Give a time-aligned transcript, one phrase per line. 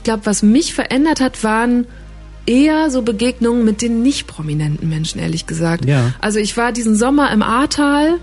[0.00, 1.86] ich glaube, was mich verändert hat, waren
[2.46, 5.84] eher so Begegnungen mit den nicht prominenten Menschen, ehrlich gesagt.
[5.84, 6.14] Ja.
[6.22, 8.18] Also ich war diesen Sommer im Ahrtal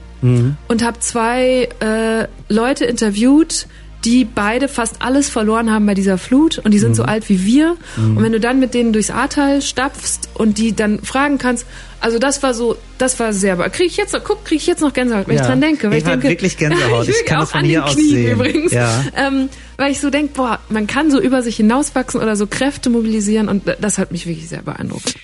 [0.67, 3.67] und habe zwei äh, Leute interviewt,
[4.07, 7.43] die beide fast alles verloren haben bei dieser Flut und die sind so alt wie
[7.45, 7.75] wir.
[7.97, 11.65] Und wenn du dann mit denen durchs Ahrtal stapfst und die dann fragen kannst,
[11.99, 14.79] also das war so, das war sehr, kriege ich jetzt noch, guck, kriege ich jetzt
[14.79, 15.47] noch Gänsehaut, wenn ich Ja.
[15.47, 15.91] dran denke.
[15.91, 17.01] Weil ich hat denke, wirklich Gänsehaut.
[17.01, 18.31] Ich wirklich kann auch das von an hier den aus Knien sehen.
[18.31, 18.71] übrigens.
[18.71, 19.03] Ja.
[19.17, 22.89] Ähm, weil ich so denke, boah, man kann so über sich hinauswachsen oder so Kräfte
[22.89, 25.15] mobilisieren und das hat mich wirklich sehr beeindruckt.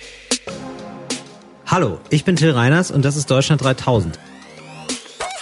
[1.66, 4.18] Hallo, ich bin Till Reiners und das ist Deutschland 3000.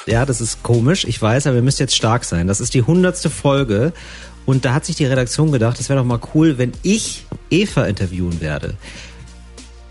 [0.06, 2.48] Ja, das ist komisch, ich weiß, aber ihr müsst jetzt stark sein.
[2.48, 3.92] Das ist die hundertste Folge
[4.46, 7.84] und da hat sich die Redaktion gedacht, es wäre doch mal cool, wenn ich Eva
[7.84, 8.74] interviewen werde.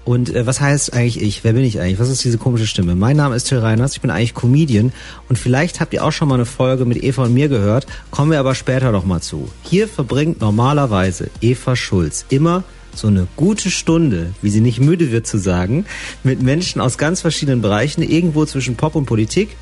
[0.03, 1.43] Und äh, was heißt eigentlich ich?
[1.45, 1.99] Wer bin ich eigentlich?
[1.99, 2.95] Was ist diese komische Stimme?
[2.95, 4.91] Mein Name ist Till Reiners, ich bin eigentlich Comedian
[5.29, 8.31] und vielleicht habt ihr auch schon mal eine Folge mit Eva und mir gehört, kommen
[8.31, 9.49] wir aber später noch mal zu.
[9.63, 15.25] Hier verbringt normalerweise Eva Schulz immer so eine gute Stunde, wie sie nicht müde wird
[15.25, 15.85] zu sagen,
[16.23, 19.55] mit Menschen aus ganz verschiedenen Bereichen, irgendwo zwischen Pop und Politik.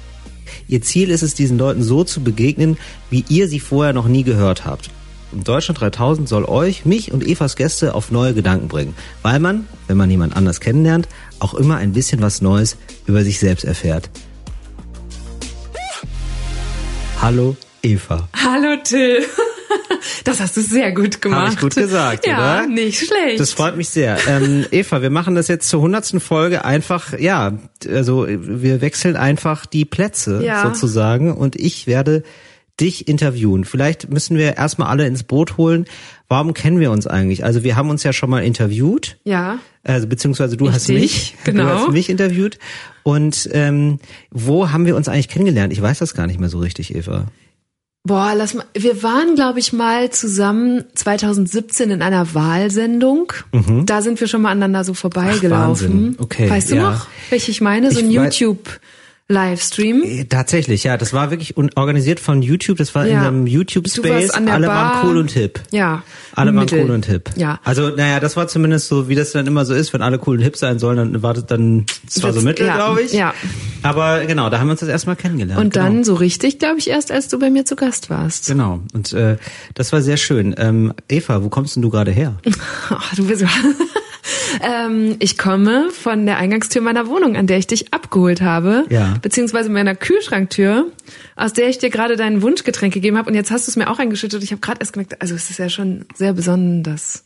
[0.68, 2.78] Ihr Ziel ist es, diesen Leuten so zu begegnen,
[3.10, 4.90] wie ihr sie vorher noch nie gehört habt.
[5.32, 9.68] Und Deutschland 3000 soll euch, mich und Evas Gäste auf neue Gedanken bringen, weil man,
[9.88, 11.08] wenn man jemand anders kennenlernt,
[11.40, 14.10] auch immer ein bisschen was Neues über sich selbst erfährt.
[17.22, 18.28] Hallo Eva.
[18.34, 19.26] Hallo Till.
[20.24, 21.42] Das hast du sehr gut gemacht.
[21.42, 22.68] Habe ich gut gesagt, ja, oder?
[22.68, 23.40] nicht schlecht.
[23.40, 24.18] Das freut mich sehr.
[24.28, 29.66] Ähm, Eva, wir machen das jetzt zur hundertsten Folge einfach, ja, also wir wechseln einfach
[29.66, 30.64] die Plätze Ja.
[30.64, 32.24] sozusagen und ich werde
[32.80, 33.66] dich interviewen.
[33.66, 35.86] Vielleicht müssen wir erstmal alle ins Boot holen.
[36.30, 37.44] Warum kennen wir uns eigentlich?
[37.44, 39.18] Also wir haben uns ja schon mal interviewt.
[39.26, 39.60] ja.
[39.82, 41.64] Also beziehungsweise du Ich hast dich, mich, genau.
[41.64, 42.60] du hast mich interviewt.
[43.04, 45.72] Und ähm, wo haben wir uns eigentlich kennengelernt?
[45.72, 47.26] Ich weiß das gar nicht mehr so richtig, Eva.
[48.04, 48.66] Boah, lass mal.
[48.74, 53.34] Wir waren, glaube ich, mal zusammen 2017 in einer Wahlsendung.
[53.86, 55.88] Da sind wir schon mal aneinander so vorbeigelaufen.
[55.88, 56.04] Mhm.
[56.06, 56.16] Wahnsinn.
[56.20, 56.92] Okay, Weißt du ja.
[56.92, 57.92] noch, welche ich meine?
[57.92, 58.46] So ein Ich
[59.30, 60.04] YouTube-Livestream.
[60.04, 62.78] Äh, Tatsächlich, ja, das war wirklich organisiert von YouTube.
[62.78, 63.28] Das war in Ja.
[63.28, 64.32] einem Du YouTube-Space.
[64.32, 65.02] Alle Bar.
[65.02, 65.60] waren cool und hip.
[65.72, 66.04] Ja.
[66.34, 66.84] Alle waren Mittel.
[66.84, 67.30] cool und hip.
[67.36, 67.60] Ja.
[67.64, 70.38] Also, naja, das war zumindest so, wie das dann immer so ist, wenn alle cool
[70.38, 73.14] und hip sein sollen, dann wartet dann, das war so mittel, ja, glaube ich.
[73.14, 73.34] ja.
[73.84, 75.62] Aber genau, da haben wir uns das erstmal kennengelernt.
[75.62, 75.86] Und genau.
[75.86, 78.48] dann so richtig, glaube ich, erst als du bei mir zu Gast warst.
[78.48, 78.80] Genau.
[78.94, 79.38] Und äh,
[79.76, 80.56] das war sehr schön.
[80.58, 82.36] Ähm, Eva, wo kommst denn du gerade her?
[82.90, 83.44] Ach, du bist
[84.62, 89.16] ähm, ich komme von der Eingangstür meiner Wohnung, an der ich dich abgeholt habe, Ja.
[89.22, 90.92] beziehungsweise meiner Kühlschranktür,
[91.36, 93.30] aus der ich dir gerade dein Wunschgetränk gegeben habe.
[93.30, 94.44] Und jetzt hast du es mir auch eingeschüttet.
[94.44, 97.24] Ich habe gerade erst gemerkt, also es ist ja schon sehr besonders.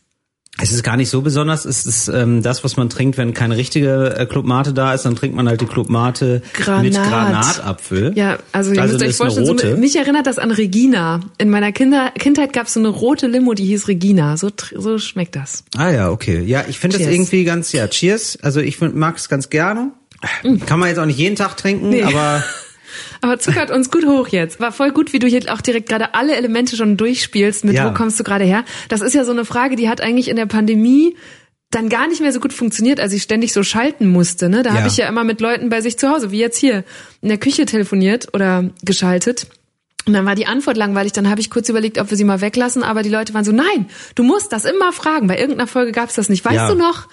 [0.62, 1.64] Es ist gar nicht so besonders.
[1.64, 5.16] Es ist ähm, das, was man trinkt, wenn keine richtige äh, Clubmate da ist, dann
[5.16, 6.82] trinkt man halt die Clubmate Granat.
[6.84, 8.12] mit Granatapfel.
[8.14, 11.20] Ja, also ihr Also müsst euch vorstellen, so, mich erinnert das an Regina.
[11.38, 14.36] In meiner Kinder, Kindheit gab es so eine rote Limo, die hieß Regina.
[14.36, 15.64] So, so schmeckt das.
[15.76, 16.42] Ah ja, okay.
[16.44, 18.38] Ja, ich finde das irgendwie ganz, ja, cheers.
[18.42, 19.90] Also ich mag es ganz gerne.
[20.66, 22.02] Kann man jetzt auch nicht jeden Tag trinken, Nee.
[22.04, 22.42] aber
[23.24, 24.60] Aber zuckert uns gut hoch jetzt.
[24.60, 27.64] War voll gut, wie du hier auch direkt gerade alle Elemente schon durchspielst.
[27.64, 27.88] Mit Ja.
[27.88, 28.64] wo kommst du gerade her?
[28.90, 31.16] Das ist ja so eine Frage, die hat eigentlich in der Pandemie
[31.70, 34.50] dann gar nicht mehr so gut funktioniert, als ich ständig so schalten musste.
[34.50, 34.62] Ne?
[34.62, 34.76] Da Ja.
[34.76, 36.84] habe ich ja immer mit Leuten bei sich zu Hause, wie jetzt hier,
[37.22, 39.46] in der Küche telefoniert oder geschaltet.
[40.06, 41.12] Und dann war die Antwort langweilig.
[41.12, 42.82] Dann habe ich kurz überlegt, ob wir sie mal weglassen.
[42.82, 43.86] Aber die Leute waren so, nein,
[44.16, 45.28] du musst das immer fragen.
[45.28, 46.44] Bei irgendeiner Folge gab es das nicht.
[46.44, 46.68] Weißt Ja.
[46.68, 47.08] du noch,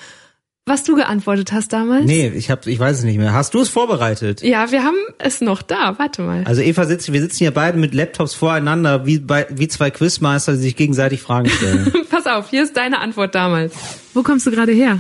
[0.66, 2.06] was du geantwortet hast damals?
[2.06, 3.34] nee, ich hab, ich weiß es nicht mehr.
[3.34, 4.42] Hast du es vorbereitet?
[4.44, 5.98] Ja, wir haben es noch da.
[5.98, 6.44] Warte mal.
[6.46, 10.54] Also Eva sitzt, wir sitzen hier beide mit Laptops voreinander, wie bei, wie zwei Quizmeister,
[10.54, 11.92] die sich gegenseitig Fragen stellen.
[12.10, 13.74] Pass auf, hier ist deine Antwort damals.
[14.14, 15.00] Wo kommst du gerade her?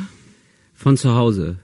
[0.73, 1.57] Von zu Hause.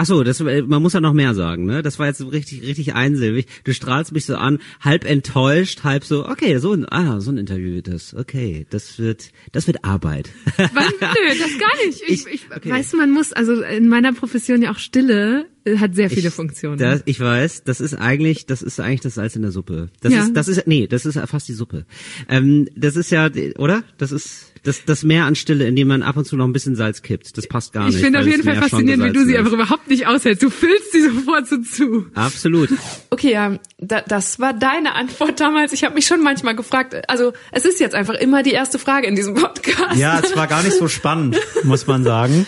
[0.00, 1.82] Ach so, das, äh, man muss ja noch mehr sagen, ne?
[1.82, 3.46] Das war jetzt richtig, richtig einsilbig.
[3.64, 7.36] Du strahlst mich so an, halb enttäuscht, halb so, okay, so ein, ah, so ein
[7.36, 8.14] Interview wird das.
[8.14, 10.30] Okay, das wird, das wird Arbeit.
[10.56, 10.68] Was?
[10.72, 12.00] Nö, das gar nicht.
[12.06, 12.70] Ich, Ich- ich, okay.
[12.70, 16.28] Weißt du, man muss, also in meiner Profession ja auch Stille äh, hat sehr viele
[16.28, 16.78] Ich- Funktionen.
[16.78, 19.88] Das, ich weiß, das ist eigentlich, das ist eigentlich das Salz in der Suppe.
[20.00, 20.22] Das Ja.
[20.22, 21.86] ist, das ist, nee, das ist fast die Suppe.
[22.28, 23.28] Ähm, das ist ja,
[23.58, 23.82] oder?
[23.98, 26.52] Das ist das, das Meer an Stille, in dem man ab und zu noch ein
[26.52, 27.36] bisschen Salz kippt.
[27.36, 28.04] Das passt gar ich nicht.
[28.04, 30.42] finde weil auf jeden Fall faszinierend, wie du sie einfach überhaupt nicht aushältst.
[30.42, 32.06] Du füllst sie sofort so zu.
[32.14, 32.70] Absolut.
[33.10, 35.72] Okay, ja, da, das war deine Antwort damals.
[35.72, 39.06] Ich habe mich schon manchmal gefragt, also es ist jetzt einfach immer die erste Frage
[39.06, 39.96] in diesem Podcast.
[39.96, 42.46] ja, es war gar nicht so spannend, muss man sagen.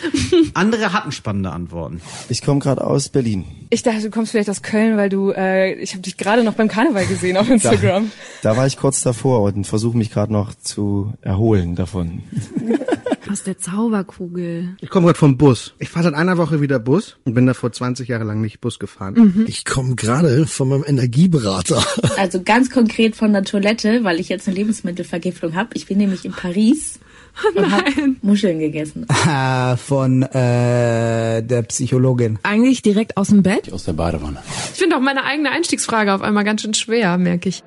[0.55, 2.01] Andere hatten spannende Antworten.
[2.29, 3.45] Ich komme gerade aus Berlin.
[3.73, 6.55] Ich dachte, du kommst vielleicht aus Köln, weil du, äh, ich habe dich gerade noch
[6.55, 8.11] beim Karneval gesehen auf Instagram.
[8.43, 12.00] Da war ich kurz davor und versuche mich gerade noch zu erholen davon.
[13.31, 14.76] Aus der Zauberkugel.
[14.81, 15.75] Ich komme gerade vom Bus.
[15.79, 18.61] Ich fahre seit einer Woche wieder Bus und bin da vor 20 Jahre lang nicht
[18.61, 19.14] Bus gefahren.
[19.14, 19.44] Mhm.
[19.47, 21.85] Ich komme gerade von meinem Energieberater.
[22.17, 25.70] Also ganz konkret von der Toilette, weil ich jetzt eine Lebensmittelvergiftung habe.
[25.75, 26.99] Ich bin nämlich in Paris
[27.55, 27.85] und habe
[28.23, 29.06] Muscheln gegessen.
[29.08, 32.38] Äh, von äh, der Psychologin.
[32.43, 33.73] Eigentlich direkt aus dem Bett?
[33.73, 34.43] Aus der Badewanne.
[34.73, 37.62] Ich finde auch meine eigene Einstiegsfrage auf einmal ganz schön schwer, merke ich.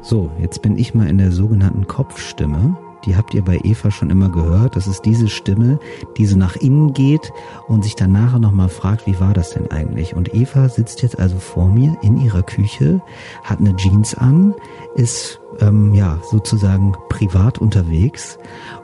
[0.00, 2.76] So, jetzt bin ich mal in der sogenannten Kopfstimme.
[3.04, 4.76] Die habt ihr bei Eva schon immer gehört.
[4.76, 5.78] Das ist diese Stimme,
[6.16, 7.32] die so nach innen geht
[7.66, 10.14] und sich dann nachher nochmal fragt, wie war das denn eigentlich?
[10.14, 13.00] Und Eva sitzt jetzt also vor mir in ihrer Küche,
[13.44, 14.54] hat eine Jeans an,
[14.94, 18.38] ist ähm, ja sozusagen privat unterwegs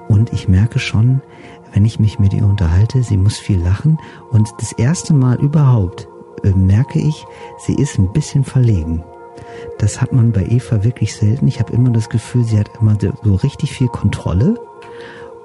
[0.08, 1.20] und ich merke schon,
[1.72, 3.99] wenn ich mich mit ihr unterhalte, sie muss viel lachen
[4.31, 6.08] und das erste Mal überhaupt
[6.44, 7.25] äh, merke ich,
[7.58, 9.02] sie ist ein bisschen verlegen.
[9.78, 11.48] Das hat man bei Eva wirklich selten.
[11.48, 14.56] Ich habe immer das Gefühl, sie hat immer so richtig viel Kontrolle.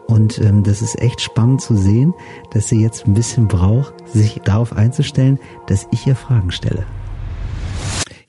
[0.08, 2.14] Und ähm, das ist echt spannend zu sehen,
[2.52, 6.86] dass sie jetzt ein bisschen braucht, sich darauf einzustellen, dass ich ihr Fragen stelle.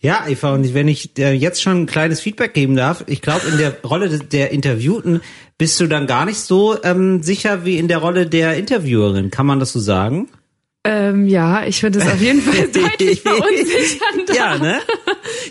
[0.03, 3.47] Ja, Eva, und wenn ich äh, jetzt schon ein kleines Feedback geben darf, ich glaube,
[3.49, 5.21] in der Rolle der Interviewten
[5.59, 9.31] bist du dann gar nicht so ähm, sicher wie in der Rolle der Interviewerin.
[9.31, 10.29] Kann man das so sagen?
[10.83, 14.35] Ähm, ja, ich finde es auf jeden Fall deutlich verunsichernd.
[14.35, 14.79] Ja, ne?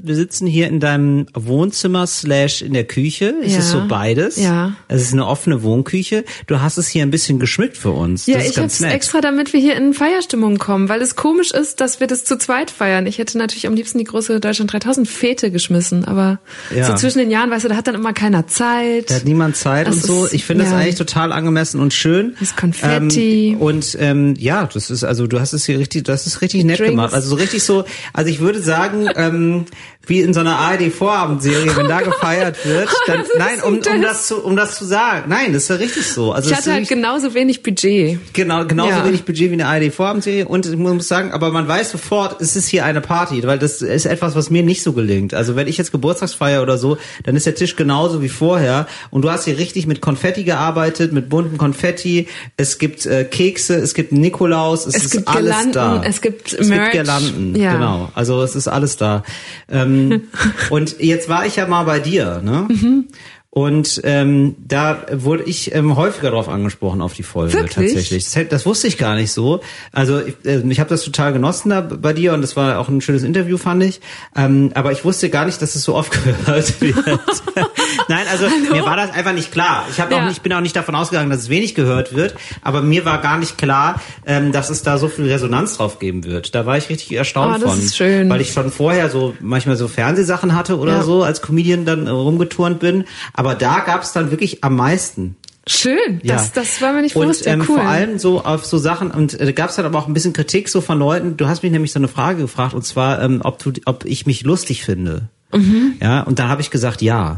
[0.02, 3.36] Wir sitzen hier in deinem Wohnzimmer slash in der Küche.
[3.44, 3.60] Ist Ja.
[3.60, 4.38] es so beides?
[4.38, 4.74] Ja.
[4.88, 6.26] Es ist eine offene Wohnküche.
[6.48, 8.26] Du hast es hier ein bisschen geschmückt für uns.
[8.26, 11.16] Ja, das ist ich habe es extra, damit wir hier in Feierstimmung kommen, weil es
[11.16, 13.06] komisch ist, dass wir das zu zweit feiern.
[13.06, 16.40] Ich hätte natürlich am liebsten die große Deutschland 3000 Fete geschmissen, aber
[16.76, 16.86] Ja.
[16.86, 19.12] so zwischen den Jahren, weißt du, da hat dann immer keiner Zeit.
[19.12, 20.26] Da hat niemand Zeit Das und so.
[20.26, 20.80] ist- Ich finde das ja.
[20.80, 22.36] eigentlich total angemessen und schön.
[22.40, 23.50] Das Konfetti.
[23.52, 26.64] Ähm, und ähm, ja, das ist also du hast es hier richtig, das ist richtig
[26.64, 26.92] nett Drinks.
[26.92, 27.14] gemacht.
[27.14, 27.86] Also so richtig so.
[28.14, 29.66] Also ich würde sagen, ähm,
[30.08, 34.02] wie in so einer ARD Vorabendserie, wenn da gefeiert wird, dann ist nein, um, um
[34.02, 34.28] das?
[34.28, 35.30] zu um das zu sagen.
[35.30, 36.32] Nein, das ist ja richtig so.
[36.32, 38.20] Also ich hatte halt genauso wenig Budget.
[38.34, 39.06] Genau, genauso Ja.
[39.06, 40.48] wenig Budget wie eine ARD-Vorabendserie.
[40.48, 43.82] Und ich muss sagen, aber man weiß sofort, es ist hier eine Party, weil das
[43.82, 45.34] ist etwas, was mir nicht so gelingt.
[45.34, 48.88] Also wenn ich jetzt Geburtstagsfeier oder so, dann ist der Tisch genauso wie vorher.
[49.12, 52.28] Und du hast hier richtig mit Konfetti gearbeitet, mit bunten Konfetti.
[52.58, 56.02] Es gibt äh, Kekse, es gibt Nikolaus, es, Es ist gibt alles Girlanden, da.
[56.04, 56.92] es gibt es Merch.
[56.92, 57.74] gibt Girlanden, Ja.
[57.74, 58.10] genau.
[58.16, 59.24] Also es ist alles da.
[59.70, 60.24] Ähm,
[60.70, 62.68] und jetzt war ich ja mal bei dir, ne?
[62.70, 63.08] Mhm.
[63.52, 67.74] Und ähm, da wurde ich ähm, häufiger drauf angesprochen auf die Folge Wirklich?
[67.94, 68.32] tatsächlich.
[68.32, 69.62] Das, das wusste ich gar nicht so.
[69.92, 72.90] Also ich, äh, ich habe das total genossen da bei dir und das war auch
[72.90, 74.02] ein schönes Interview, fand ich.
[74.36, 76.96] Ähm, aber ich wusste gar nicht, dass es so oft gehört wird.
[78.08, 79.84] Nein, also mir war das einfach nicht klar.
[79.92, 80.26] Ich auch Ja.
[80.28, 82.36] nicht, bin auch nicht davon ausgegangen, dass es wenig gehört wird.
[82.62, 86.24] Aber mir war gar nicht klar, ähm, dass es da so viel Resonanz drauf geben
[86.24, 86.54] wird.
[86.54, 88.30] Da war ich richtig erstaunt Oh, das von, ist schön.
[88.30, 91.04] weil ich schon vorher so manchmal so Fernsehsachen hatte oder Ja.
[91.04, 93.06] so als Comedian dann rumgeturnt bin.
[93.40, 95.38] Aber da gab es dann wirklich am meisten.
[95.66, 96.34] Schön, Ja.
[96.36, 97.46] das, das war mir nicht und bewusst.
[97.46, 97.78] Ja, ähm, cool.
[97.78, 100.34] vor allem so auf so Sachen und äh, gab es dann aber auch ein bisschen
[100.34, 101.38] Kritik so von Leuten.
[101.38, 104.26] Du hast mich nämlich so eine Frage gefragt und zwar, ähm, ob du, ob ich
[104.26, 105.30] mich lustig finde.
[105.54, 105.94] Mhm.
[106.02, 107.38] Ja, und da habe ich gesagt, ja.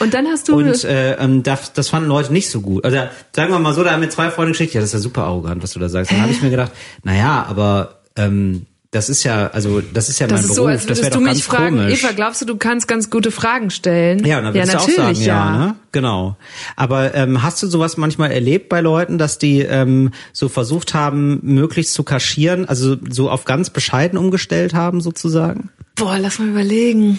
[0.00, 2.84] Und dann hast du Und äh, ähm, das, das fanden Leute nicht so gut.
[2.84, 2.98] Also
[3.34, 5.22] sagen wir mal so, da haben mir zwei Freunde geschickt, ja, das ist ja super
[5.24, 6.10] arrogant, was du da sagst.
[6.12, 6.72] Dann habe ich mir gedacht,
[7.04, 10.66] naja, aber ähm, das ist ja, also das ist ja das mein ist Beruf, so,
[10.66, 12.04] als das wäre doch du ganz mich fragen, komisch.
[12.04, 14.24] Eva, glaubst du, du kannst ganz gute Fragen stellen?
[14.24, 15.74] Ja, dann würdest du auch natürlich, sagen, ja, ne?
[15.92, 16.36] Genau.
[16.76, 21.40] Aber ähm, hast du sowas manchmal erlebt bei Leuten, dass die ähm, so versucht haben,
[21.42, 25.70] möglichst zu kaschieren, also so auf ganz bescheiden umgestellt haben, sozusagen?
[25.94, 27.18] Boah, lass mal überlegen.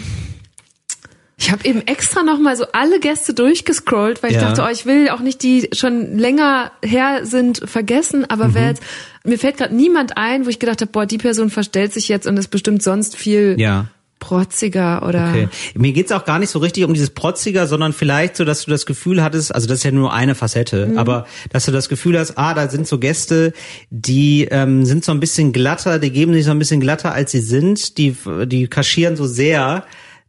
[1.38, 4.50] Ich habe eben extra noch mal so alle Gäste durchgescrollt, weil ich Ja.
[4.50, 8.54] dachte, oh, ich will auch nicht die schon länger her sind vergessen, aber Mhm.
[8.54, 8.84] wer jetzt,
[9.24, 12.28] mir fällt gerade niemand ein, wo ich gedacht habe, boah, die Person verstellt sich jetzt
[12.28, 13.88] und ist bestimmt sonst viel Ja.
[14.20, 15.48] protziger oder Okay.
[15.76, 18.72] Mir geht's auch gar nicht so richtig um dieses Protziger, sondern vielleicht so, dass du
[18.72, 20.98] das Gefühl hattest, also das ist ja nur eine Facette, Mhm.
[20.98, 23.52] aber dass du das Gefühl hast, ah, da sind so Gäste,
[23.90, 27.32] die ähm, sind so ein bisschen glatter, die geben sich so ein bisschen glatter, als
[27.32, 28.16] sie sind, die,
[28.46, 29.84] die kaschieren so sehr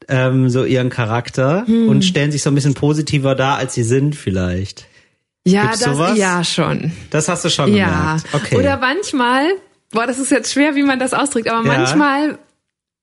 [0.08, 1.88] ähm, so ihren Charakter Hm.
[1.88, 4.86] und stellen sich so ein bisschen positiver dar, als sie sind vielleicht.
[5.44, 6.18] Ja, Gibt's das sowas?
[6.18, 6.92] ja schon.
[7.10, 7.86] Das hast du schon Ja.
[7.88, 8.24] gemerkt.
[8.32, 8.56] Okay.
[8.56, 9.48] Oder manchmal,
[9.92, 11.78] boah, das ist jetzt schwer, wie man das ausdrückt, aber Ja.
[11.78, 12.38] manchmal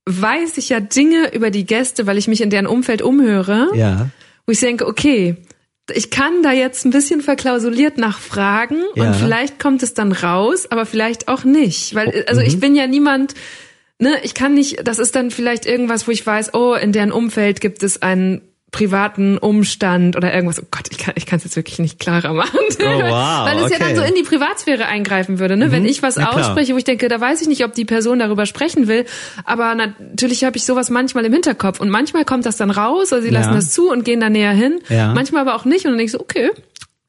[0.07, 3.69] weiß ich ja Dinge über die Gäste, weil ich mich in deren Umfeld umhöre.
[3.75, 4.09] ja.
[4.47, 5.35] wo ich denke, okay,
[5.93, 9.03] ich kann da jetzt ein bisschen verklausuliert nachfragen Ja.
[9.05, 12.47] und vielleicht kommt es dann raus, aber vielleicht auch nicht, weil Oh, also mhm.
[12.47, 13.35] ich bin ja niemand,
[13.99, 17.11] ne, ich kann nicht, das ist dann vielleicht irgendwas, wo ich weiß, oh, in deren
[17.11, 18.41] Umfeld gibt es einen
[18.71, 20.61] privaten Umstand oder irgendwas.
[20.61, 22.57] Oh Gott, ich kann ich kann es jetzt wirklich nicht klarer machen.
[22.79, 23.79] Oh, wow, Weil es ja okay.
[23.79, 25.71] dann so in die Privatsphäre eingreifen würde, ne?
[25.71, 28.45] Wenn ich was ausspreche, wo ich denke, da weiß ich nicht, ob die Person darüber
[28.45, 29.05] sprechen will,
[29.43, 33.21] aber natürlich habe ich sowas manchmal im Hinterkopf und manchmal kommt das dann raus, oder
[33.21, 33.55] sie lassen Ja.
[33.55, 34.79] das zu und gehen da näher hin.
[34.87, 35.13] Ja.
[35.13, 36.51] Manchmal aber auch nicht und dann denke ich so, okay,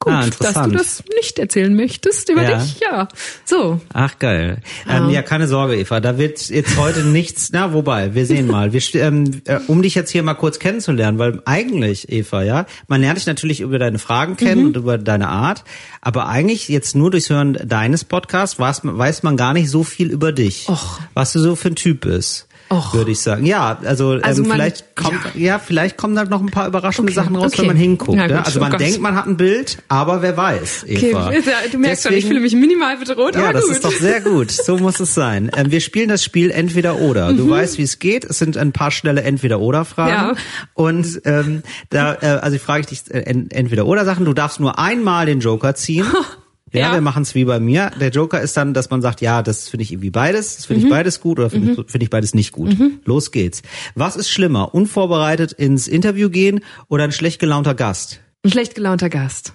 [0.03, 2.57] Gut, Ah, dass du das nicht erzählen möchtest über Ja.
[2.57, 2.77] dich.
[2.81, 3.07] Ja.
[3.45, 3.79] So.
[3.93, 4.57] Ach geil.
[4.89, 6.01] Ähm, ja, keine Sorge, Eva.
[6.01, 7.51] Da wird jetzt heute nichts.
[7.53, 8.73] Na, wobei, wir sehen mal.
[8.73, 12.99] Wir, ähm, äh, um dich jetzt hier mal kurz kennenzulernen, weil eigentlich, Eva, ja, man
[12.99, 15.63] lernt dich natürlich über deine Fragen kennen und über deine Art,
[16.01, 20.11] aber eigentlich jetzt nur durchs Hören deines Podcasts weiß, weiß man gar nicht so viel
[20.11, 20.99] über dich, Och.
[21.13, 22.47] was du so für ein Typ bist.
[22.73, 22.93] Och.
[22.93, 23.45] Würde ich sagen.
[23.45, 25.59] Ja, also, Also ähm, vielleicht kommt, ja.
[25.59, 27.59] vielleicht kommen da noch ein paar überraschende Okay, Sachen raus, okay.
[27.61, 28.17] wenn man hinguckt.
[28.17, 28.79] Ja, ja, gut, Also oh man Gott.
[28.81, 31.31] denkt, man hat ein Bild, aber wer weiß, Okay, Eva.
[31.71, 33.71] du merkst schon, ich Deswegen- fühle mich minimal bedroht, ja, aber das gut.
[33.73, 34.51] ist doch sehr gut.
[34.63, 35.51] So muss es sein.
[35.55, 37.33] Ähm, wir spielen das Spiel entweder oder.
[37.33, 38.23] Du weißt, wie es geht.
[38.25, 40.11] Es sind ein paar schnelle entweder oder Fragen.
[40.11, 40.33] Ja.
[40.73, 44.25] Und ähm, da, äh, also frage ich dich äh, en- entweder oder Sachen.
[44.25, 46.05] Du darfst nur einmal den Joker ziehen.
[46.73, 46.93] Ja, Ja.
[46.93, 47.91] wir machen es wie bei mir.
[47.99, 50.81] Der Joker ist dann, dass man sagt, ja, das finde ich irgendwie beides, das finde
[50.81, 50.87] Mhm.
[50.87, 52.75] ich beides gut oder finde ich, finde ich beides nicht gut.
[53.05, 53.61] Los geht's.
[53.95, 58.19] Was ist schlimmer, unvorbereitet ins Interview gehen oder ein schlecht gelaunter Gast?
[58.43, 59.53] Ein schlecht gelaunter Gast.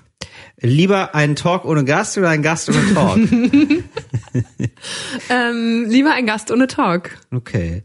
[0.61, 3.19] Lieber ein Talk ohne Gast oder ein Gast ohne Talk?
[5.31, 7.11] Ähm, lieber ein Gast ohne Talk.
[7.35, 7.83] Okay.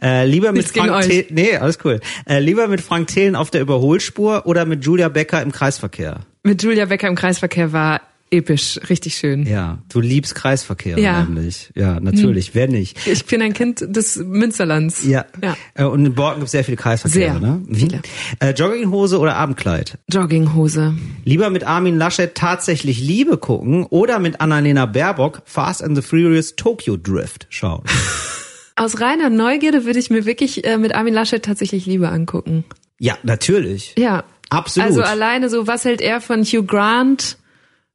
[0.00, 1.04] Äh, lieber mit Nichts Frank.
[1.04, 2.00] Thelen, nee, alles cool.
[2.28, 6.20] Äh, lieber mit Frank Thelen auf der Überholspur oder mit Julia Becker im Kreisverkehr?
[6.42, 8.00] Mit Julia Becker im Kreisverkehr war
[8.30, 9.46] episch, richtig schön.
[9.46, 11.22] Ja, du liebst Kreisverkehr Ja.
[11.24, 11.70] nämlich.
[11.74, 12.54] Ja, natürlich.
[12.54, 13.06] Wer nicht?
[13.06, 15.04] Ich bin ein Kind des Münsterlands.
[15.04, 15.26] Ja.
[15.42, 15.56] ja.
[15.74, 17.62] Äh, und in Borken gibt es sehr viele Kreisverkehre, Sehr ne?
[17.66, 17.74] Mhm.
[17.74, 18.02] viele.
[18.40, 19.98] Äh, Jogginghose oder Abendkleid?
[20.10, 20.94] Jogginghose.
[21.24, 26.56] Lieber mit Armin Laschet tatsächlich Liebe gucken oder mit Annalena Baerbock Fast and the Furious
[26.56, 27.82] Tokyo Drift schauen?
[28.76, 32.64] Aus reiner Neugierde würde ich mir wirklich äh, mit Armin Laschet tatsächlich Liebe angucken.
[32.98, 33.94] ja, natürlich.
[33.96, 34.24] Ja.
[34.48, 34.90] Absolut.
[34.90, 37.36] Also alleine so, was hält er von Hugh Grant?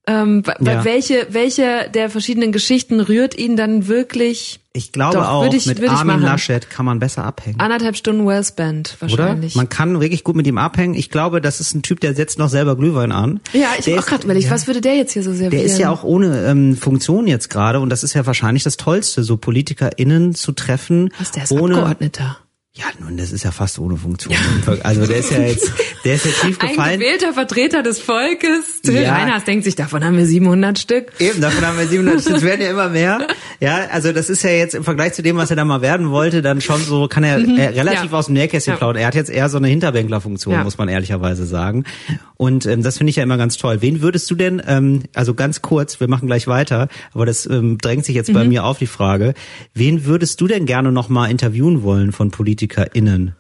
[0.08, 0.84] Ähm, Ja.
[0.84, 5.88] welche, welche der verschiedenen Geschichten rührt ihn dann wirklich Ich glaube Doch, auch, ich- mit
[5.88, 6.22] Armin.
[6.22, 7.60] Laschet kann man besser abhängen.
[7.60, 9.12] anderthalb Stunden well spent Oder?
[9.18, 9.54] wahrscheinlich.
[9.56, 10.96] Man kann wirklich gut mit ihm abhängen.
[10.96, 13.42] Ich glaube, das ist ein Typ, der setzt noch selber Glühwein an.
[13.54, 14.52] ja, ich habe auch gerade überlegt, ja.
[14.52, 15.52] was würde der jetzt hier so servieren?
[15.52, 18.78] Der ist ja auch ohne ähm, Funktion jetzt gerade und das ist ja wahrscheinlich das
[18.78, 21.14] Tollste, so PolitikerInnen zu treffen.
[21.20, 22.38] Was, der ist ohne, Abgeordneter.
[22.74, 24.34] Ja, nun, das ist ja fast ohne Funktion.
[24.84, 25.74] Also der ist ja jetzt,
[26.06, 27.00] der ist jetzt tief Ein gefallen.
[27.02, 28.80] gewählter Vertreter des Volkes.
[28.82, 29.14] Till Ja.
[29.14, 31.12] Reiners denkt sich, davon haben wir 700 Stück.
[31.20, 33.28] Eben, davon haben wir 700, es werden ja immer mehr.
[33.60, 36.12] Ja, also das ist ja jetzt im Vergleich zu dem, was er da mal werden
[36.12, 38.18] wollte, dann schon so, kann er äh, relativ Ja.
[38.18, 38.78] aus dem Nähkästchen Ja.
[38.78, 39.02] plaudern.
[39.02, 40.64] Er hat jetzt eher so eine Hinterbänklerfunktion, Ja.
[40.64, 41.84] muss man ehrlicherweise sagen.
[42.38, 43.82] Und ähm, das finde ich ja immer ganz toll.
[43.82, 47.78] Wen würdest du denn, ähm, also ganz kurz, wir machen gleich weiter, aber das ähm,
[47.80, 49.34] drängt sich jetzt bei mir auf die Frage,
[49.74, 52.32] wen würdest du denn gerne noch mal interviewen wollen von
[52.68, 53.36] PolitikerInnen?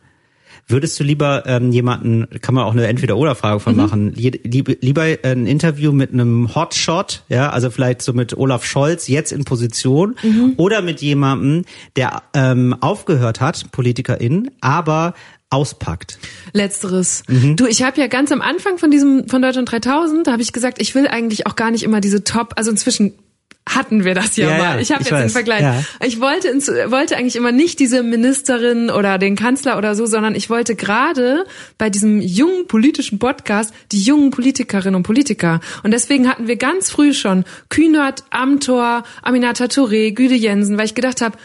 [0.67, 5.03] Würdest du lieber ähm, jemanden, kann man auch eine Entweder-Oder-Frage von machen, lie- lieb, lieber
[5.23, 10.15] ein Interview mit einem Hotshot, ja, also vielleicht so mit Olaf Scholz jetzt in Position,
[10.57, 15.13] oder mit jemandem, der ähm, aufgehört hat, PolitikerInnen, aber
[15.49, 16.19] auspackt?
[16.53, 17.23] Letzteres.
[17.27, 17.55] Mhm.
[17.57, 20.53] Du, ich habe ja ganz am Anfang von diesem von Deutschland 3000, da habe ich
[20.53, 23.13] gesagt, ich will eigentlich auch gar nicht immer diese Top, also inzwischen
[23.75, 24.75] hatten wir das ja, Ja, mal.
[24.75, 25.31] ja, ich habe jetzt den weiß.
[25.31, 25.61] Vergleich.
[25.61, 25.83] Ja.
[26.05, 30.35] Ich wollte ins, wollte eigentlich immer nicht diese Ministerin oder den Kanzler oder so, sondern
[30.35, 31.45] ich wollte gerade
[31.77, 35.59] bei diesem jungen politischen Podcast die jungen Politikerinnen und Politiker.
[35.83, 40.95] Und deswegen hatten wir ganz früh schon Kühnert, Amtor, Aminata Touré, Güde Jensen, weil ich
[40.95, 41.37] gedacht habe,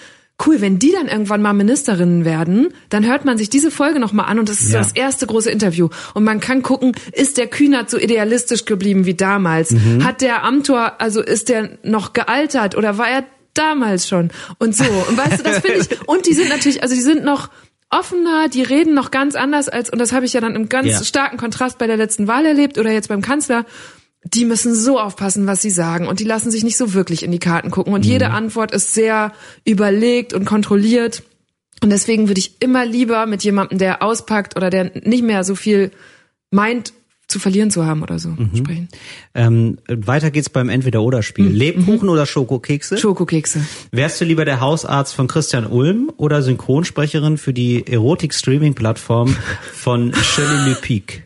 [0.45, 4.26] cool, wenn die dann irgendwann mal Ministerinnen werden, dann hört man sich diese Folge nochmal
[4.26, 4.83] an und das ist so Ja.
[4.83, 5.88] das erste große Interview.
[6.14, 9.71] Und man kann gucken, ist der Kühnert so idealistisch geblieben wie damals?
[9.71, 10.05] Mhm.
[10.05, 13.25] Hat der Amtor, also ist der noch gealtert oder war er
[13.55, 14.31] damals schon?
[14.59, 14.85] Und so.
[15.09, 17.49] Und weißt du, das finde ich, und die sind natürlich, also die sind noch
[17.88, 20.88] offener, die reden noch ganz anders als, und das habe ich ja dann im ganz
[20.88, 21.05] Ja.
[21.05, 23.64] starken Kontrast bei der letzten Wahl erlebt oder jetzt beim Kanzler.
[24.35, 27.30] Die müssen so aufpassen, was sie sagen und die lassen sich nicht so wirklich in
[27.30, 29.33] die Karten gucken und jede Antwort ist sehr
[29.64, 31.23] überlegt und kontrolliert.
[31.83, 35.54] Und deswegen würde ich immer lieber mit jemandem, der auspackt oder der nicht mehr so
[35.54, 35.90] viel
[36.50, 36.92] meint,
[37.28, 38.88] zu verlieren zu haben oder so sprechen.
[39.35, 41.49] Ähm, weiter geht's beim Entweder-Oder-Spiel.
[41.49, 42.99] Lebkuchen oder Schokokekse?
[42.99, 43.66] Schokokekse.
[43.90, 49.37] Wärst du lieber der Hausarzt von Christian Ulm oder Synchronsprecherin für die Erotik-Streaming-Plattform
[49.73, 51.23] von Shirley Lepic?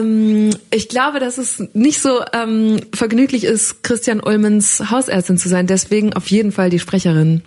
[0.00, 5.66] Ähm, ich glaube, dass es nicht so ähm, vergnüglich ist, Christian Ulmens Hausärztin zu sein.
[5.66, 7.42] Deswegen auf jeden Fall die Sprecherin.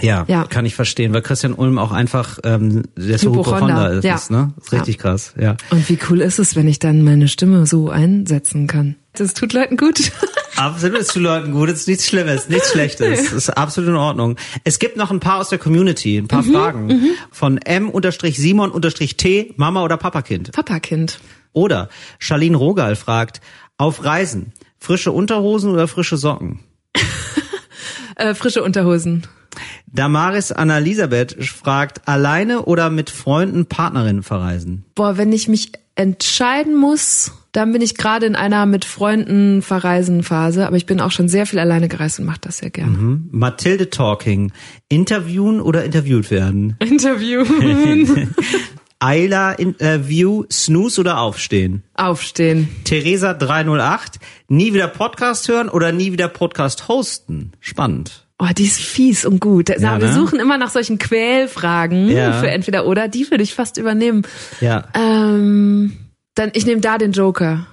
[0.00, 0.44] Ja, Ja.
[0.44, 4.20] kann ich verstehen, weil Christian Ulm auch einfach ähm, der so Hypochonder, ist, ja.
[4.30, 4.52] ne?
[4.62, 5.56] ist richtig krass, ja.
[5.70, 8.94] Und wie cool ist es, wenn ich dann meine Stimme so einsetzen kann?
[9.14, 10.12] Das tut Leuten gut.
[10.56, 13.96] Absolut ist zu Leuten gut, es ist nichts Schlimmes, nichts Schlechtes, es ist absolut in
[13.96, 14.36] Ordnung.
[14.62, 17.00] Es gibt noch ein paar aus der Community, ein Mhm, paar Fragen
[17.32, 20.52] von M-Simon-T, Mama oder Papakind.
[20.52, 21.18] Papakind.
[21.58, 21.88] Oder
[22.20, 23.40] Charlene Rogal fragt,
[23.78, 26.60] auf Reisen, frische Unterhosen oder frische Socken?
[28.20, 29.28] Äh, frische Unterhosen.
[29.86, 34.84] Damaris Anna-Elisabeth fragt, alleine oder mit Freunden, Partnerinnen verreisen?
[34.96, 40.22] Boah, wenn ich mich entscheiden muss, Dann bin ich gerade in einer mit Freunden verreisen
[40.22, 42.96] Phase, aber ich bin auch schon sehr viel alleine gereist und mache das sehr gerne.
[42.96, 43.28] Mhm.
[43.32, 44.52] Mathilde Talking.
[44.88, 46.76] Interviewen oder interviewt werden?
[46.80, 48.34] Interviewen.
[49.00, 51.84] Ayla Interview, Snooze oder Aufstehen?
[51.94, 52.68] Aufstehen.
[52.82, 54.18] Theresa 308.
[54.48, 57.52] Nie wieder Podcast hören oder nie wieder Podcast hosten?
[57.60, 58.26] Spannend.
[58.40, 59.68] Oh, die ist fies und gut.
[59.68, 60.12] Ja, wir ne?
[60.12, 62.32] suchen immer nach solchen Quälfragen Ja.
[62.32, 63.06] für entweder oder.
[63.06, 64.22] Die würde ich fast übernehmen.
[64.60, 64.88] Ja.
[64.94, 65.92] Ähm,
[66.34, 67.66] dann ich nehme da den Joker.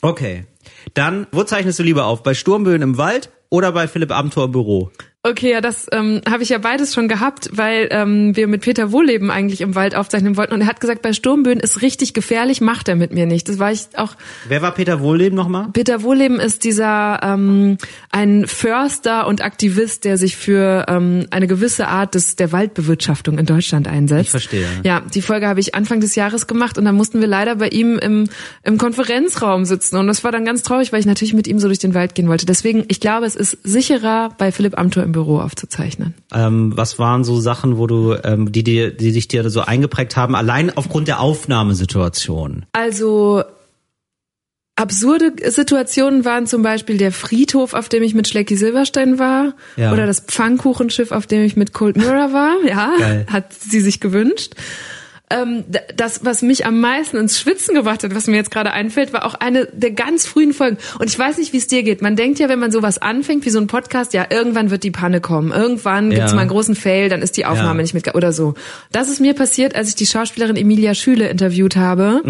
[0.00, 0.46] Okay.
[0.94, 2.22] Dann, wo zeichnest du lieber auf?
[2.22, 4.90] Bei Sturmböen im Wald oder bei Philipp Amthor im Büro?
[5.22, 8.90] Okay, ja, das ähm, habe ich ja beides schon gehabt, weil ähm, wir mit Peter
[8.90, 12.62] Wohleben eigentlich im Wald aufzeichnen wollten und er hat gesagt, bei Sturmböen ist richtig gefährlich,
[12.62, 13.46] macht er mit mir nicht.
[13.46, 14.14] Das war ich auch.
[14.48, 15.68] Wer war Peter Wohlleben nochmal?
[15.74, 17.76] Peter Wohleben ist dieser ähm,
[18.10, 23.44] ein Förster und Aktivist, der sich für ähm, eine gewisse Art des der Waldbewirtschaftung in
[23.44, 24.24] Deutschland einsetzt.
[24.24, 24.66] Ich verstehe.
[24.84, 27.68] Ja, die Folge habe ich Anfang des Jahres gemacht und dann mussten wir leider bei
[27.68, 28.30] ihm im,
[28.62, 31.66] im Konferenzraum sitzen und das war dann ganz traurig, weil ich natürlich mit ihm so
[31.66, 32.46] durch den Wald gehen wollte.
[32.46, 36.14] Deswegen, ich glaube, es ist sicherer, bei Philipp Amthor im Büro aufzuzeichnen.
[36.32, 40.16] Ähm, was waren so Sachen, wo du, ähm, die dir, die sich dir so eingeprägt
[40.16, 42.64] haben, allein aufgrund der Aufnahmesituation?
[42.72, 43.42] Also
[44.76, 49.92] absurde Situationen waren zum Beispiel der Friedhof, auf dem ich mit Schlecki Silberstein war, Ja.
[49.92, 52.54] oder das Pfannkuchenschiff, auf dem ich mit Cold Mirror war.
[52.66, 53.26] Ja, Geil.
[53.30, 54.54] hat sie sich gewünscht.
[55.32, 59.12] Ähm, das, was mich am meisten ins Schwitzen gebracht hat, was mir jetzt gerade einfällt,
[59.12, 60.76] war auch eine der ganz frühen Folgen.
[60.98, 62.02] Und ich weiß nicht, wie es dir geht.
[62.02, 64.90] Man denkt ja, wenn man sowas anfängt, wie so ein Podcast, ja, irgendwann wird die
[64.90, 65.52] Panne kommen.
[65.52, 66.18] Irgendwann Ja.
[66.18, 67.82] gibt's mal einen großen Fail, dann ist die Aufnahme Ja.
[67.82, 68.54] nicht mit oder so.
[68.90, 72.22] Das ist mir passiert, als ich die Schauspielerin Emilia Schüle interviewt habe.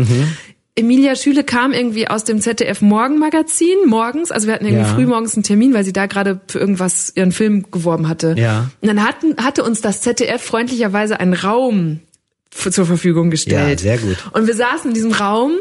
[0.77, 4.95] Emilia Schüle kam irgendwie aus dem ZDF Morgenmagazin morgens, also wir hatten irgendwie Ja.
[4.95, 8.35] früh morgens einen Termin, weil sie da gerade für irgendwas ihren Film geworben hatte.
[8.39, 8.71] Ja.
[8.81, 12.01] Und dann hatten, hatte uns das ZDF freundlicherweise einen Raum
[12.51, 13.81] zur Verfügung gestellt.
[13.83, 14.17] Ja, sehr gut.
[14.33, 15.53] Und wir saßen in diesem Raum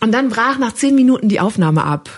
[0.00, 2.10] und dann brach nach zehn Minuten die Aufnahme ab.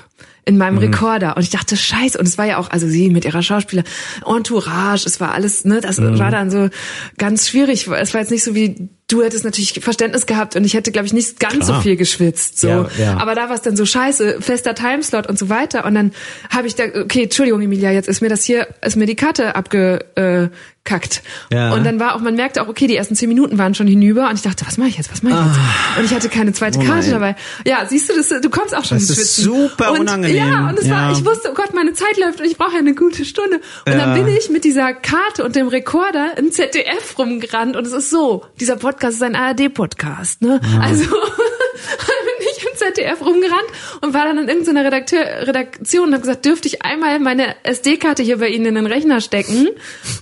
[0.46, 0.80] In meinem Mhm.
[0.92, 1.36] Rekorder.
[1.36, 2.18] Und ich dachte, scheiße.
[2.18, 3.84] Und es war ja auch, also sie mit ihrer Schauspieler,
[4.26, 6.18] Entourage, es war alles, ne, das Mhm.
[6.18, 6.70] war dann so
[7.18, 7.86] ganz schwierig.
[7.86, 11.06] Es war jetzt nicht so wie, du hättest natürlich Verständnis gehabt und ich hätte, glaube
[11.06, 11.82] ich, nicht ganz so Klar.
[11.82, 12.58] viel geschwitzt.
[12.58, 12.68] So.
[12.68, 13.16] Ja, ja.
[13.18, 15.84] Aber da war es dann so scheiße, fester Timeslot und so weiter.
[15.84, 16.10] Und dann
[16.48, 19.54] habe ich da, okay, Entschuldigung, Emilia, jetzt ist mir das hier, ist mir die Karte
[20.84, 21.22] abgekackt.
[21.52, 21.72] Ja.
[21.72, 24.28] Und dann war auch, man merkte auch, okay, die ersten zehn Minuten waren schon hinüber
[24.28, 25.98] und ich dachte, was mache ich jetzt, was mache ich jetzt?
[25.98, 26.82] Und ich hatte keine zweite Ah.
[26.82, 27.36] Oh Karte dabei.
[27.66, 29.44] Ja, siehst du, das, du kommst auch schon Das ins ist Schwitzen.
[29.68, 30.36] super und, unangenehm.
[30.36, 31.12] Ja, und es war, Ja.
[31.12, 33.56] ich wusste, oh Gott, meine Zeit läuft und ich brauche ja eine gute Stunde.
[33.86, 33.98] Und Ja.
[33.98, 38.10] dann bin ich mit dieser Karte und dem Rekorder im ZDF rumgerannt und es ist
[38.10, 40.60] so, dieser Podcast ist ein ARD-Podcast, ne?
[40.80, 42.09] Also ich im
[43.00, 43.68] ZDF rumgerannt
[44.00, 48.22] und war dann in irgendeiner Redakteur, Redaktion und habe gesagt, dürfte ich einmal meine SD-Karte
[48.22, 49.68] hier bei Ihnen in den Rechner stecken?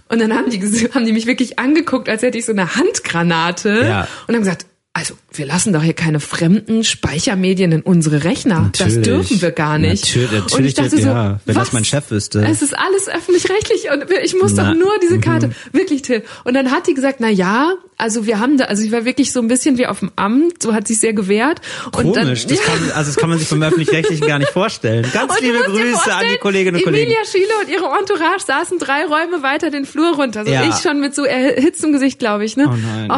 [0.09, 0.61] Und dann haben die,
[0.95, 4.09] haben die mich wirklich angeguckt, als hätte ich so eine Handgranate Ja.
[4.27, 8.71] und haben gesagt, also wir lassen doch hier keine fremden Speichermedien in unsere Rechner.
[8.73, 9.05] Das Natürlich.
[9.05, 10.07] dürfen wir gar nicht.
[10.17, 11.73] Natürlich, und ich natürlich, dachte so, ja, wenn das was?
[11.73, 12.45] mein Chef wüsste.
[12.45, 15.01] Es ist alles öffentlich-rechtlich und ich muss Na, doch nur mhm.
[15.03, 15.51] diese Karte.
[15.73, 16.25] Wirklich, Till.
[16.43, 19.33] Und dann hat die gesagt, na ja, also wir haben da, also ich war wirklich
[19.33, 21.61] so ein bisschen wie auf dem Amt, so hat sich sehr gewehrt.
[21.87, 25.07] Und Komisch, dann, das, kann, also das kann man sich beim Öffentlich-Rechtlichen gar nicht vorstellen.
[25.13, 27.07] Ganz Und liebe Grüße an die Kolleginnen und Kollegen.
[27.11, 30.45] Emilia Schiele und ihre Entourage saßen drei Räume weiter den Flur runter.
[30.45, 30.63] So Ja.
[30.69, 32.57] ich schon mit so erhitztem Gesicht, glaube ich.
[32.57, 32.67] Ne?
[32.69, 33.11] Oh nein.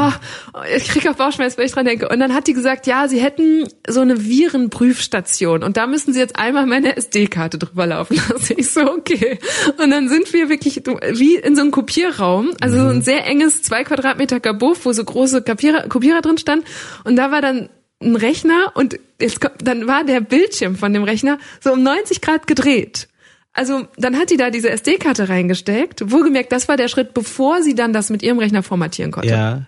[0.54, 2.08] Oh, ich krieg auch Bauchschmerz, wenn ich dran denke.
[2.08, 6.20] Und dann hat die gesagt, ja, sie hätten so eine Virenprüfstation und da müssen sie
[6.20, 8.54] jetzt einmal meine SD-Karte drüber laufen lassen.
[8.56, 9.38] Ich so, okay.
[9.82, 12.90] Und dann sind wir wirklich wie in so einem Kopierraum, also so Mhm.
[12.90, 16.64] ein sehr enges zwei Quadratmeter Kabuff, wo so große Kopierer, Kopierer drin standen.
[17.04, 17.68] Und da war dann
[18.02, 22.46] ein Rechner und jetzt, dann war der Bildschirm von dem Rechner so um 90 Grad
[22.46, 23.08] gedreht.
[23.52, 26.10] Also dann hat die da diese SD-Karte reingesteckt.
[26.10, 29.30] Wohlgemerkt, das war der Schritt, bevor sie dann das mit ihrem Rechner formatieren konnte.
[29.30, 29.62] Ja.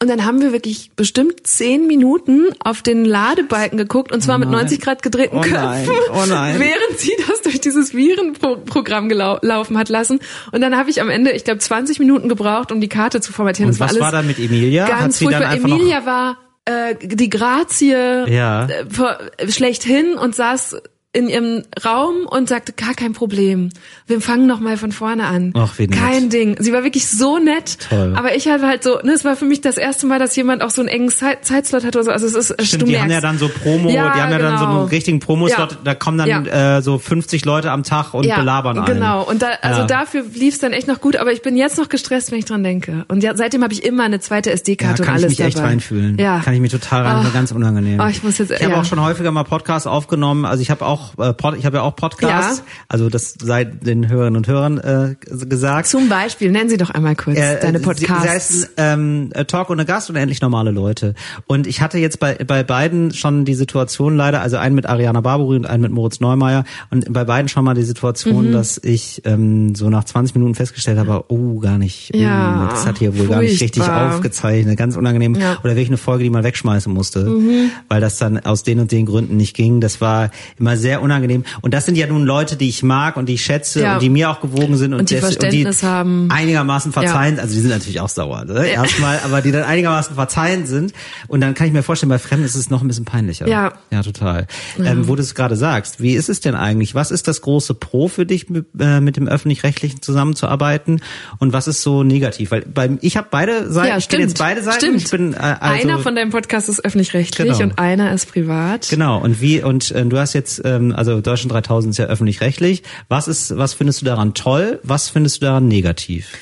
[0.00, 4.50] Und dann haben wir wirklich bestimmt zehn Minuten auf den Ladebalken geguckt und zwar mit
[4.50, 6.56] 90 Grad gedrehten Oh Köpfen, oh nein.
[6.58, 10.20] während sie das durch dieses Virenprogramm laufen hat lassen.
[10.52, 13.32] Und dann habe ich am Ende, ich glaube, 20 Minuten gebraucht, um die Karte zu
[13.32, 13.70] formatieren.
[13.70, 14.84] Und das was war war alles da mit Emilia?
[14.84, 15.52] Hat Ganz sie dann furchtbar.
[15.52, 17.92] einfach Emilia war äh, die Grazie
[18.26, 18.66] Ja.
[18.66, 20.76] äh, schlechthin und saß
[21.14, 23.70] in ihrem Raum und sagte, gar kein Problem.
[24.06, 25.54] Wir fangen noch mal von vorne an.
[25.56, 25.98] Ach, wie nett.
[25.98, 26.56] Kein Ding.
[26.60, 27.78] Sie war wirklich so nett.
[27.88, 28.12] Toll.
[28.14, 30.62] Aber ich hatte halt so, ne, es war für mich das erste Mal, dass jemand
[30.62, 32.10] auch so einen engen Zeit Zeitslot hatte oder so.
[32.10, 33.04] Also es ist, stimmt, du die merkst.
[33.04, 34.80] haben ja dann so Promo, Ja, die haben ja dann so genau.
[34.80, 35.78] einen richtigen Promoslot, Ja.
[35.82, 38.86] da kommen dann äh, so 50 Leute am Tag und belabern einen.
[38.86, 39.22] Genau.
[39.24, 39.86] Und da, also Ja.
[39.86, 42.44] dafür lief es dann echt noch gut, aber ich bin jetzt noch gestresst, wenn ich
[42.44, 43.06] dran denke.
[43.08, 45.46] Und ja, seitdem habe ich immer eine zweite Ja, SD-Karte und kann ich alles mich
[45.46, 45.68] echt dabei.
[45.68, 46.18] reinfühlen.
[46.18, 46.40] Ja.
[46.44, 47.30] Kann ich mich total rein, Ah.
[47.32, 47.98] ganz unangenehm.
[47.98, 48.80] Ah, ich muss jetzt- ich habe ja.
[48.80, 50.44] auch schon häufiger mal Podcasts aufgenommen.
[50.44, 52.64] Also ich habe auch auch, äh, ich habe ja auch Podcasts, Ja.
[52.88, 55.14] also das sei den Hörerinnen und Hörern äh,
[55.46, 55.88] gesagt.
[55.88, 58.22] Zum Beispiel, nennen Sie doch einmal kurz Äh, deine Podcasts.
[58.22, 61.14] Sie heißen ähm, äh, Talk ohne Gast und endlich normale Leute.
[61.46, 65.20] Und ich hatte jetzt bei bei beiden schon die Situation leider, also einen mit Ariana
[65.20, 68.52] Barbary und einen mit Moritz Neumeier und bei beiden schon mal die Situation, Mhm.
[68.52, 72.98] dass ich ähm, so nach 20 Minuten festgestellt habe, oh gar nicht, Ja, das hat
[72.98, 74.14] hier wohl gar nicht richtig furchtbar.
[74.14, 75.34] aufgezeichnet, ganz unangenehm.
[75.34, 75.58] Ja.
[75.62, 77.70] Oder wirklich eine Folge, die man wegschmeißen musste, Mhm.
[77.88, 79.80] weil das dann aus den und den Gründen nicht ging.
[79.80, 81.44] Das war immer sehr unangenehm.
[81.60, 83.94] Und das sind ja nun Leute, die ich mag und die ich schätze Ja.
[83.94, 86.28] und die mir auch gewogen sind und, Und die des- Verständnis haben.
[86.30, 88.66] einigermaßen verzeihen, also die sind natürlich auch sauer, ne?
[88.66, 90.92] erstmal, aber die dann einigermaßen verzeihen sind.
[91.28, 93.46] Und dann kann ich mir vorstellen, bei Fremden ist es noch ein bisschen peinlicher.
[93.46, 93.72] Ja.
[93.90, 94.46] Ja, total.
[94.82, 96.94] Ähm, wo du es gerade sagst, wie ist es denn eigentlich?
[96.94, 101.00] Was ist das große Pro für dich, mit, äh, mit dem Öffentlich-Rechtlichen zusammenzuarbeiten?
[101.38, 102.50] Und was ist so negativ?
[102.50, 104.78] Weil bei, ich habe beide Seiten, ja, ich kenne jetzt beide Seiten.
[104.78, 105.02] Stimmt.
[105.02, 107.62] Ich bin, äh, also, einer von deinem Podcast ist öffentlich-rechtlich Genau.
[107.64, 108.88] und einer ist privat.
[108.90, 112.82] Genau, und wie, und äh, du hast jetzt, ähm, also Deutschland 3000 ist ja öffentlich-rechtlich.
[113.08, 114.80] Was ist, was findest du daran toll?
[114.82, 116.32] Was findest du daran negativ?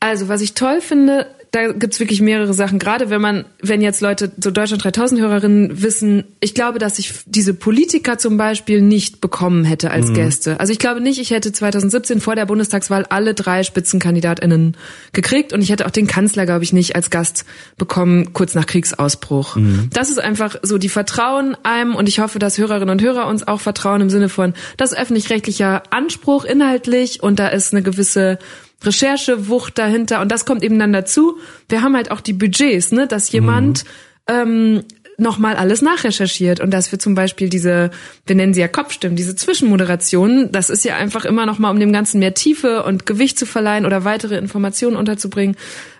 [0.00, 2.78] Also, was ich toll finde, da gibt's wirklich mehrere Sachen.
[2.78, 7.12] Gerade wenn man, wenn jetzt Leute, so Deutschland 3000 Hörerinnen wissen, ich glaube, dass ich
[7.26, 10.14] diese Politiker zum Beispiel nicht bekommen hätte als Mhm.
[10.14, 10.58] Gäste.
[10.60, 14.78] Also ich glaube nicht, ich hätte 2017 vor der Bundestagswahl alle drei SpitzenkandidatInnen
[15.12, 17.44] gekriegt und ich hätte auch den Kanzler, glaube ich, nicht als Gast
[17.76, 19.58] bekommen, kurz nach Kriegsausbruch.
[19.92, 23.46] Das ist einfach so, die vertrauen einem und ich hoffe, dass Hörerinnen und Hörer uns
[23.46, 28.38] auch vertrauen im Sinne von, das öffentlich-rechtlicher Anspruch inhaltlich und da ist eine gewisse
[28.84, 31.38] Recherchewucht dahinter und das kommt eben dann dazu.
[31.68, 33.84] Wir haben halt auch die Budgets, ne, dass jemand
[34.26, 34.82] ähm,
[35.18, 37.90] nochmal alles nachrecherchiert und dass wir zum Beispiel diese,
[38.26, 41.92] wir nennen sie ja Kopfstimmen, diese Zwischenmoderationen, das ist ja einfach immer nochmal, um dem
[41.92, 45.56] Ganzen mehr Tiefe und Gewicht zu verleihen oder weitere Informationen unterzubringen.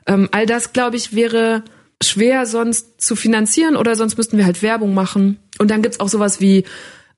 [0.07, 1.63] Ähm, all das, glaube ich, wäre
[2.03, 5.39] schwer sonst zu finanzieren oder sonst müssten wir halt Werbung machen.
[5.59, 6.65] Und dann gibt's auch sowas wie,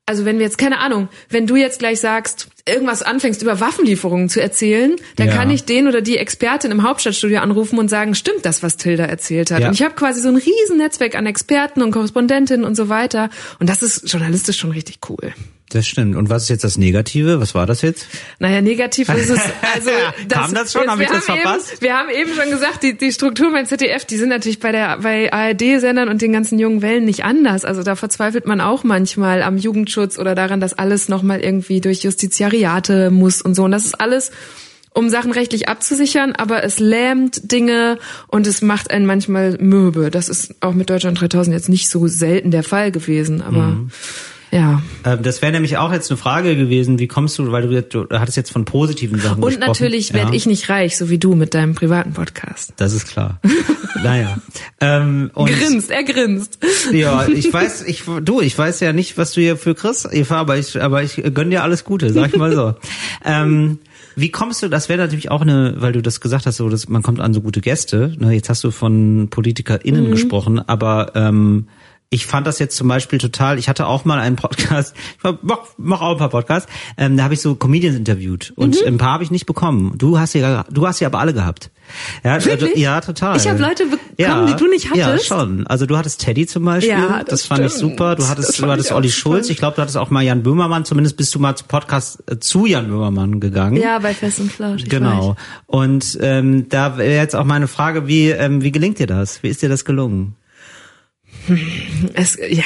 [0.05, 4.29] also wenn wir jetzt, keine Ahnung, wenn du jetzt gleich sagst, irgendwas anfängst über Waffenlieferungen
[4.29, 5.33] zu erzählen, dann Ja.
[5.33, 9.05] kann ich den oder die Expertin im Hauptstadtstudio anrufen und sagen, stimmt das, was Tilda
[9.05, 9.61] erzählt hat?
[9.61, 9.67] Ja.
[9.67, 13.29] Und ich habe quasi so ein riesen Netzwerk an Experten und Korrespondentinnen und so weiter.
[13.59, 15.33] Und das ist journalistisch schon richtig cool.
[15.75, 16.15] Das stimmt.
[16.15, 17.41] Und was ist jetzt das Negative?
[17.41, 18.07] Was war das jetzt?
[18.39, 19.41] Naja, negativ ist es.
[19.75, 19.89] Also
[20.29, 20.87] Kam das schon?
[20.87, 21.73] Hab wir ich das haben verpasst?
[21.73, 24.71] Eben, wir haben eben schon gesagt, die, die Strukturen beim ZDF, die sind natürlich bei
[24.71, 27.65] der bei ARD-Sendern und den ganzen jungen Wellen nicht anders.
[27.65, 32.03] Also da verzweifelt man auch manchmal am Jugendschutz oder daran, dass alles nochmal irgendwie durch
[32.03, 33.65] Justiziariate muss und so.
[33.65, 34.31] Und das ist alles
[34.93, 40.09] um Sachen rechtlich abzusichern, aber es lähmt Dinge und es macht einen manchmal mürbe.
[40.09, 43.91] Das ist auch mit Deutschland 3000 jetzt nicht so selten der Fall gewesen, aber Mhm.
[44.55, 44.81] Ja.
[45.03, 48.19] Ähm, das wäre nämlich auch jetzt eine Frage gewesen, wie kommst du, weil du, du
[48.19, 49.67] hattest jetzt von positiven Sachen Und gesprochen.
[49.67, 52.73] natürlich ja, werde ich nicht reich, so wie du mit deinem privaten Podcast.
[52.77, 53.39] Das ist klar.
[54.03, 54.37] naja.
[54.81, 56.59] Ähm, und grinst, er grinst.
[56.91, 60.37] Ja, ich weiß, ich du, ich weiß ja nicht, was du hier für kriegst, Eva,
[60.37, 62.75] aber ich, aber ich gönn dir alles Gute, sag ich mal so.
[63.25, 63.79] ähm,
[64.17, 66.87] wie kommst du, das wäre natürlich auch eine, weil du das gesagt hast, so, dass
[66.87, 68.15] man kommt an so gute Gäste.
[68.17, 70.11] Ne, jetzt hast du von PolitikerInnen Mhm.
[70.11, 71.67] gesprochen, aber ähm,
[72.15, 75.59] ich fand das jetzt zum Beispiel total, ich hatte auch mal einen Podcast, ich mach,
[75.77, 78.87] mach auch ein paar Podcasts, ähm, da habe ich so Comedians interviewt und Mhm.
[78.87, 79.93] ein paar habe ich nicht bekommen.
[79.97, 81.69] Du hast ja, du hast ja aber alle gehabt.
[82.23, 82.69] Ja, Wirklich?
[82.71, 83.37] also, ja total.
[83.37, 85.27] Ich habe Leute bekommen, die du nicht Ja, hattest?
[85.27, 85.67] schon.
[85.67, 87.91] Also du hattest Teddy zum Beispiel, Ja, das, das fand ich stimmt.
[87.91, 88.15] super.
[88.15, 89.11] Du hattest, du hattest ich Olli.
[89.11, 92.23] Schulz, ich glaube, du hattest auch mal Jan Böhmermann, zumindest bist du mal zu Podcast
[92.27, 93.77] äh, zu Jan Böhmermann gegangen.
[93.77, 94.81] Ja, bei Fest und Flausch.
[94.83, 95.35] ich Genau.
[95.67, 99.43] Und ähm, da wäre jetzt auch meine Frage, wie ähm, wie gelingt dir das?
[99.43, 100.35] Wie ist dir das gelungen?
[102.13, 102.63] Es, ja,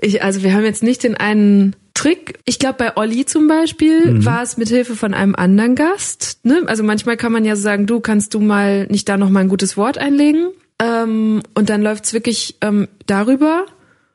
[0.00, 2.38] ich, also wir haben jetzt nicht den einen Trick.
[2.44, 4.24] Ich glaube, bei Olli zum Beispiel Mhm.
[4.24, 6.38] war es mit Hilfe von einem anderen Gast.
[6.44, 6.62] Ne?
[6.66, 9.48] Also manchmal kann man ja sagen, du kannst du mal nicht da noch mal ein
[9.48, 10.48] gutes Wort einlegen.
[10.80, 13.66] Ähm, und dann läuft's wirklich ähm, darüber.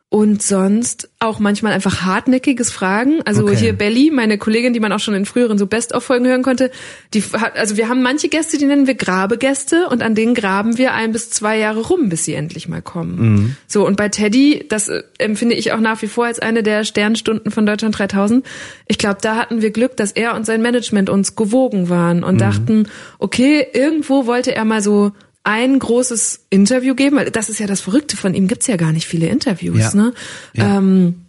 [0.10, 3.22] Und sonst auch manchmal einfach hartnäckiges Fragen.
[3.26, 3.58] Also Okay.
[3.58, 6.72] hier Belly, meine Kollegin, die man auch schon in früheren so Best-of-Folgen hören konnte,
[7.14, 10.78] die hat, also wir haben manche Gäste, die nennen wir Grabegäste und an denen graben
[10.78, 13.58] wir ein bis zwei Jahre rum, bis sie endlich mal kommen.
[13.68, 16.86] So, und bei Teddy, das äh, empfinde ich auch nach wie vor als eine der
[16.86, 18.46] Sternstunden von Deutschland 3000.
[18.88, 22.40] Ich glaube, da hatten wir Glück, dass er und sein Management uns gewogen waren und
[22.40, 22.88] dachten,
[23.20, 25.12] okay, irgendwo wollte er mal so
[25.48, 28.92] ein großes Interview geben, weil das ist ja das Verrückte von ihm, gibt's ja gar
[28.92, 29.96] nicht viele Interviews, Ja.
[29.96, 30.14] ne?
[30.54, 30.78] Ja.
[30.78, 31.27] Ähm,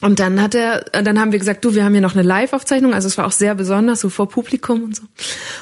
[0.00, 2.94] und dann hat er, dann haben wir gesagt, du, wir haben hier noch eine Live-Aufzeichnung,
[2.94, 5.02] also es war auch sehr besonders, so vor Publikum und so.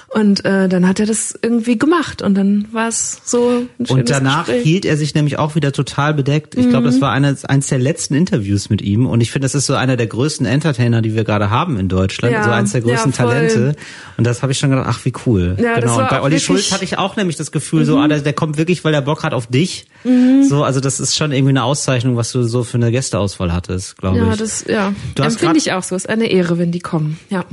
[0.09, 3.90] Und äh, dann hat er das irgendwie gemacht und dann war es so ein schönes
[3.90, 4.62] Und danach Gespräch.
[4.62, 6.55] hielt er sich nämlich auch wieder total bedeckt.
[6.55, 6.92] Ich glaube, Mhm.
[6.92, 9.07] das war eines, eines der letzten Interviews mit ihm.
[9.07, 11.88] Und ich finde, das ist so einer der größten Entertainer, die wir gerade haben in
[11.88, 12.33] Deutschland.
[12.33, 13.16] Ja, so eins der größten ja.
[13.16, 13.74] Talente.
[14.16, 15.57] Und das habe ich schon gedacht, ach, wie cool.
[15.61, 15.98] Ja, genau.
[15.98, 18.03] Und bei Olli Schulz hatte ich auch nämlich das Gefühl, so, Mhm.
[18.03, 19.87] ah, der, der kommt wirklich, weil der Bock hat auf dich.
[20.05, 23.97] So, also das ist schon irgendwie eine Auszeichnung, was du so für eine Gästeauswahl hattest,
[23.99, 24.39] glaube Ja, ich.
[24.39, 24.93] das, ja.
[25.15, 25.97] Du hast Empfinde ich auch so.
[25.97, 27.19] Ist eine Ehre, wenn die kommen.
[27.31, 27.45] Ja.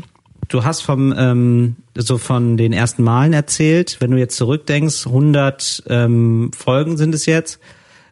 [0.47, 3.97] Du hast vom ähm, so von den ersten Malen erzählt.
[3.99, 7.60] Wenn du jetzt zurückdenkst, 100 ähm, Folgen sind es jetzt.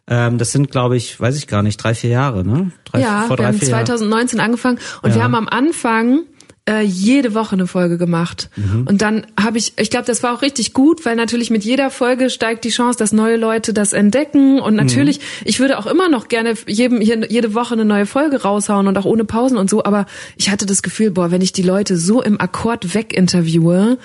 [0.06, 2.72] Ähm, das sind, glaube ich, weiß ich gar nicht, drei vier Jahre, ne?
[2.84, 3.86] Drei, ja, vor wir drei, haben vier Jahren.
[3.86, 5.16] 2019 angefangen und Ja.
[5.16, 6.24] wir haben am Anfang
[6.66, 8.48] äh, jede Woche eine Folge gemacht.
[8.56, 8.86] Mhm.
[8.88, 11.90] Und dann habe ich, ich glaube, das war auch richtig gut, weil natürlich mit jeder
[11.90, 14.60] Folge steigt die Chance, dass neue Leute das entdecken.
[14.60, 15.22] Und natürlich, Mhm.
[15.44, 19.04] ich würde auch immer noch gerne jedem, jede Woche eine neue Folge raushauen und auch
[19.04, 19.84] ohne Pausen und so.
[19.84, 23.98] Aber ich hatte das Gefühl, boah, wenn ich die Leute so im Akkord weginterviewe,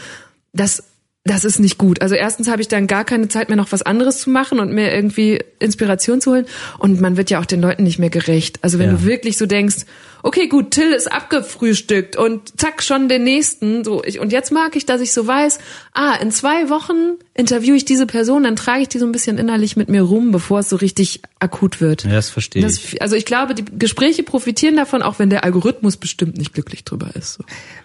[0.54, 0.84] das
[1.26, 2.02] das ist nicht gut.
[2.02, 4.72] Also erstens habe ich dann gar keine Zeit mehr, noch was anderes zu machen und
[4.74, 6.46] mir irgendwie Inspiration zu holen.
[6.80, 8.58] Und man wird ja auch den Leuten nicht mehr gerecht.
[8.64, 8.96] Also wenn Ja.
[8.96, 9.86] du wirklich so denkst,
[10.24, 13.84] okay, gut, Till ist abgefrühstückt und zack, schon den nächsten.
[13.84, 15.60] So, ich, und jetzt mag ich, dass ich so weiß,
[15.94, 19.38] ah, in zwei Wochen interviewe ich diese Person, dann trage ich die so ein bisschen
[19.38, 22.04] innerlich mit mir rum, bevor es so richtig akut wird.
[22.04, 23.02] Ja, das verstehe Das, ich.
[23.02, 27.10] also ich glaube, die Gespräche profitieren davon, auch wenn der Algorithmus bestimmt nicht glücklich drüber
[27.16, 27.36] ist.
[27.36, 27.44] So.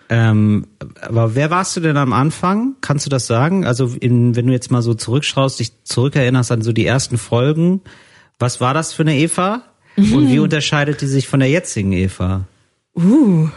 [0.09, 0.67] Ähm,
[1.01, 2.75] aber wer warst du denn am Anfang?
[2.81, 3.65] Kannst du das sagen?
[3.65, 7.81] Also in, wenn du jetzt mal so zurückschaust, dich zurückerinnerst an so die ersten Folgen,
[8.39, 9.63] was war das für eine Eva?
[9.97, 12.45] Und wie unterscheidet die sich von der jetzigen Eva?
[12.97, 13.49] Uh.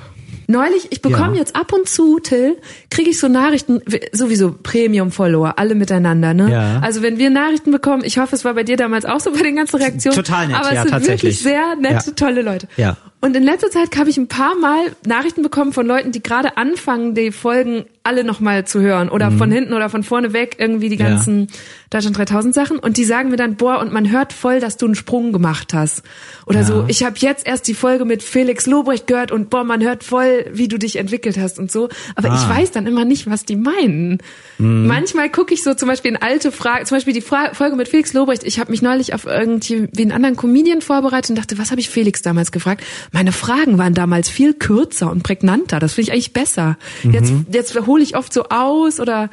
[0.50, 1.40] Neulich, ich bekomme Ja.
[1.40, 2.56] jetzt ab und zu, Till,
[2.90, 3.82] kriege ich so Nachrichten,
[4.14, 6.50] sowieso Premium-Follower, alle miteinander, ne?
[6.52, 6.80] Ja.
[6.80, 9.42] Also wenn wir Nachrichten bekommen, ich hoffe, es war bei dir damals auch so bei
[9.42, 10.16] den ganzen Reaktionen.
[10.16, 11.24] Total nett, aber ja, es sind tatsächlich.
[11.24, 12.14] wirklich sehr nette, Ja.
[12.16, 12.68] tolle Leute.
[12.78, 12.96] Ja.
[13.20, 16.56] Und in letzter Zeit habe ich ein paar Mal Nachrichten bekommen von Leuten, die gerade
[16.56, 20.88] anfangen, die Folgen alle nochmal zu hören oder von hinten oder von vorne weg irgendwie
[20.88, 21.02] die Mhm.
[21.02, 21.10] Ja.
[21.10, 21.48] ganzen
[21.90, 24.86] Deutschland 3000 Sachen und die sagen mir dann, boah, und man hört voll, dass du
[24.86, 26.04] einen Sprung gemacht hast.
[26.46, 29.84] Oder so, ich habe jetzt erst die Folge mit Felix Lobrecht gehört und boah, man
[29.84, 31.90] hört voll, wie du dich entwickelt hast und so.
[32.16, 32.50] Aber ich Ah.
[32.58, 34.20] weiß dann immer nicht, was die meinen.
[34.58, 34.88] Mhm.
[34.88, 37.90] Manchmal gucke ich so zum Beispiel in alte Fragen, zum Beispiel die Fra Folge mit
[37.90, 38.44] Felix Lobrecht.
[38.46, 41.82] Ich habe mich neulich auf irgendwie wie einen anderen Comedian vorbereitet und dachte, was habe
[41.82, 42.84] ich Felix damals gefragt?
[43.12, 45.80] Meine Fragen waren damals viel kürzer und prägnanter.
[45.80, 46.78] Das finde ich eigentlich besser.
[47.04, 49.30] Jetzt, jetzt hole ich oft so aus oder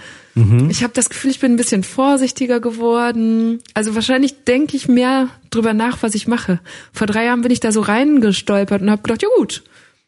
[0.68, 3.60] ich habe das Gefühl, ich bin ein bisschen vorsichtiger geworden.
[3.72, 6.58] Also wahrscheinlich denke ich mehr drüber nach, was ich mache.
[6.92, 9.62] Vor drei Jahren bin ich da so reingestolpert und habe gedacht, ja gut,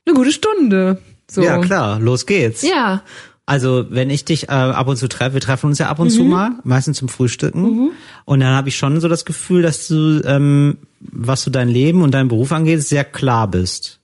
[0.05, 1.01] eine gute Stunde.
[1.31, 1.43] So.
[1.43, 2.63] Ja, klar, los geht's.
[2.63, 3.03] Ja.
[3.49, 6.11] Also wenn ich dich äh, ab und zu treffe, wir treffen uns ja ab und
[6.11, 7.93] zu mal, meistens zum Frühstücken.
[8.25, 12.03] Und dann habe ich schon so das Gefühl, dass du, ähm, was so dein Leben
[12.03, 14.01] und deinen Beruf angeht, sehr klar bist.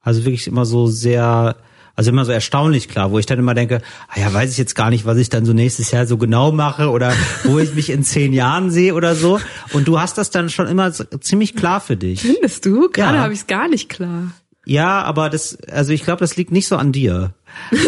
[0.00, 1.56] Also wirklich immer so sehr,
[1.94, 4.74] also immer so erstaunlich klar, wo ich dann immer denke, ah ja, weiß ich jetzt
[4.74, 7.12] gar nicht, was ich dann so nächstes Jahr so genau mache oder
[7.44, 9.40] wo ich mich in zehn Jahren sehe oder so.
[9.74, 12.22] Und du hast das dann schon immer so ziemlich klar für dich.
[12.22, 12.88] Findest du?
[12.88, 13.22] Gerade Ja.
[13.24, 14.30] habe ich es gar nicht klar.
[14.64, 17.34] Ja, aber das, also ich glaube, das liegt nicht so an dir.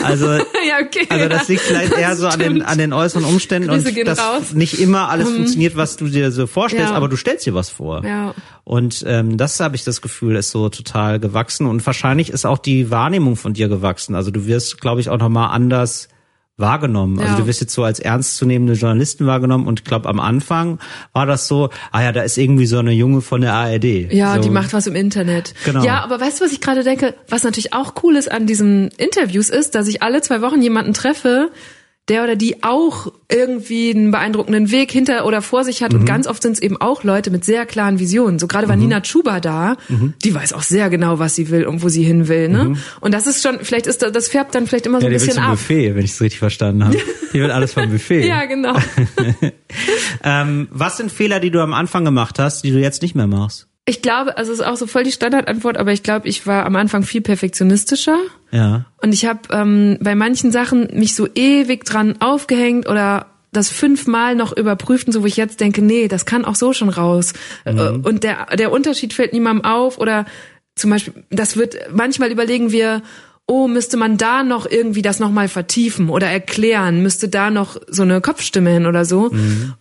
[0.03, 0.27] Also,
[0.69, 1.07] Ja, okay.
[1.09, 4.19] also das liegt vielleicht eher so an den, an den äußeren Umständen Grüße und dass
[4.19, 4.53] raus.
[4.53, 6.97] nicht immer alles funktioniert, was du dir so vorstellst, Ja.
[6.97, 8.05] aber du stellst dir was vor.
[8.05, 8.35] Ja.
[8.65, 12.59] Und ähm, das habe ich das Gefühl, ist so total gewachsen und wahrscheinlich ist auch
[12.59, 14.15] die Wahrnehmung von dir gewachsen.
[14.15, 16.09] Also du wirst, glaube ich, auch noch mal anders
[16.59, 17.19] wahrgenommen.
[17.21, 17.39] Also Ja.
[17.39, 20.79] du wirst jetzt so als ernstzunehmende Journalistin wahrgenommen und ich glaube am Anfang
[21.13, 24.13] war das so, ah ja, da ist irgendwie so eine Junge von der ARD.
[24.13, 24.43] Ja, so.
[24.43, 25.55] die macht was im Internet.
[25.65, 25.85] Genau.
[25.85, 27.15] Ja, aber weißt du, was ich gerade denke?
[27.29, 30.93] Was natürlich auch cool ist an diesen Interviews ist, dass ich alle zwei Wochen jemanden
[30.95, 31.51] treffe,
[32.09, 35.93] der oder die auch irgendwie einen beeindruckenden Weg hinter oder vor sich hat.
[35.93, 38.39] Und ganz oft sind es eben auch Leute mit sehr klaren Visionen.
[38.39, 39.77] So gerade war Nina Chuba da,
[40.25, 42.49] die weiß auch sehr genau, was sie will und wo sie hin will.
[42.49, 42.77] Ne?
[43.01, 45.13] Und das ist schon, vielleicht ist das, das färbt dann vielleicht immer so Ja, ein
[45.13, 45.51] will bisschen zum ab.
[45.53, 46.97] Buffet, wenn ich es richtig verstanden habe.
[47.33, 48.27] Hier wird alles vom Buffet.
[48.27, 48.75] Ja, genau.
[50.25, 53.27] ähm, was sind Fehler, die du am Anfang gemacht hast, die du jetzt nicht mehr
[53.27, 53.68] machst?
[53.89, 56.67] Ich glaube, also es ist auch so voll die Standardantwort, aber ich glaube, ich war
[56.67, 58.19] am Anfang viel perfektionistischer.
[58.51, 58.85] Ja.
[59.01, 64.35] Und ich habe ähm, bei manchen Sachen mich so ewig dran aufgehängt oder das fünfmal
[64.35, 67.33] noch überprüft und so, wo ich jetzt denke, nee, das kann auch so schon raus.
[67.65, 70.27] Äh, Und der, der Unterschied fällt niemandem auf oder
[70.75, 73.01] zum Beispiel, das wird, manchmal überlegen wir,
[73.51, 78.03] oh, müsste man da noch irgendwie das nochmal vertiefen oder erklären, müsste da noch so
[78.03, 79.31] eine Kopfstimme hin oder so.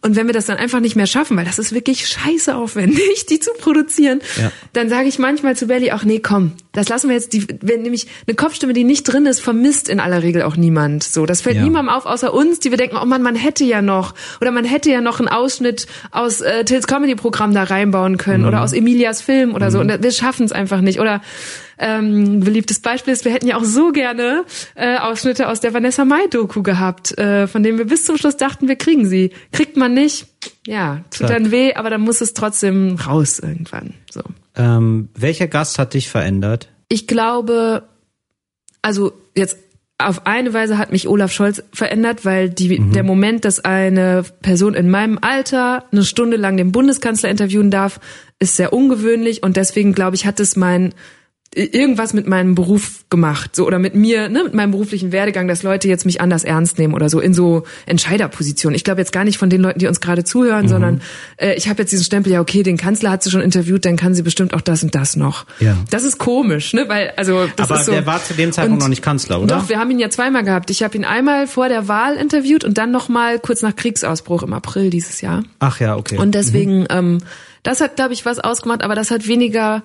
[0.02, 3.26] Und wenn wir das dann einfach nicht mehr schaffen, weil das ist wirklich scheiße aufwendig,
[3.30, 4.52] die zu produzieren, Ja.
[4.72, 7.82] dann sage ich manchmal zu Belly auch, nee, komm, das lassen wir jetzt, die, wenn
[7.82, 11.04] nämlich eine Kopfstimme, die nicht drin ist, vermisst in aller Regel auch niemand.
[11.04, 11.64] So, das fällt Ja.
[11.64, 14.64] niemandem auf, außer uns, die wir denken, oh man, man hätte ja noch, oder man
[14.64, 19.22] hätte ja noch einen Ausschnitt aus äh, Tills Comedy-Programm da reinbauen können oder aus Emilias
[19.22, 19.80] Film oder so.
[19.82, 21.02] Und wir schaffen es einfach nicht.
[21.02, 21.22] Oder
[21.78, 26.06] ähm, beliebtes Beispiel ist, wir hätten ja auch so gerne äh, Ausschnitte aus der Vanessa
[26.06, 29.32] Mai-Doku gehabt, äh, von denen wir bis zum Schluss dachten, wir kriegen sie.
[29.52, 30.28] Kriegt man nicht,
[30.66, 33.94] ja, tut dann weh, aber dann muss es trotzdem raus irgendwann.
[34.12, 34.22] So.
[34.56, 36.70] Ähm, welcher Gast hat dich verändert?
[36.90, 37.84] Ich glaube,
[38.82, 39.58] also jetzt
[40.00, 44.76] auf eine Weise hat mich Olaf Scholz verändert, weil die, der Moment, dass eine Person
[44.76, 48.00] in meinem Alter eine Stunde lang den Bundeskanzler interviewen darf,
[48.38, 50.94] ist sehr ungewöhnlich und deswegen glaube ich, hat es mein
[51.58, 55.64] irgendwas mit meinem Beruf gemacht, so oder mit mir, ne, mit meinem beruflichen Werdegang, dass
[55.64, 58.76] Leute jetzt mich anders ernst nehmen oder so in so Entscheiderpositionen.
[58.76, 60.70] Ich glaube jetzt gar nicht von den Leuten, die uns gerade zuhören, Mhm.
[60.70, 61.02] sondern
[61.38, 63.96] äh, ich habe jetzt diesen Stempel, ja okay, den Kanzler hat sie schon interviewt, dann
[63.98, 65.46] kann sie bestimmt auch das und das noch.
[65.60, 65.76] Ja.
[65.90, 68.82] Das ist komisch, ne, weil also das Aber ist so, der war zu dem Zeitpunkt
[68.82, 69.58] noch nicht Kanzler, oder?
[69.58, 70.70] Doch, wir haben ihn ja zweimal gehabt.
[70.70, 74.44] Ich habe ihn einmal vor der Wahl interviewt und dann noch mal kurz nach Kriegsausbruch
[74.44, 75.44] im April dieses Jahr.
[75.60, 76.18] Ach ja, okay.
[76.18, 77.20] Und deswegen, ähm,
[77.64, 79.84] das hat, glaube ich, was ausgemacht, aber das hat weniger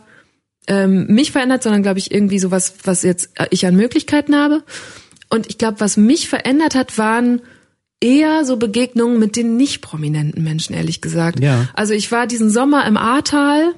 [0.66, 4.62] ähm, mich verändert, sondern, glaube ich, irgendwie sowas, was jetzt äh, ich an Möglichkeiten habe.
[5.28, 7.40] Und ich glaube, was mich verändert hat, waren
[8.00, 11.40] eher so Begegnungen mit den nicht prominenten Menschen, ehrlich gesagt.
[11.40, 11.68] Ja.
[11.74, 13.74] Also ich war diesen Sommer im Ahrtal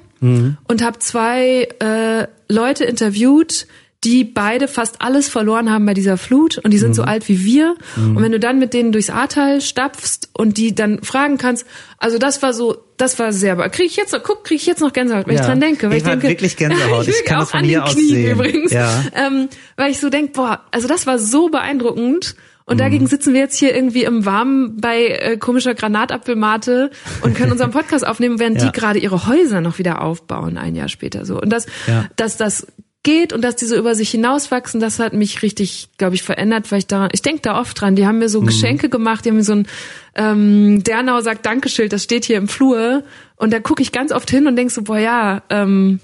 [0.66, 3.66] und habe zwei äh, Leute interviewt,
[4.04, 7.44] die beide fast alles verloren haben bei dieser Flut und die sind so alt wie
[7.44, 7.74] wir.
[7.96, 11.66] Und wenn du dann mit denen durchs Ahrtal stapfst und die dann fragen kannst,
[11.98, 14.80] also das war so, das war sehr, kriege ich jetzt noch, guck, kriege ich jetzt
[14.80, 15.40] noch Gänsehaut, wenn Ja.
[15.40, 15.88] ich dran denke.
[15.90, 17.08] Weil Ich ich, denke, wirklich Gänsehaut.
[17.08, 18.30] Ich kann auch das von an hier aus Knien sehen.
[18.32, 18.72] übrigens.
[18.72, 19.04] Ja.
[19.14, 22.36] Ähm, weil ich so denk, boah, also das war so beeindruckend.
[22.66, 22.78] Und Mhm.
[22.78, 26.90] dagegen sitzen wir jetzt hier irgendwie im Warmen bei äh, komischer Granatapfelmate
[27.22, 28.66] und können unseren Podcast aufnehmen, während Ja.
[28.66, 31.40] die gerade ihre Häuser noch wieder aufbauen, ein Jahr später so.
[31.40, 32.06] Und das, Ja.
[32.16, 32.66] dass das
[33.04, 36.72] geht und dass die so über sich hinauswachsen, das hat mich richtig, glaube ich, verändert,
[36.72, 38.30] weil ich daran, ich denke da oft dran, die haben mir Mhm.
[38.30, 39.68] so Geschenke gemacht, die haben mir so ein
[40.16, 43.04] ähm, Dernau sagt Dankeschild, das steht hier im Flur
[43.36, 46.00] und da gucke ich ganz oft hin und denk so, boah ja, ähm,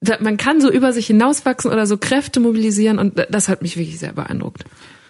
[0.00, 3.76] da, man kann so über sich hinauswachsen oder so Kräfte mobilisieren und das hat mich
[3.76, 4.64] wirklich sehr beeindruckt.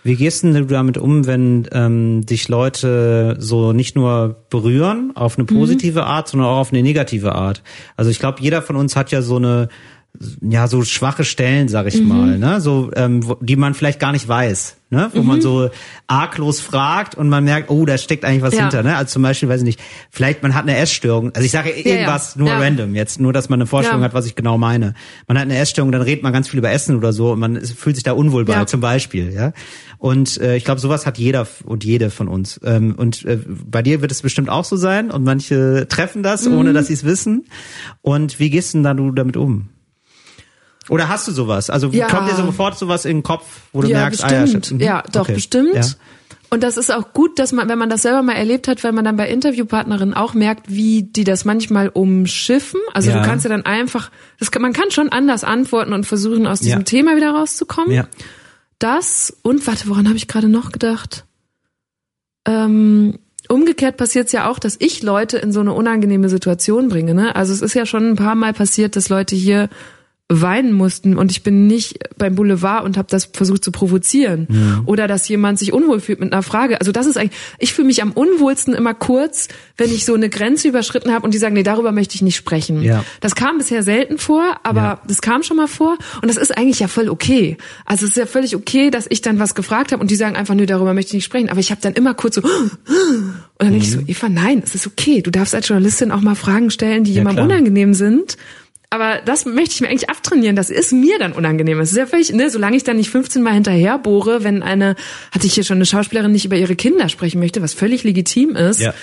[0.04, 5.36] Wie gehst denn du damit um, wenn ähm, dich Leute so nicht nur berühren auf
[5.36, 7.64] eine positive Art, sondern auch auf eine negative Art?
[7.96, 9.68] Also ich glaube, jeder von uns hat ja so eine
[10.40, 14.12] ja so schwache Stellen, sag ich mal, ne, so ähm, wo, die man vielleicht gar
[14.12, 15.70] nicht weiß, ne, wo man so
[16.06, 18.62] arglos fragt und man merkt, oh, da steckt eigentlich was Ja.
[18.62, 18.96] hinter, ne?
[18.96, 21.32] Also zum Beispiel, weiß ich nicht, vielleicht man hat eine Essstörung.
[21.34, 22.40] Also ich sage irgendwas ja.
[22.40, 22.58] nur Ja.
[22.58, 24.94] random jetzt, nur dass man eine Vorstellung hat, was ich genau meine.
[25.26, 27.60] Man hat eine Essstörung, dann redet man ganz viel über Essen oder so und man
[27.64, 29.52] fühlt sich da unwohl bei, zum Beispiel, ja.
[29.98, 32.60] Und äh, ich glaube, sowas hat jeder und jede von uns.
[32.62, 36.46] Ähm, und äh, bei dir wird es bestimmt auch so sein und manche treffen das,
[36.46, 36.58] Mhm.
[36.58, 37.46] ohne dass sie es wissen.
[38.02, 39.70] Und wie gehst denn da du damit um?
[40.88, 41.68] Oder hast du sowas?
[41.70, 42.06] Also Ja.
[42.06, 44.66] kommt dir sofort sowas in den Kopf, wo du ja, merkst, bestimmt.
[44.66, 45.34] ah ja, mhm, ja, doch, okay.
[45.34, 45.74] bestimmt.
[45.74, 45.82] Ja.
[46.48, 48.92] Und das ist auch gut, dass man, wenn man das selber mal erlebt hat, weil
[48.92, 52.80] man dann bei Interviewpartnerinnen auch merkt, wie die das manchmal umschiffen.
[52.94, 53.18] Also Ja.
[53.20, 56.60] du kannst ja dann einfach, das kann, man kann schon anders antworten und versuchen, aus
[56.60, 56.84] diesem Ja.
[56.84, 57.90] Thema wieder rauszukommen.
[57.90, 58.06] Ja.
[58.78, 61.24] Das und warte, woran habe ich gerade noch gedacht?
[62.46, 63.18] Ähm,
[63.48, 67.14] umgekehrt passiert es ja auch, dass ich Leute in so eine unangenehme Situation bringe.
[67.14, 67.34] Ne?
[67.34, 69.68] Also es ist ja schon ein paar Mal passiert, dass Leute hier
[70.28, 75.06] weinen mussten und ich bin nicht beim Boulevard und habe das versucht zu provozieren oder
[75.06, 76.80] dass jemand sich unwohl fühlt mit einer Frage.
[76.80, 80.28] Also das ist eigentlich, ich fühle mich am unwohlsten immer kurz, wenn ich so eine
[80.28, 82.82] Grenze überschritten habe und die sagen, nee, darüber möchte ich nicht sprechen.
[82.82, 83.04] Ja.
[83.20, 85.00] Das kam bisher selten vor, aber Ja.
[85.06, 87.56] das kam schon mal vor und das ist eigentlich ja voll okay.
[87.84, 90.34] Also es ist ja völlig okay, dass ich dann was gefragt habe und die sagen
[90.34, 91.50] einfach, nö, darüber möchte ich nicht sprechen.
[91.50, 92.40] Aber ich habe dann immer kurz so
[92.88, 94.08] und dann denke ich so, Mhm.
[94.08, 95.22] Eva, nein, es ist okay.
[95.22, 97.56] Du darfst als Journalistin auch mal Fragen stellen, die jemandem klar.
[97.58, 98.36] unangenehm sind.
[98.90, 100.56] Aber das möchte ich mir eigentlich abtrainieren.
[100.56, 101.80] Das ist mir dann unangenehm.
[101.80, 104.94] Es ist ja völlig, ne, solange ich dann nicht 15 Mal hinterher bohre, wenn eine,
[105.32, 108.54] hatte ich hier schon eine Schauspielerin nicht über ihre Kinder sprechen möchte, was völlig legitim
[108.54, 108.80] ist.
[108.80, 108.94] Ja.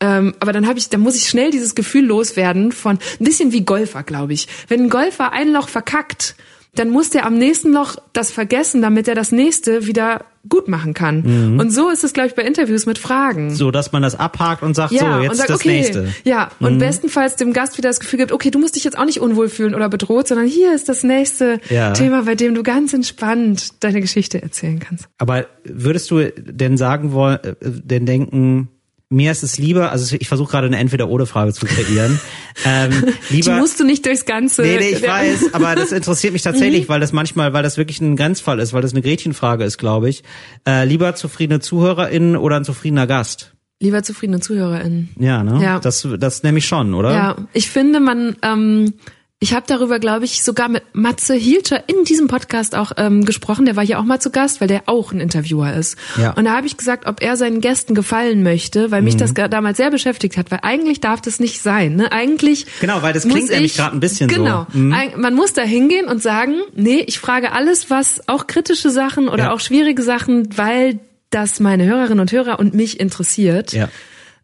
[0.00, 3.52] Ähm, aber dann habe ich, dann muss ich schnell dieses Gefühl loswerden von ein bisschen
[3.52, 4.48] wie Golfer, glaube ich.
[4.68, 6.34] Wenn ein Golfer ein Loch verkackt,
[6.74, 10.94] dann muss der am nächsten Loch das vergessen, damit er das nächste wieder gut machen
[10.94, 11.58] kann.
[11.60, 13.54] Und so ist es, glaube ich, bei Interviews mit Fragen.
[13.54, 16.02] So, dass man das abhakt und sagt, Ja, so, jetzt und sagt, das okay, nächste.
[16.02, 16.08] Mhm.
[16.24, 19.04] ja, und bestenfalls dem Gast wieder das Gefühl gibt, okay, du musst dich jetzt auch
[19.04, 21.92] nicht unwohl fühlen oder bedroht, sondern hier ist das nächste Ja.
[21.92, 25.08] Thema, bei dem du ganz entspannt deine Geschichte erzählen kannst.
[25.18, 28.68] Aber würdest du denn sagen wollen, äh, denn denken,
[29.12, 32.20] mir ist es lieber, also ich versuche gerade eine Entweder-Oder-Frage zu kreieren.
[32.64, 34.62] ähm, Die lieber, musst du nicht durchs ganze.
[34.62, 38.00] Nee, nee, ich weiß, aber das interessiert mich tatsächlich, weil das manchmal, weil das wirklich
[38.00, 40.22] ein Grenzfall ist, weil das eine Gretchenfrage ist, glaube ich.
[40.66, 43.52] Äh, lieber zufriedene ZuhörerInnen oder ein zufriedener Gast?
[43.80, 45.08] Lieber zufriedene ZuhörerInnen.
[45.18, 45.60] Ja, ne?
[45.60, 45.80] Ja.
[45.80, 47.12] Das, das nehme ich schon, oder?
[47.12, 48.94] Ja, ich finde, man, ähm,
[49.42, 53.64] ich habe darüber, glaube ich, sogar mit Matze Hielscher in diesem Podcast auch ähm, gesprochen.
[53.64, 55.96] Der war hier auch mal zu Gast, weil der auch ein Interviewer ist.
[56.20, 56.32] Ja.
[56.32, 59.18] Und da habe ich gesagt, ob er seinen Gästen gefallen möchte, weil mich Mhm.
[59.18, 61.96] das damals sehr beschäftigt hat, weil eigentlich darf das nicht sein.
[61.96, 62.12] Ne?
[62.12, 64.36] Eigentlich Genau, weil das klingt nämlich ich- gerade ein bisschen so.
[64.36, 64.94] genau, Mhm.
[65.16, 69.44] Man muss da hingehen und sagen, nee, ich frage alles, was auch kritische Sachen oder
[69.44, 69.52] Ja.
[69.52, 71.00] auch schwierige Sachen, weil
[71.30, 73.72] das meine Hörerinnen und Hörer und mich interessiert.
[73.72, 73.88] Ja.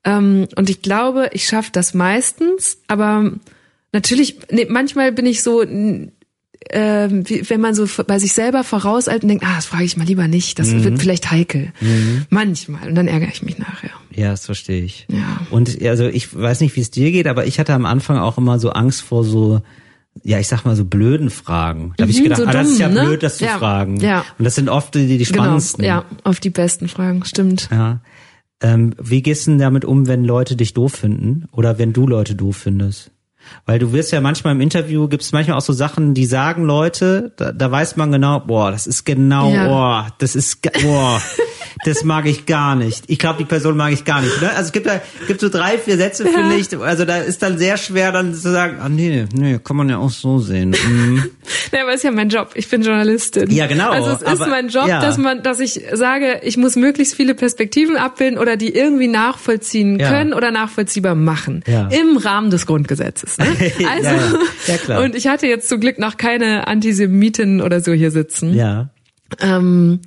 [0.04, 3.32] Ähm, und ich glaube, ich schaffe das meistens, aber
[3.96, 6.12] natürlich, nee, manchmal bin ich so, ähm,
[7.28, 10.04] wie, wenn man so bei sich selber vorauseilt und denkt, ah, das frage ich mal
[10.06, 11.72] lieber nicht, das wird vielleicht heikel.
[12.30, 12.88] Manchmal.
[12.88, 13.90] Und dann ärgere ich mich nachher.
[14.14, 15.06] Ja, das verstehe ich.
[15.10, 15.40] Ja.
[15.50, 18.36] Und also ich weiß nicht, wie es dir geht, aber ich hatte am Anfang auch
[18.38, 19.62] immer so Angst vor so,
[20.24, 21.92] ja, ich sag mal so blöden Fragen.
[21.98, 23.02] Da habe ich Mhm, gedacht, so ah, das ist ja ne?
[23.02, 24.00] blöd, das zu Ja, fragen.
[24.00, 24.24] ja.
[24.38, 25.82] Und das sind oft die, die spannendsten.
[25.82, 25.96] Genau.
[25.98, 27.68] Ja, auf die besten Fragen, stimmt.
[27.70, 28.00] Ja.
[28.62, 32.06] Ähm, wie gehst du denn damit um, wenn Leute dich doof finden oder wenn du
[32.06, 33.10] Leute doof findest?
[33.64, 36.64] Weil du wirst ja manchmal im Interview, gibt es manchmal auch so Sachen, die sagen
[36.64, 39.66] Leute, da, da weiß man genau, boah, das ist genau, Ja.
[39.68, 41.20] boah, das ist, boah,
[41.84, 43.04] das mag ich gar nicht.
[43.08, 44.40] Ich glaube, die Person mag ich gar nicht.
[44.40, 44.50] Ne?
[44.50, 47.58] Also es gibt da, gibt so drei, vier Sätze, finde ich, also da ist dann
[47.58, 50.74] sehr schwer dann zu sagen, ah nee, nee, kann man ja auch so sehen.
[50.88, 51.24] Mhm.
[51.72, 52.50] Ja, aber ist ja mein Job.
[52.54, 53.50] Ich bin Journalistin.
[53.50, 55.00] Ja, genau, Also es ist aber- mein Job, ja.
[55.00, 59.98] dass man, dass ich sage, ich muss möglichst viele Perspektiven abbilden oder die irgendwie nachvollziehen
[59.98, 60.08] Ja.
[60.10, 61.64] können oder nachvollziehbar machen.
[61.66, 61.88] Ja.
[61.88, 63.35] Im Rahmen des Grundgesetzes.
[63.38, 63.46] Ne?
[63.88, 64.38] Also, ja.
[64.66, 65.02] Ja, klar.
[65.04, 68.54] und ich hatte jetzt zum Glück noch keine Antisemiten oder so hier sitzen.
[68.54, 68.90] Ja.
[69.40, 70.00] Ähm,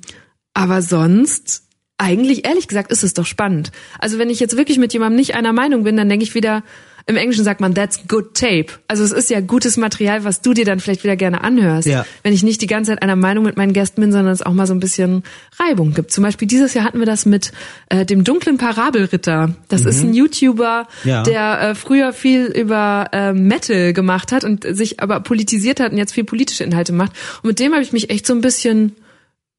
[0.54, 1.64] aber sonst,
[1.98, 3.72] eigentlich ehrlich gesagt, ist es doch spannend.
[3.98, 6.62] Also wenn ich jetzt wirklich mit jemandem nicht einer Meinung bin, dann denke ich wieder,
[7.06, 8.66] im Englischen sagt man, that's good tape.
[8.88, 11.88] Also es ist ja gutes Material, was du dir dann vielleicht wieder gerne anhörst.
[11.88, 12.04] Ja.
[12.22, 14.52] Wenn ich nicht die ganze Zeit einer Meinung mit meinen Gästen bin, sondern es auch
[14.52, 15.22] mal so ein bisschen
[15.58, 16.12] Reibung gibt.
[16.12, 17.52] Zum Beispiel dieses Jahr hatten wir das mit
[17.88, 19.54] äh, dem dunklen Parabelritter.
[19.68, 21.08] Das ist ein YouTuber, Mhm.
[21.10, 21.22] Ja.
[21.22, 25.98] der äh, früher viel über äh, Metal gemacht hat und sich aber politisiert hat und
[25.98, 27.12] jetzt viel politische Inhalte macht.
[27.42, 28.96] Und mit dem habe ich mich echt so ein bisschen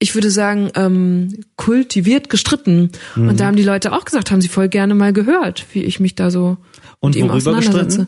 [0.01, 2.89] ich würde sagen, ähm, kultiviert gestritten.
[3.15, 3.29] Mhm.
[3.29, 5.99] Und da haben die Leute auch gesagt, haben sie voll gerne mal gehört, wie ich
[5.99, 6.57] mich da so
[6.99, 8.07] Und mit ihm worüber auseinandersetze.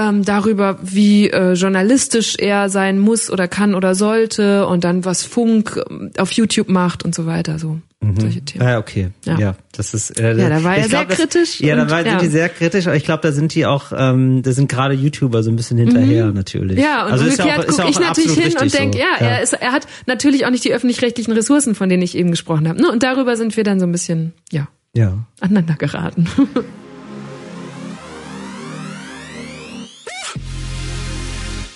[0.00, 5.24] Ähm, darüber, wie äh, journalistisch er sein muss oder kann oder sollte und dann was
[5.24, 7.58] Funk ähm, auf YouTube macht und so weiter.
[7.58, 7.80] So
[8.20, 8.64] solche Themen.
[8.64, 9.08] Ah, okay.
[9.24, 9.38] Ja.
[9.40, 9.54] Ja.
[9.72, 10.20] das ist.
[10.20, 12.12] Äh, Ja, da war er ich sehr glaub, das, kritisch Ja, da und- war, sind
[12.12, 12.18] ja.
[12.20, 15.42] die sehr kritisch, aber ich glaube, da sind die auch, ähm, da sind gerade YouTuber
[15.42, 16.76] so ein bisschen hinterher natürlich.
[16.78, 16.82] Mhm.
[16.84, 19.02] Ja, und also ja umgekehrt ja gucke ich natürlich hin und denke, so.
[19.02, 22.30] ja, Er, ist, er hat natürlich auch nicht die öffentlich-rechtlichen Ressourcen, von denen ich eben
[22.30, 22.80] gesprochen habe.
[22.80, 22.88] Ne?
[22.88, 25.14] Und darüber sind wir dann so ein bisschen, ja, Ja.
[25.40, 26.26] aneinander geraten.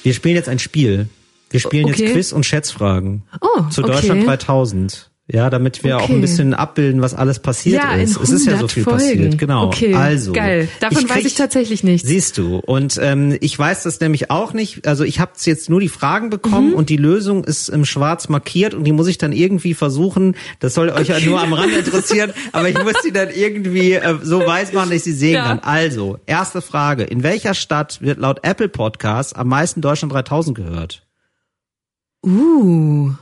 [0.03, 1.09] Wir spielen jetzt ein Spiel.
[1.51, 2.03] Wir spielen Okay.
[2.05, 3.93] jetzt Quiz und Schätzfragen Oh, zu okay.
[3.93, 5.11] Deutschland 3000.
[5.29, 6.15] Ja, damit wir auch Okay.
[6.15, 8.21] ein bisschen abbilden, was alles passiert Ja, ist.
[8.21, 8.99] Es ist ja so 100 viel Folgen.
[8.99, 9.39] passiert.
[9.39, 9.67] Genau.
[9.69, 10.69] Okay, also, geil.
[10.81, 12.07] Davon weiß krieg- ich tatsächlich nichts.
[12.09, 12.57] Siehst du.
[12.57, 14.87] Und ähm, ich weiß das nämlich auch nicht.
[14.87, 16.75] Also ich habe jetzt nur die Fragen bekommen Mhm.
[16.75, 20.35] und die Lösung ist im Schwarz markiert und die muss ich dann irgendwie versuchen.
[20.59, 24.17] Das soll euch ja nur am Rand interessieren, aber ich muss die dann irgendwie äh,
[24.23, 25.45] so weiß machen, dass ich sie sehen Ja.
[25.47, 25.61] kann.
[25.61, 27.05] Also, erste Frage.
[27.05, 31.07] In welcher Stadt wird laut Apple Podcasts am meisten Deutschland 3000 gehört?
[32.27, 33.13] Uh.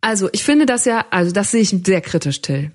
[0.00, 2.70] Also, ich finde das ja, also das sehe ich sehr kritisch, Till.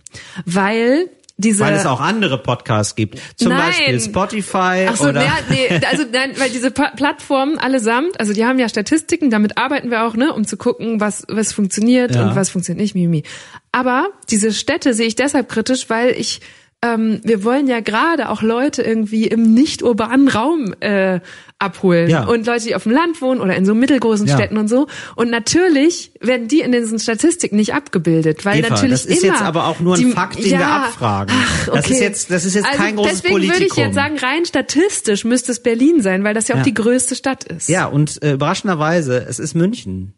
[0.46, 1.64] Weil diese.
[1.64, 3.20] Weil es auch andere Podcasts gibt.
[3.36, 3.68] Zum Nein.
[3.68, 5.24] Beispiel Spotify Ach so, oder...
[5.24, 9.58] ja, nee, also nein, weil diese Pa- Plattformen allesamt, also die haben ja Statistiken, damit
[9.58, 12.28] arbeiten wir auch, ne, um zu gucken, was was funktioniert Ja.
[12.28, 13.24] und was funktioniert nicht, mimi.
[13.72, 16.42] Aber diese Städte sehe ich deshalb kritisch, weil ich
[16.84, 21.20] ähm, wir wollen ja gerade auch Leute irgendwie im nicht urbanen Raum äh,
[21.60, 22.24] abholen Ja.
[22.24, 24.36] und Leute, die auf dem Land wohnen oder in so mittelgroßen Ja.
[24.36, 24.88] Städten und so.
[25.16, 29.34] Und natürlich werden die in diesen Statistiken nicht abgebildet, weil Eva, natürlich das ist immer
[29.34, 31.36] jetzt aber auch nur ein die, Fakt, den wir ja, abfragen.
[31.40, 31.76] Ach, okay.
[31.78, 33.84] Das ist jetzt- das ist jetzt also kein großes deswegen würde ich Politikum.
[33.84, 37.44] jetzt sagen, rein statistisch müsste es Berlin sein, weil das ja auch die größte Stadt
[37.44, 37.70] ist.
[37.70, 40.14] Ja, und äh, überraschenderweise, es ist München.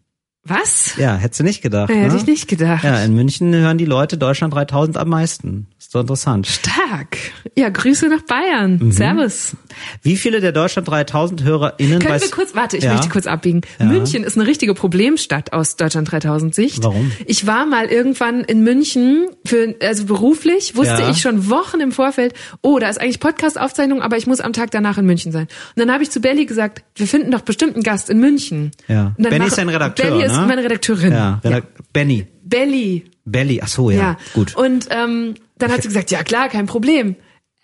[0.45, 0.97] Was?
[0.97, 1.89] Ja, hättest du nicht gedacht.
[1.89, 2.19] Ja, hätte ne?
[2.19, 2.83] ich nicht gedacht.
[2.83, 5.67] Ja, in München hören die Leute Deutschland 3000 am meisten.
[5.93, 6.47] Ist doch interessant.
[6.47, 7.17] Stark.
[7.55, 8.79] Ja, Grüße nach Bayern.
[8.81, 8.91] Mhm.
[8.91, 9.55] Servus.
[10.01, 12.93] Wie viele der Deutschland 3000 HörerInnen Können wir kurz, warte, ich Ja.
[12.93, 13.61] möchte kurz abbiegen.
[13.77, 13.85] Ja.
[13.85, 16.83] München ist eine richtige Problemstadt aus Deutschland 3000 Sicht.
[16.83, 17.11] Warum?
[17.27, 21.09] Ich war mal irgendwann in München für, also beruflich, wusste Ja.
[21.11, 22.33] ich schon Wochen im Vorfeld,
[22.63, 25.43] oh, da ist eigentlich Podcast-Aufzeichnung, aber ich muss am Tag danach in München sein.
[25.43, 28.71] Und dann habe ich zu Belly gesagt, wir finden doch bestimmt einen Gast in München.
[28.87, 29.13] Ja.
[29.19, 30.47] Benny ist dein Redakteur, Belly ist ne?
[30.47, 31.11] meine Redakteurin.
[31.13, 32.25] Ja, Redak- Benny.
[32.53, 33.05] Belly.
[33.25, 33.97] Belly, ach so, ja.
[33.97, 34.55] Ja, Gut.
[34.55, 37.15] Und ähm, dann hat sie gesagt, ja klar, kein Problem.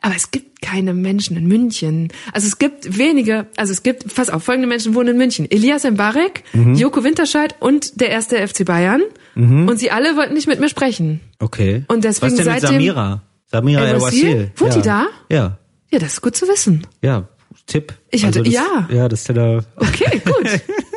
[0.01, 2.07] Aber es gibt keine Menschen in München.
[2.31, 5.45] Also es gibt wenige, also es gibt, pass auf, folgende Menschen wohnen in München.
[5.51, 6.75] Elias Mbarek, Mhm.
[6.75, 9.01] Joko Winterscheid und der erste FC Bayern.
[9.35, 11.21] Und sie alle wollten nicht mit mir sprechen.
[11.39, 11.83] Okay.
[11.87, 13.21] Und deswegen Was denn mit Samira?
[13.45, 14.27] Samira El El Wassil?
[14.27, 14.51] Wassil.
[14.57, 14.79] Wohnt ja.
[14.81, 15.07] die da?
[15.29, 15.57] Ja.
[15.91, 16.85] Ja, das ist gut zu wissen.
[17.01, 17.27] Ja.
[17.65, 17.93] Tipp.
[18.11, 18.87] Ich hatte- das, ja.
[18.91, 19.59] Ja, das ist ja da.
[19.77, 20.45] Okay, gut.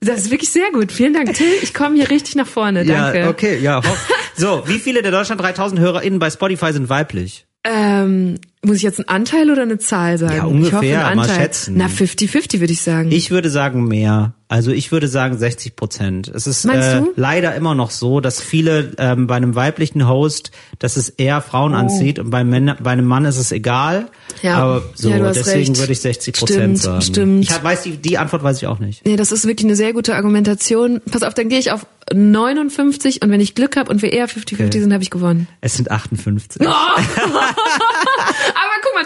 [0.00, 0.92] Das ist wirklich sehr gut.
[0.92, 1.52] Vielen Dank, Till.
[1.62, 2.84] Ich komme hier richtig nach vorne.
[2.86, 3.18] Danke.
[3.18, 3.82] Ja, okay, ja.
[4.34, 7.46] So, wie viele der Deutschland 3000 HörerInnen bei Spotify sind weiblich?
[7.64, 10.34] Ähm, Muss ich jetzt einen Anteil oder eine Zahl sagen?
[10.36, 11.40] Ja, ich ungefähr, hoffe, einen mal Anteil.
[11.40, 11.74] schätzen.
[11.78, 13.10] Na, 50-50 würde ich sagen.
[13.10, 14.34] Ich würde sagen mehr.
[14.48, 16.26] Also ich würde sagen 60 Prozent.
[16.28, 20.50] Es ist äh, leider immer noch so, dass viele ähm, bei einem weiblichen Host,
[20.80, 24.08] dass es eher Frauen anzieht und bei, Männer, bei einem Mann ist es egal.
[24.08, 24.36] Oh.
[24.46, 24.56] Ja.
[24.56, 25.78] Aber so, Ja, deswegen recht.
[25.78, 27.00] würde ich 60 Prozent sagen.
[27.02, 27.44] stimmt.
[27.44, 29.06] Ich weiß die, die Antwort weiß ich auch nicht.
[29.06, 31.00] Nee, das ist wirklich eine sehr gute Argumentation.
[31.10, 34.28] Pass auf, dann gehe ich auf 59 und wenn ich Glück habe und wir eher
[34.28, 34.80] 50-50 Okay.
[34.80, 35.46] sind, habe ich gewonnen.
[35.60, 36.60] Es sind 58.
[36.66, 36.74] Aber
[37.14, 37.44] guck mal,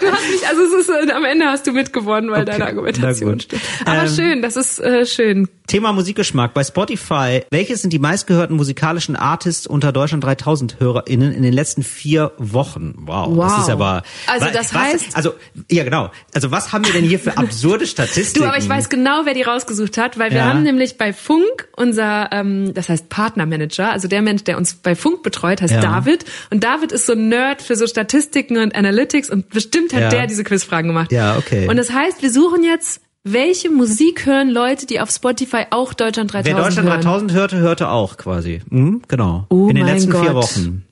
[0.05, 2.65] du hast mich, also es ist, äh, am Ende hast du mitgewonnen, weil Okay, deine
[2.67, 3.61] Argumentation stimmt.
[3.85, 5.47] Aber Ähm, schön, das ist äh, schön.
[5.67, 6.53] Thema Musikgeschmack.
[6.53, 11.81] Bei Spotify, welches sind die meistgehörten musikalischen Artists unter Deutschland 3000 HörerInnen in den letzten
[11.81, 12.93] vier Wochen?
[12.99, 13.59] Wow, das Wow.
[13.61, 14.03] ist aber...
[14.27, 15.33] Also das was, heißt- Also,
[15.71, 16.11] ja genau.
[16.35, 18.43] Also was haben wir denn hier für absurde Statistiken?
[18.45, 20.45] Du, aber ich weiß genau, wer die rausgesucht hat, weil wir Ja.
[20.45, 24.93] haben nämlich bei Funk unser, ähm, das heißt Partnermanager, also der Mensch, der uns bei
[24.95, 25.81] Funk betreut, heißt Ja.
[25.81, 26.25] David.
[26.51, 30.09] Und David ist so ein Nerd für so Statistiken und Analytics und bestimmt hat Ja.
[30.09, 31.11] der diese Quizfragen gemacht.
[31.11, 31.67] Ja, okay.
[31.67, 36.31] Und das heißt, wir suchen jetzt, welche Musik hören Leute, die auf Spotify auch Deutschland
[36.31, 37.01] 3000 Wer Deutschland hören.
[37.01, 38.61] 3000 hörte, hörte auch quasi.
[38.69, 39.47] Mhm, genau.
[39.49, 40.35] Oh in den letzten vier Gott.
[40.35, 40.85] Wochen.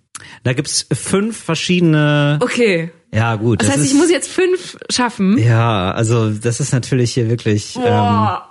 [0.44, 2.40] Da gibt's fünf verschiedene...
[2.42, 2.92] Okay.
[3.14, 3.62] Ja gut.
[3.62, 5.38] Das, heißt, ist, ich muss jetzt fünf schaffen.
[5.38, 7.76] Ja, also das ist natürlich hier wirklich...
[7.76, 8.50] Ähm, Boah.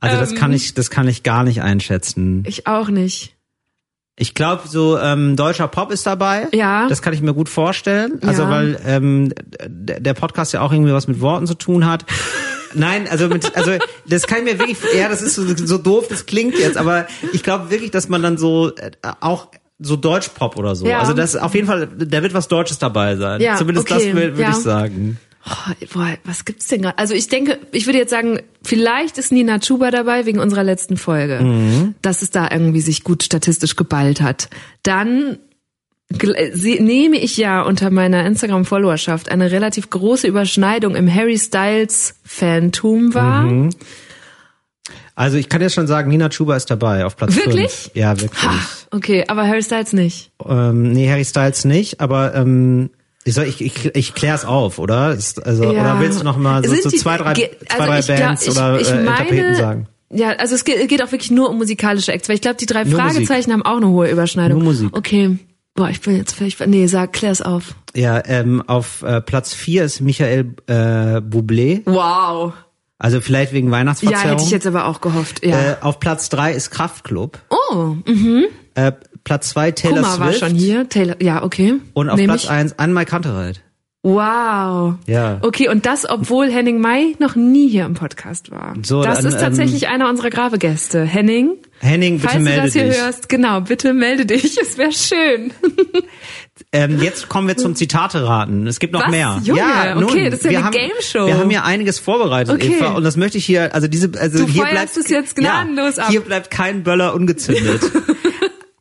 [0.00, 2.44] also das kann ich, das kann ich gar nicht einschätzen.
[2.46, 3.34] Ich auch nicht.
[4.20, 6.48] Ich glaube, so ähm, deutscher Pop ist dabei.
[6.52, 6.88] Ja.
[6.88, 8.18] Das kann ich mir gut vorstellen.
[8.26, 8.50] Also Ja.
[8.50, 9.32] weil ähm,
[9.68, 12.04] der Podcast ja auch irgendwie was mit Worten zu tun hat.
[12.74, 13.72] Nein, also mit, also
[14.06, 17.06] das kann ich mir wirklich, ja, das ist so, so doof, das klingt jetzt, aber
[17.32, 18.90] ich glaube wirklich, dass man dann so äh,
[19.20, 19.48] auch
[19.78, 20.86] so Deutschpop oder so.
[20.86, 20.98] Ja.
[20.98, 23.40] Also das auf jeden Fall, da wird was Deutsches dabei sein.
[23.40, 24.50] Ja, Zumindest okay, das würde ja.
[24.50, 25.18] ich sagen.
[25.50, 26.98] Oh, boah, was gibt's denn gerade?
[26.98, 30.96] Also ich denke, ich würde jetzt sagen, vielleicht ist Nina Chuba dabei wegen unserer letzten
[30.96, 31.94] Folge, Mhm.
[32.02, 34.50] dass es da irgendwie sich gut statistisch geballt hat.
[34.82, 35.38] Dann
[36.20, 43.14] äh, nehme ich ja unter meiner Instagram-Followerschaft eine relativ große Überschneidung im Harry Styles Fantum
[43.14, 43.42] war.
[43.44, 43.70] Mhm.
[45.14, 47.72] Also ich kann jetzt schon sagen, Nina Chuba ist dabei auf Platz Wirklich?
[47.72, 47.90] fünf.
[47.94, 48.42] Ja, wirklich.
[48.42, 48.54] Ha,
[48.92, 50.30] okay, aber Harry Styles nicht.
[50.46, 52.90] Ähm, nee, Harry Styles nicht, aber ähm,
[53.28, 55.12] ich, soll, ich, ich, ich klär's auf, oder?
[55.12, 55.70] Ist, also, Ja.
[55.70, 58.20] Oder willst du noch mal so, so die- zwei, drei, ge- zwei, also drei ich
[58.22, 59.88] Bands ich- oder ich äh, meine- Interpreten sagen?
[60.10, 62.64] Ja, also es geht, geht auch wirklich nur um musikalische Acts, weil ich glaube, die
[62.66, 64.58] drei Nur Fragezeichen haben auch eine hohe Überschneidung.
[64.60, 64.96] Nur Musik.
[64.96, 65.36] Okay.
[65.74, 67.74] Boah, ich bin jetzt völlig, nee, sag, klär's auf.
[67.94, 70.72] Ja, ähm, auf äh, Platz vier ist Michael äh,
[71.20, 72.54] Bublé, Wow.
[72.98, 74.30] also vielleicht wegen Ja, Weihnachtsverzerrung.
[74.30, 75.72] hätte ich jetzt aber auch gehofft, ja.
[75.72, 77.38] äh, auf Platz drei ist Kraftklub.
[77.50, 78.46] oh, mhm.
[78.74, 78.92] Äh,
[79.24, 80.40] Platz zwei Taylor Kummer war Swift.
[80.40, 80.88] schon hier.
[80.88, 81.74] Taylor, ja, okay.
[81.94, 82.50] Und auf Nehm Platz ich.
[82.50, 83.62] eins Anne Kantereit.
[84.04, 84.94] Wow.
[85.06, 85.38] Ja.
[85.42, 88.74] Okay, und das, obwohl Henning May noch nie hier im Podcast war.
[88.82, 91.02] So, das dann, ist tatsächlich einer unserer Gravegäste.
[91.02, 92.96] Henning, Henning, bitte falls melde du das hier dich.
[92.96, 94.56] hörst, genau, bitte melde dich.
[94.60, 95.52] Es wäre schön.
[96.72, 98.66] Ähm, jetzt kommen wir zum Zitate-Raten.
[98.66, 99.10] Es gibt noch Was?
[99.10, 99.40] mehr.
[99.44, 101.26] Junge, ja, nun, okay, das ist ja wir eine haben, Game-Show.
[101.26, 102.76] Wir haben ja einiges vorbereitet, Okay.
[102.78, 105.96] Eva, und das möchte ich hier, also diese, also Du hier bleibt es jetzt gnadenlos
[105.96, 106.10] ja, ab.
[106.10, 107.80] Hier bleibt kein Böller ungezündet.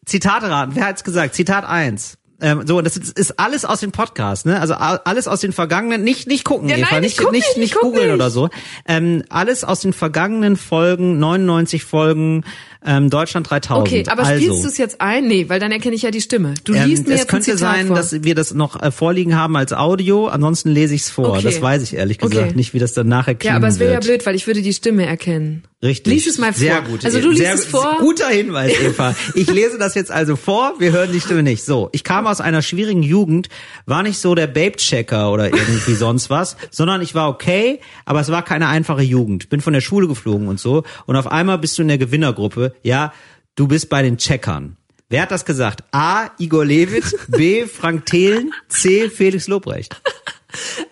[0.08, 0.76] Zitate-Raten.
[0.76, 1.36] Wer hat's gesagt?
[1.36, 2.18] Zitat eins.
[2.39, 4.60] Ähm, so, und das ist, ist alles aus dem Podcast, ne?
[4.62, 7.47] Also alles aus den vergangenen, nicht nicht gucken, Ja, Eva, nein, ich nicht guck nicht
[7.47, 8.14] nicht, ich nicht googeln nicht.
[8.14, 8.49] oder so.
[8.88, 12.43] Ähm, alles aus den vergangenen Folgen, 99 Folgen
[12.86, 13.88] ähm, Deutschland 3000.
[13.88, 15.28] Okay, aber also, spielst du es jetzt ein?
[15.28, 16.53] Nee, weil dann erkenne ich ja die Stimme.
[16.64, 17.95] Du ähm, liest mir es jetzt könnte ein Zitat sein, vor.
[17.95, 21.30] dass wir das noch äh, vorliegen haben als Audio, ansonsten lese ich es vor.
[21.30, 21.41] Okay.
[21.41, 22.55] Das weiß ich ehrlich gesagt Okay.
[22.55, 24.62] nicht, wie das dann nachher klingen ja, aber es wäre ja blöd, weil ich würde
[24.62, 25.64] die Stimme erkennen.
[25.84, 26.11] Richtig.
[26.11, 26.59] Lies es mal vor.
[26.59, 27.05] Sehr gut.
[27.05, 27.97] Also du liest Sehr, es vor.
[27.99, 29.15] Guter Hinweis, Eva.
[29.36, 31.63] Ich lese das jetzt also vor, wir hören die Stimme nicht.
[31.63, 33.49] So, ich kam aus einer schwierigen Jugend,
[33.86, 38.30] war nicht so der Babe-Checker oder irgendwie sonst was, sondern ich war okay, aber es
[38.30, 39.49] war keine einfache Jugend.
[39.49, 42.73] Bin von der Schule geflogen und so und auf einmal bist du in der Gewinnergruppe.
[42.82, 43.13] Ja,
[43.55, 44.78] du bist bei den Checkern.
[45.09, 45.84] Wer hat das gesagt?
[45.91, 46.32] A.
[46.39, 47.67] Igor Levit, B.
[47.67, 49.09] Frank Thelen, C.
[49.09, 50.01] Felix Lobrecht.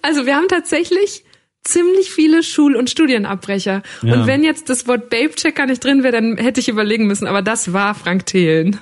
[0.04, 1.26] Also wir haben tatsächlich
[1.66, 3.84] ziemlich viele Schul- und Studienabbrecher.
[4.02, 4.14] Ja.
[4.14, 7.42] Und wenn jetzt das Wort Babe-Checker nicht drin wäre, dann hätte ich überlegen müssen, aber
[7.42, 8.80] das war Frank Thelen.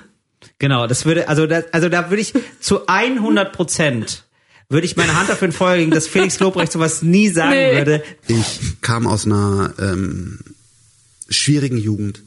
[0.58, 4.24] Genau, das würde, also da, also da würde ich zu 100 Prozent
[4.70, 7.76] würde ich meine Hand dafür in Feuer legen, dass Felix Lobrecht sowas nie sagen Nee.
[7.76, 8.02] würde.
[8.26, 10.38] Ich kam aus einer ähm,
[11.28, 12.22] schwierigen Jugend,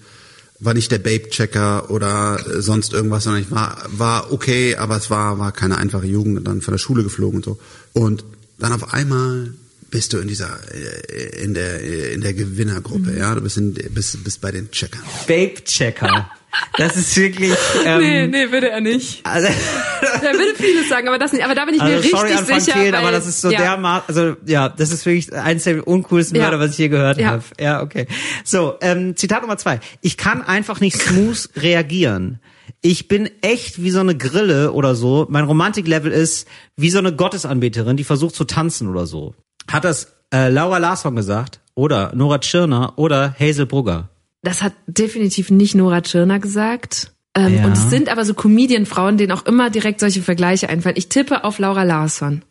[0.60, 5.10] war nicht der Babe-Checker oder äh, sonst irgendwas, sondern ich war, war okay, aber es
[5.10, 7.60] war, war keine einfache Jugend und dann von der Schule geflogen und so.
[7.93, 8.24] Und
[8.60, 9.53] dann auf einmal
[9.89, 13.73] bist du in dieser, äh, in der, äh, in der Gewinnergruppe, ja, du bist, in,
[13.73, 15.01] bist, bist bei den Checkern.
[15.27, 16.31] Babe-Checker.
[16.77, 17.53] Das ist wirklich.
[17.85, 19.23] Ähm, nee, nee, würde er nicht.
[19.25, 19.47] Also,
[20.01, 21.43] Er würde vieles sagen, aber das nicht.
[21.43, 22.77] Aber da bin ich mir also richtig sorry an Frank sicher.
[22.77, 23.59] Thelen, weil, aber das ist so ja.
[23.59, 26.43] dermaßen, also ja, das ist wirklich eines der uncoolsten Ja.
[26.45, 27.27] Wörter, was ich je gehört Ja.
[27.31, 27.43] habe.
[27.59, 28.07] Ja, okay.
[28.43, 29.79] So, ähm, Zitat Nummer zwei.
[30.01, 32.39] Ich kann einfach nicht smooth reagieren.
[32.81, 35.27] ich bin echt wie so eine Grille oder so.
[35.29, 39.35] Mein Romantiklevel ist wie so eine Gottesanbeterin, die versucht zu tanzen oder so.
[39.72, 44.09] Hat das äh, Laura Larsson gesagt oder Nora Tschirner oder Hazel Brugger?
[44.43, 47.11] Das hat definitiv nicht Nora Tschirner gesagt.
[47.36, 47.65] Ähm, Ja.
[47.65, 50.95] Und es sind aber so Comedian-Frauen, denen auch immer direkt solche Vergleiche einfallen.
[50.97, 52.43] Ich tippe auf Laura Larsson.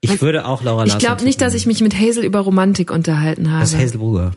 [0.00, 1.06] Ich würde auch Laura Ich Larsson.
[1.06, 3.60] glaube nicht, dass ich mich mit Hazel über Romantik unterhalten habe.
[3.60, 4.32] Das ist Hazel Brugger.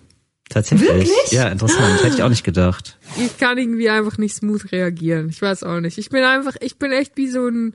[0.49, 0.87] Tatsächlich.
[0.89, 1.31] Wirklich?
[1.31, 2.01] Ja, interessant.
[2.03, 2.97] Hätte ich auch nicht gedacht.
[3.19, 5.29] Ich kann irgendwie einfach nicht smooth reagieren.
[5.29, 5.97] Ich weiß auch nicht.
[5.99, 7.73] Ich bin einfach, ich bin echt wie so ein,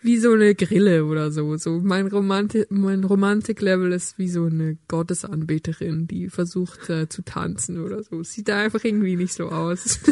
[0.00, 1.56] wie so eine Grille oder so.
[1.56, 7.82] So mein Romantik, mein Romantiklevel ist wie so eine Gottesanbeterin, die versucht äh, zu tanzen
[7.84, 8.22] oder so.
[8.22, 10.00] Sieht da einfach irgendwie nicht so aus.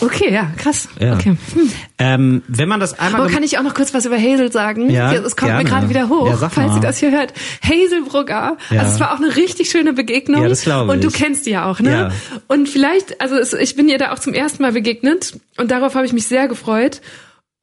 [0.00, 0.88] Okay, ja, krass.
[1.00, 1.14] Ja.
[1.14, 1.36] Okay.
[1.54, 1.70] Hm.
[1.98, 4.90] Ähm, wenn man das einmal Aber kann ich auch noch kurz was über Hazel sagen?
[4.90, 5.64] Ja, Es kommt gerne.
[5.64, 7.32] mir gerade wieder hoch, Ja, falls sie das hier hört.
[7.62, 8.56] Hazel Brugger.
[8.70, 8.80] Ja.
[8.80, 10.42] Also es war auch eine richtig schöne Begegnung.
[10.42, 11.14] Ja, das glaube Und du ich.
[11.14, 11.90] kennst die ja auch, ne?
[11.90, 12.12] Ja.
[12.48, 15.94] Und vielleicht, also es, ich bin ihr da auch zum ersten Mal begegnet und darauf
[15.94, 17.00] habe ich mich sehr gefreut.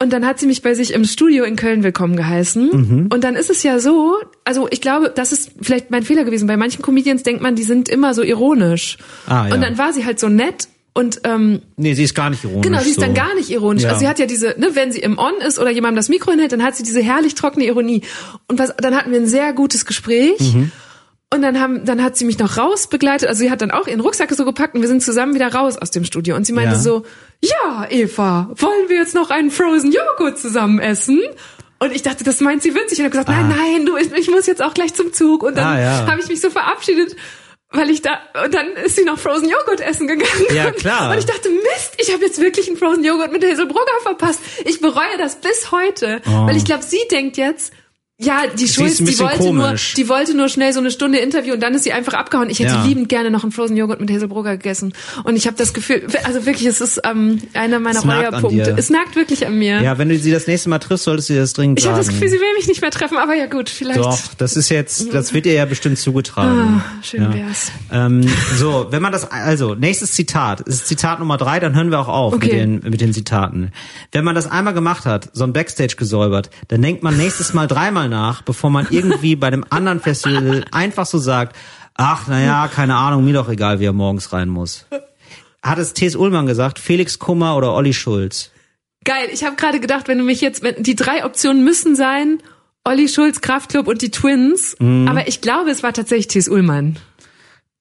[0.03, 2.69] Und dann hat sie mich bei sich im Studio in Köln willkommen geheißen.
[2.71, 3.09] Mhm.
[3.13, 6.45] Und dann ist es ja so, also ich glaube, das ist vielleicht mein Fehler gewesen.
[6.45, 8.97] Bei manchen Comedians denkt man, die sind immer so ironisch.
[9.27, 9.55] Ah, ja.
[9.55, 12.63] Und dann war sie halt so nett und ähm, Nee, sie ist gar nicht ironisch.
[12.63, 13.01] Genau, sie ist so.
[13.01, 13.83] dann gar nicht ironisch.
[13.83, 13.91] Ja.
[13.91, 16.31] Also sie hat ja diese, ne, wenn sie im On ist oder jemandem das Mikro
[16.31, 18.01] hinhält, dann hat sie diese herrlich trockene Ironie.
[18.49, 20.53] Und was, dann hatten wir ein sehr gutes Gespräch.
[20.53, 20.71] Mhm.
[21.33, 23.27] Und dann haben, dann hat sie mich noch raus begleitet.
[23.29, 25.77] Also sie hat dann auch ihren Rucksack so gepackt und wir sind zusammen wieder raus
[25.77, 26.35] aus dem Studio.
[26.35, 26.79] Und sie meinte Ja.
[26.79, 27.03] so,
[27.41, 31.21] ja, Eva, wollen wir jetzt noch einen Frozen Joghurt zusammen essen?
[31.79, 32.99] Und ich dachte, das meint sie witzig.
[32.99, 35.43] Und habe gesagt, nein, nein, du, ich, ich muss jetzt auch gleich zum Zug.
[35.43, 36.07] Und dann Ah, ja.
[36.09, 37.15] habe ich mich so verabschiedet,
[37.71, 40.29] weil ich da, und dann ist sie noch Frozen Joghurt essen gegangen.
[40.55, 41.11] Ja, klar.
[41.11, 44.39] Und ich dachte, Mist, ich habe jetzt wirklich einen Frozen Joghurt mit Hazel Brugger verpasst.
[44.65, 46.45] Ich bereue das bis heute, Oh.
[46.47, 47.73] weil ich glaube, sie denkt jetzt,
[48.23, 49.93] ja, die Schulz, die wollte nur, komisch.
[49.95, 52.49] die wollte nur schnell so eine Stunde Interview und dann ist sie einfach abgehauen.
[52.49, 52.83] Ich hätte Ja.
[52.83, 54.93] liebend gerne noch einen Frozen Joghurt mit Hazel Brugger gegessen.
[55.23, 58.63] Und ich habe das Gefühl, also wirklich, es ist ähm, einer meiner Es Reuerpunkte.
[58.63, 58.75] dir.
[58.77, 59.81] Es nagt wirklich an mir.
[59.81, 61.95] Ja, wenn du sie das nächste Mal triffst, solltest du ihr das dringend ich habe
[61.95, 62.07] sagen.
[62.07, 63.99] das Gefühl, sie will mich nicht mehr treffen, aber ja gut, vielleicht.
[63.99, 66.81] Doch, das ist jetzt, das wird ihr ja bestimmt zugetragen.
[66.85, 67.71] Ah, schön wär's.
[67.91, 68.21] Ähm,
[68.57, 72.07] so, wenn man das, also, nächstes Zitat, ist Zitat Nummer drei, dann hören wir auch
[72.07, 72.45] auf Okay.
[72.47, 73.71] mit, den, mit den Zitaten.
[74.11, 77.67] Wenn man das einmal gemacht hat, so ein Backstage gesäubert, dann denkt man nächstes Mal
[77.67, 81.55] dreimal nach, bevor man irgendwie bei einem anderen Festival einfach so sagt,
[81.95, 84.85] ach, naja, keine Ahnung, mir doch egal, wie er morgens rein muss.
[85.61, 86.15] Hat es T.S.
[86.15, 88.51] Ullmann gesagt, Felix Kummer oder Olli Schulz?
[89.03, 92.39] Geil, ich habe gerade gedacht, wenn du mich jetzt, wenn, die drei Optionen müssen sein,
[92.85, 95.07] Olli Schulz, Kraftklub und die Twins, Mhm.
[95.07, 96.97] aber ich glaube, es war tatsächlich Thies Ullmann.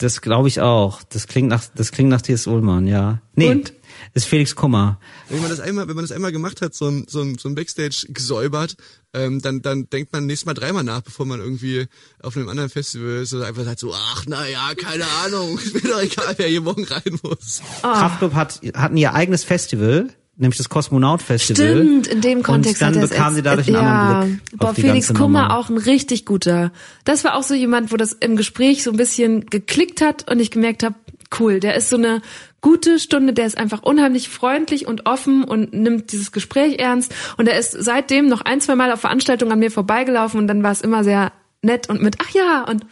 [0.03, 1.05] Das glaube ich auch.
[1.05, 2.49] Das klingt nach, das klingt nach T.S.
[2.49, 3.23] Ullmann, ja.
[3.37, 3.73] Nee, Und?
[4.15, 4.99] ist Felix Kummer.
[5.29, 7.49] Wenn man das einmal, wenn man das einmal gemacht hat, so ein, so ein, so
[7.49, 8.77] ein Backstage gesäubert,
[9.15, 11.87] ähm, dann, dann denkt man nächstes Mal dreimal nach, bevor man irgendwie
[12.21, 15.73] auf einem anderen Festival ist oder einfach sagt so, ach na ja, keine Ahnung, ist
[15.73, 17.63] mir doch egal, wer hier morgen rein muss.
[17.83, 18.01] Ah.
[18.01, 21.77] Kraftklub hat, hatten ihr eigenes Festival, nämlich das Kosmonaut Festival.
[21.77, 23.83] Stimmt, in dem Kontext Und dann hat bekamen sie dadurch einen ja.
[23.83, 26.73] anderen Blick Boah, auf die Felix ganze Kummer auch ein richtig guter.
[27.05, 30.41] Das war auch so jemand, wo das im Gespräch so ein bisschen geklickt hat und
[30.41, 30.95] ich gemerkt habe,
[31.39, 32.23] cool, der ist so eine
[32.61, 37.49] gute Stunde, der ist einfach unheimlich freundlich und offen und nimmt dieses Gespräch ernst und
[37.49, 40.73] er ist seitdem noch ein, zwei Mal auf Veranstaltungen an mir vorbeigelaufen und dann war
[40.73, 42.87] es immer sehr nett und mit, ach ja, und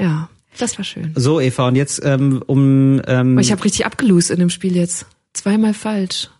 [0.00, 0.28] ja,
[0.58, 1.12] das war schön.
[1.16, 4.76] So, Eva, und jetzt ähm, um ähm, Aber ich habe richtig abgelost in dem Spiel
[4.76, 5.06] jetzt.
[5.32, 6.30] Zweimal falsch.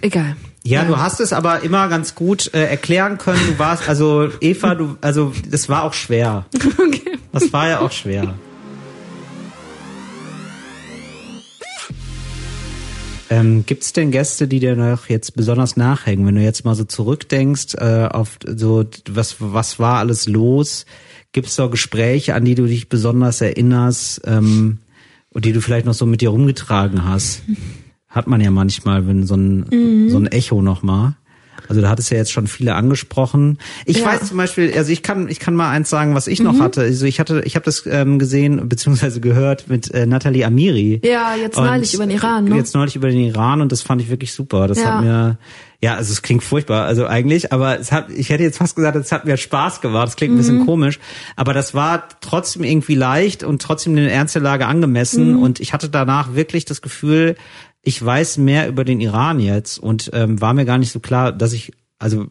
[0.00, 0.36] Egal.
[0.62, 3.40] ja, du hast es aber immer ganz gut äh, erklären können.
[3.46, 6.46] Du warst, also Eva, du, also das war auch schwer.
[6.78, 7.18] Okay.
[7.32, 8.34] Das war ja auch schwer.
[13.28, 16.74] Ähm, Gibt es denn Gäste, die dir noch jetzt besonders nachhängen, wenn du jetzt mal
[16.74, 20.86] so zurückdenkst äh, auf so was was war alles los?
[21.32, 24.78] Gibt es da Gespräche, an die du dich besonders erinnerst ähm,
[25.30, 27.42] und die du vielleicht noch so mit dir rumgetragen hast?
[28.08, 30.10] Hat man ja manchmal, wenn so ein Mhm.
[30.10, 31.14] so ein Echo noch mal.
[31.68, 33.58] Also da hattest du ja jetzt schon viele angesprochen.
[33.86, 34.06] Ich Ja.
[34.06, 36.62] weiß zum Beispiel, also ich kann ich kann mal eins sagen, was ich noch Mhm.
[36.62, 36.82] hatte.
[36.82, 41.00] Also ich hatte ich habe das ähm, gesehen beziehungsweise gehört mit äh, Nathalie Amiri.
[41.04, 42.54] Ja, jetzt neulich über den Iran, ne?
[42.56, 44.68] Jetzt neulich über den Iran und das fand ich wirklich super.
[44.68, 44.94] Das Ja.
[44.98, 45.38] hat mir,
[45.82, 48.96] ja, also es klingt furchtbar, also eigentlich, aber es hat, ich hätte jetzt fast gesagt,
[48.96, 50.06] es hat mir Spaß gemacht.
[50.06, 50.66] Das klingt ein bisschen Mhm.
[50.66, 51.00] komisch,
[51.34, 55.42] aber das war trotzdem irgendwie leicht und trotzdem Ernst der Lage angemessen Mhm.
[55.42, 57.34] und ich hatte danach wirklich das Gefühl,
[57.86, 61.30] ich weiß mehr über den Iran jetzt und ähm, war mir gar nicht so klar,
[61.32, 62.26] dass ich also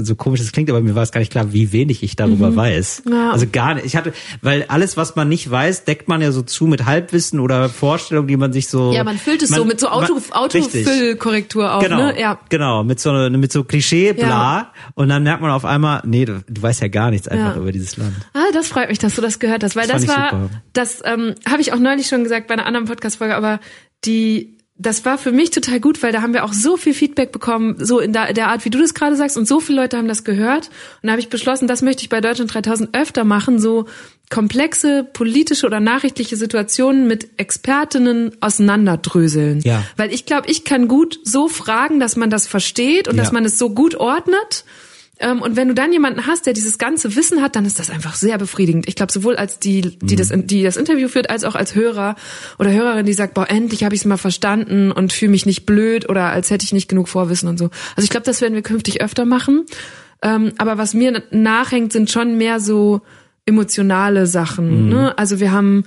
[0.00, 2.50] so komisch es klingt, aber mir war es gar nicht klar, wie wenig ich darüber
[2.50, 2.56] Mhm.
[2.56, 3.02] weiß.
[3.08, 3.30] Ja.
[3.30, 3.84] Also gar nicht.
[3.84, 7.40] Ich hatte, weil alles, was man nicht weiß, deckt man ja so zu mit Halbwissen
[7.40, 8.92] oder Vorstellungen, die man sich so.
[8.92, 10.22] Ja, man füllt es so mit so Auto, man-.
[10.32, 12.20] Autofüllkorrektur auf, Genau, ne?
[12.20, 12.40] Ja.
[12.48, 14.72] genau, mit so mit so Klischee bla Ja.
[14.94, 17.60] und dann merkt man auf einmal, nee, du, du weißt ja gar nichts einfach Ja.
[17.60, 18.14] über dieses Land.
[18.32, 20.50] Ah, das freut mich, dass du das gehört hast, weil Das das, war, super.
[20.72, 23.60] das ähm, habe ich auch neulich schon gesagt bei einer anderen Podcast-Folge, aber
[24.04, 27.30] die das war für mich total gut, weil da haben wir auch so viel Feedback
[27.30, 29.96] bekommen, so in der, der Art, wie du das gerade sagst, und so viele Leute
[29.96, 30.66] haben das gehört.
[31.00, 33.86] Und da habe ich beschlossen, das möchte ich bei Deutschland 3000 öfter machen, so
[34.30, 39.60] komplexe politische oder nachrichtliche Situationen mit Expertinnen auseinanderdröseln.
[39.60, 39.84] Ja.
[39.96, 43.22] Weil ich glaube, ich kann gut so fragen, dass man das versteht und Ja.
[43.22, 44.64] dass man es so gut ordnet.
[45.20, 47.90] Ähm, und wenn du dann jemanden hast, der dieses ganze Wissen hat, dann ist das
[47.90, 48.88] einfach sehr befriedigend.
[48.88, 52.16] Ich glaube, sowohl als die, die, das, die das Interview führt, als auch als Hörer
[52.58, 55.66] oder Hörerin, die sagt, boah, endlich habe ich es mal verstanden und fühle mich nicht
[55.66, 57.70] blöd oder als hätte ich nicht genug Vorwissen und so.
[57.96, 59.66] Also ich glaube, das werden wir künftig öfter machen.
[60.22, 63.02] Ähm, aber was mir nachhängt, sind schon mehr so
[63.46, 64.86] emotionale Sachen.
[64.86, 64.88] Mhm.
[64.88, 65.18] Ne?
[65.18, 65.84] Also wir haben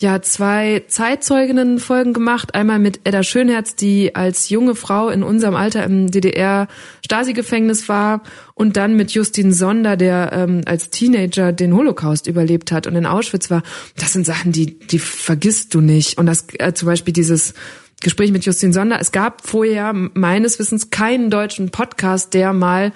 [0.00, 2.54] ja zwei Zeitzeuginnen-Folgen gemacht.
[2.54, 8.22] Einmal mit Edda Schönherz, die als junge Frau in unserem Alter im DDR-Stasi-Gefängnis war.
[8.54, 13.06] Und dann mit Justin Sonder, der ähm, als Teenager den Holocaust überlebt hat und in
[13.06, 13.62] Auschwitz war.
[13.96, 16.18] Das sind Sachen, die, die vergisst du nicht.
[16.18, 17.54] Und das äh, zum Beispiel dieses
[18.00, 18.98] Gespräch mit Justin Sonder.
[19.00, 22.92] Es gab vorher meines Wissens keinen deutschen Podcast, der mal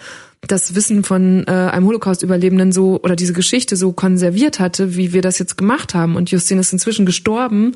[0.47, 5.23] das Wissen von äh, einem Holocaust-Überlebenden so oder diese Geschichte so konserviert hatte, wie wir
[5.23, 6.17] das jetzt gemacht haben.
[6.17, 7.73] Und Justin ist inzwischen gestorben.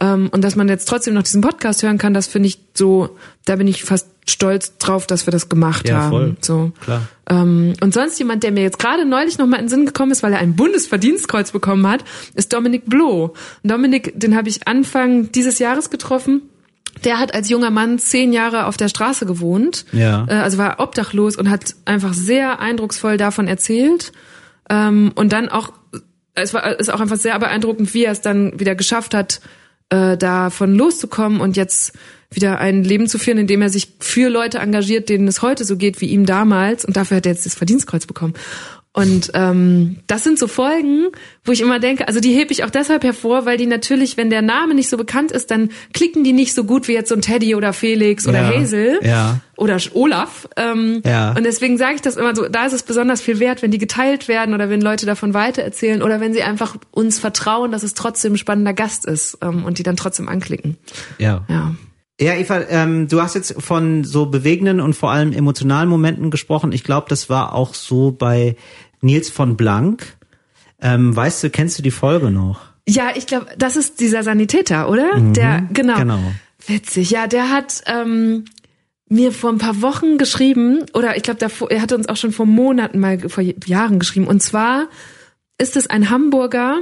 [0.00, 3.16] Ähm, und dass man jetzt trotzdem noch diesen Podcast hören kann, das finde ich so,
[3.44, 6.10] da bin ich fast stolz drauf, dass wir das gemacht Ja, haben.
[6.10, 6.36] voll.
[6.40, 6.72] So.
[6.82, 7.02] Klar.
[7.28, 10.12] Ähm, und sonst jemand, der mir jetzt gerade neulich noch mal in den Sinn gekommen
[10.12, 12.04] ist, weil er ein Bundesverdienstkreuz bekommen hat,
[12.34, 13.34] ist Dominik Bloh.
[13.64, 16.42] Dominik, den habe ich Anfang dieses Jahres getroffen.
[17.04, 20.26] Der hat als junger Mann zehn Jahre auf der Straße gewohnt, Ja.
[20.28, 24.12] äh, also war obdachlos und hat einfach sehr eindrucksvoll davon erzählt.
[24.68, 25.72] Ähm, und dann auch,
[26.34, 29.40] es war ist auch einfach sehr beeindruckend, wie er es dann wieder geschafft hat,
[29.90, 31.92] äh, davon loszukommen und jetzt
[32.30, 35.64] wieder ein Leben zu führen, in dem er sich für Leute engagiert, denen es heute
[35.64, 36.84] so geht wie ihm damals.
[36.84, 38.34] Und dafür hat er jetzt das Verdienstkreuz bekommen.
[38.98, 41.06] Und ähm, das sind so Folgen,
[41.44, 44.28] wo ich immer denke, also die hebe ich auch deshalb hervor, weil die natürlich, wenn
[44.28, 47.14] der Name nicht so bekannt ist, dann klicken die nicht so gut wie jetzt so
[47.14, 49.40] ein Teddy oder Felix oder Ja, Hazel ja.
[49.56, 50.48] oder Olaf.
[50.56, 51.30] Ähm, Ja.
[51.30, 53.78] Und deswegen sage ich das immer so, da ist es besonders viel wert, wenn die
[53.78, 57.94] geteilt werden oder wenn Leute davon weitererzählen oder wenn sie einfach uns vertrauen, dass es
[57.94, 60.76] trotzdem ein spannender Gast ist ähm, und die dann trotzdem anklicken.
[61.18, 61.44] Ja.
[61.48, 61.76] Ja.
[62.20, 66.72] Ja, Eva, ähm, du hast jetzt von so bewegenden und vor allem emotionalen Momenten gesprochen.
[66.72, 68.56] Ich glaube, das war auch so bei
[69.00, 70.16] Nils von Blank.
[70.80, 72.60] Ähm, weißt du, kennst du die Folge noch?
[72.88, 75.18] Ja, ich glaube, das ist dieser Sanitäter, oder?
[75.18, 75.98] Mhm, der, genau.
[75.98, 76.20] genau.
[76.66, 77.10] Witzig.
[77.10, 78.44] Ja, der hat ähm,
[79.08, 82.46] mir vor ein paar Wochen geschrieben, oder ich glaube, er hatte uns auch schon vor
[82.46, 84.26] Monaten mal, vor Jahren geschrieben.
[84.26, 84.88] Und zwar
[85.58, 86.78] ist es ein Hamburger,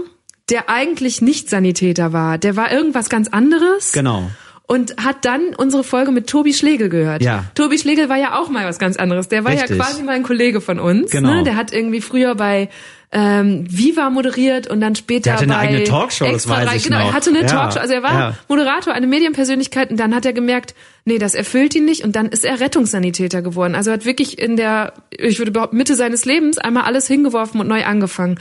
[0.48, 2.38] der eigentlich nicht Sanitäter war.
[2.38, 3.92] Der war irgendwas ganz anderes.
[3.92, 4.30] Genau.
[4.68, 7.22] Und hat dann unsere Folge mit Tobi Schlegel gehört.
[7.22, 7.44] Ja.
[7.54, 9.28] Tobi Schlegel war ja auch mal was ganz anderes.
[9.28, 9.70] Der war Richtig.
[9.70, 11.12] ja quasi mal ein Kollege von uns.
[11.12, 11.34] Genau.
[11.34, 11.42] Ne?
[11.44, 12.68] Der hat irgendwie früher bei
[13.12, 16.98] ähm, Viva moderiert und dann später Der hatte eine eigene Talkshow, das weiß ich Genau,
[16.98, 17.06] noch.
[17.06, 17.78] er hatte eine Ja, Talkshow.
[17.78, 18.34] Also er war ja.
[18.48, 22.26] Moderator, eine Medienpersönlichkeit und dann hat er gemerkt, nee, das erfüllt ihn nicht und dann
[22.26, 23.76] ist er Rettungssanitäter geworden.
[23.76, 27.60] Also er hat wirklich in der, ich würde behaupten, Mitte seines Lebens einmal alles hingeworfen
[27.60, 28.40] und neu angefangen.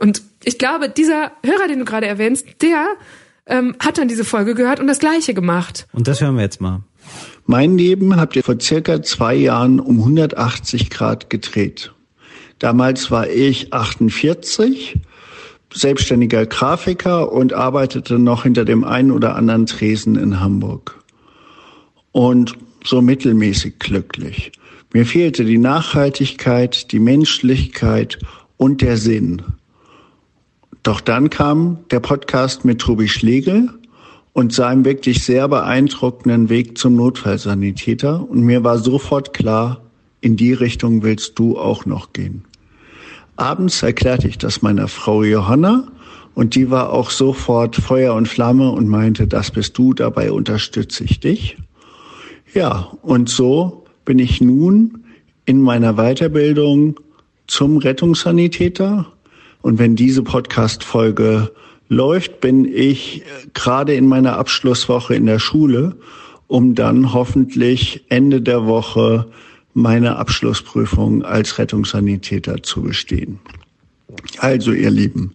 [0.00, 2.86] Und ich glaube, dieser Hörer, den du gerade erwähnst, der
[3.48, 5.86] ähm, hat dann diese Folge gehört und das Gleiche gemacht.
[5.92, 6.82] Und das hören wir jetzt mal.
[7.46, 11.92] Mein Leben habt ihr vor circa zwei Jahren um 180 Grad gedreht.
[12.58, 14.98] Damals war ich 48,
[15.72, 20.98] selbstständiger Grafiker und arbeitete noch hinter dem einen oder anderen Tresen in Hamburg.
[22.12, 24.52] Und so mittelmäßig glücklich.
[24.92, 28.18] Mir fehlte die Nachhaltigkeit, die Menschlichkeit
[28.56, 29.42] und der Sinn.
[30.82, 33.70] Doch dann kam der Podcast mit Tobi Schlegel
[34.32, 38.28] und seinem wirklich sehr beeindruckenden Weg zum Notfallsanitäter.
[38.28, 39.82] Und mir war sofort klar,
[40.20, 42.44] in die Richtung willst du auch noch gehen.
[43.36, 45.88] Abends erklärte ich das meiner Frau Johanna
[46.34, 51.04] und die war auch sofort Feuer und Flamme und meinte, das bist du, dabei unterstütze
[51.04, 51.56] ich dich.
[52.54, 55.04] Ja, und so bin ich nun
[55.46, 56.98] in meiner Weiterbildung
[57.46, 59.06] zum Rettungssanitäter.
[59.62, 61.52] Und wenn diese Podcast-Folge
[61.88, 63.22] läuft, bin ich
[63.54, 65.96] gerade in meiner Abschlusswoche in der Schule,
[66.46, 69.26] um dann hoffentlich Ende der Woche
[69.74, 73.38] meine Abschlussprüfung als Rettungssanitäter zu bestehen.
[74.38, 75.34] Also, ihr Lieben,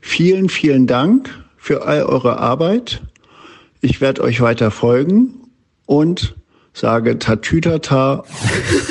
[0.00, 3.02] vielen, vielen Dank für all eure Arbeit.
[3.80, 5.34] Ich werde euch weiter folgen
[5.86, 6.34] und
[6.72, 8.24] sage Tatütata.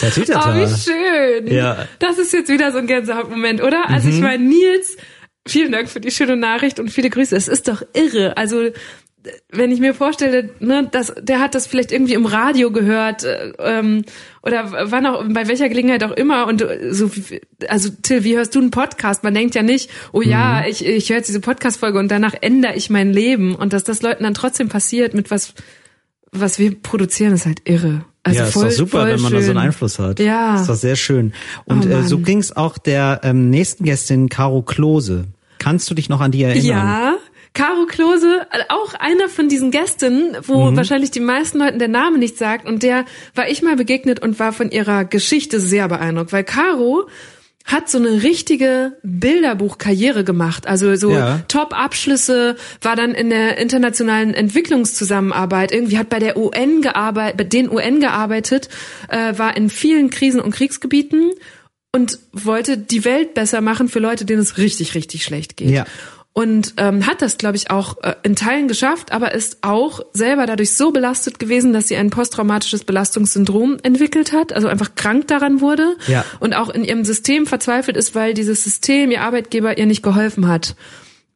[0.00, 1.46] Oh, wie schön.
[1.52, 1.86] Ja.
[1.98, 3.88] Das ist jetzt wieder so ein Gänsehautmoment, oder?
[3.88, 4.22] Also ich Mhm.
[4.22, 4.96] meine, Nils,
[5.46, 7.34] vielen Dank für die schöne Nachricht und viele Grüße.
[7.36, 8.36] Es ist doch irre.
[8.36, 8.70] Also
[9.50, 13.52] wenn ich mir vorstelle, ne, dass der hat das vielleicht irgendwie im Radio gehört äh,
[13.58, 14.04] ähm,
[14.42, 17.10] oder wann auch bei welcher Gelegenheit auch immer und äh, so
[17.68, 19.24] also Till, wie hörst du einen Podcast?
[19.24, 22.34] Man denkt ja nicht, oh ja, ich ich höre jetzt diese Podcast Folge und danach
[22.40, 25.52] ändere ich mein Leben und dass das Leuten dann trotzdem passiert mit was
[26.30, 28.04] was wir produzieren, ist halt irre.
[28.28, 29.40] Also ja, voll, ist doch super, wenn man schön.
[29.40, 30.20] da so einen Einfluss hat.
[30.20, 30.60] Ja.
[30.60, 31.32] Ist doch sehr schön.
[31.64, 35.24] Und Oh äh, so ging's auch der ähm, nächsten Gästin, Caro Klose.
[35.58, 36.64] Kannst du dich noch an die erinnern?
[36.66, 37.14] Ja,
[37.54, 40.76] Caro Klose, auch einer von diesen Gästen, wo Mhm.
[40.76, 42.66] wahrscheinlich die meisten Leuten der Name nicht sagt.
[42.68, 43.04] Und der
[43.34, 47.08] war ich mal begegnet und war von ihrer Geschichte sehr beeindruckt, weil Caro
[47.68, 50.66] hat so eine richtige Bilderbuchkarriere gemacht.
[50.66, 51.40] Also so Ja.
[51.48, 57.70] Top-Abschlüsse, war dann in der internationalen Entwicklungszusammenarbeit, irgendwie hat bei der UN gearbeitet, bei den
[57.70, 58.70] UN gearbeitet,
[59.08, 61.30] äh, war in vielen Krisen- und Kriegsgebieten
[61.92, 65.70] und wollte die Welt besser machen für Leute, denen es richtig, richtig schlecht geht.
[65.70, 65.84] Ja.
[66.34, 70.46] Und ähm, hat das, glaube ich, auch äh, in Teilen geschafft, aber ist auch selber
[70.46, 75.60] dadurch so belastet gewesen, dass sie ein posttraumatisches Belastungssyndrom entwickelt hat, also einfach krank daran
[75.60, 76.24] wurde Ja.
[76.38, 80.46] und auch in ihrem System verzweifelt ist, weil dieses System, ihr Arbeitgeber, ihr nicht geholfen
[80.46, 80.76] hat.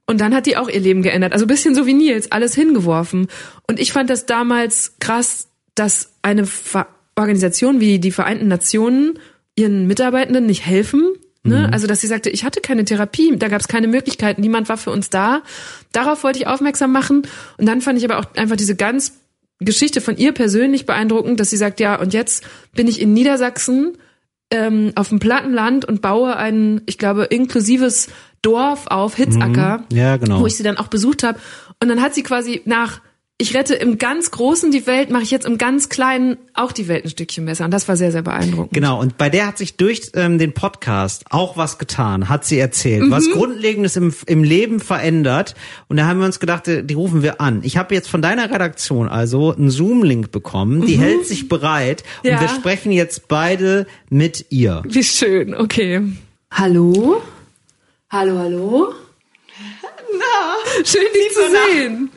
[0.07, 1.32] Und dann hat die auch ihr Leben geändert.
[1.32, 3.26] Also ein bisschen so wie Nils, alles hingeworfen.
[3.66, 6.86] Und ich fand das damals krass, dass eine Ver
[7.16, 9.18] Organisation wie die Vereinten Nationen
[9.55, 11.11] ihren Mitarbeitenden nicht helfen.
[11.45, 11.66] Ne?
[11.66, 11.72] Mhm.
[11.72, 14.76] Also dass sie sagte, ich hatte keine Therapie, da gab es keine Möglichkeiten, niemand war
[14.76, 15.43] für uns da.
[15.90, 17.26] Darauf wollte ich aufmerksam machen.
[17.59, 19.14] Und dann fand ich aber auch einfach diese ganz
[19.59, 23.99] Geschichte von ihr persönlich beeindruckend, dass sie sagt, ja, und jetzt bin ich in Niedersachsen
[24.51, 28.09] ähm, auf dem Plattenland und baue ein, ich glaube, inklusives
[28.43, 29.97] Dorf auf, Hitzacker, Mhm.
[29.97, 30.40] Ja, genau.
[30.40, 31.38] wo ich sie dann auch besucht habe.
[31.80, 33.01] Und dann hat sie quasi nach,
[33.43, 36.88] ich rette im ganz Großen die Welt, mache ich jetzt im ganz Kleinen auch die
[36.88, 37.64] Welt ein Stückchen besser.
[37.64, 38.72] Und das war sehr, sehr beeindruckend.
[38.72, 42.59] Genau, und bei der hat sich durch ähm, den Podcast auch was getan, hat sie
[42.59, 43.03] erzählt.
[43.03, 43.11] Mhm.
[43.11, 45.55] Was Grundlegendes im, im Leben verändert.
[45.88, 47.61] Und da haben wir uns gedacht, äh, die rufen wir an.
[47.64, 50.86] Ich habe jetzt von deiner Redaktion also einen Zoom-Link bekommen.
[50.86, 51.03] Die Mhm.
[51.03, 52.05] hält sich bereit.
[52.22, 52.34] Ja.
[52.34, 54.82] Und wir sprechen jetzt beide mit ihr.
[54.86, 56.01] Wie schön, okay.
[56.51, 57.20] Hallo?
[58.11, 58.95] Hallo, hallo?
[60.12, 62.11] Na, Schön, dich zu sehen.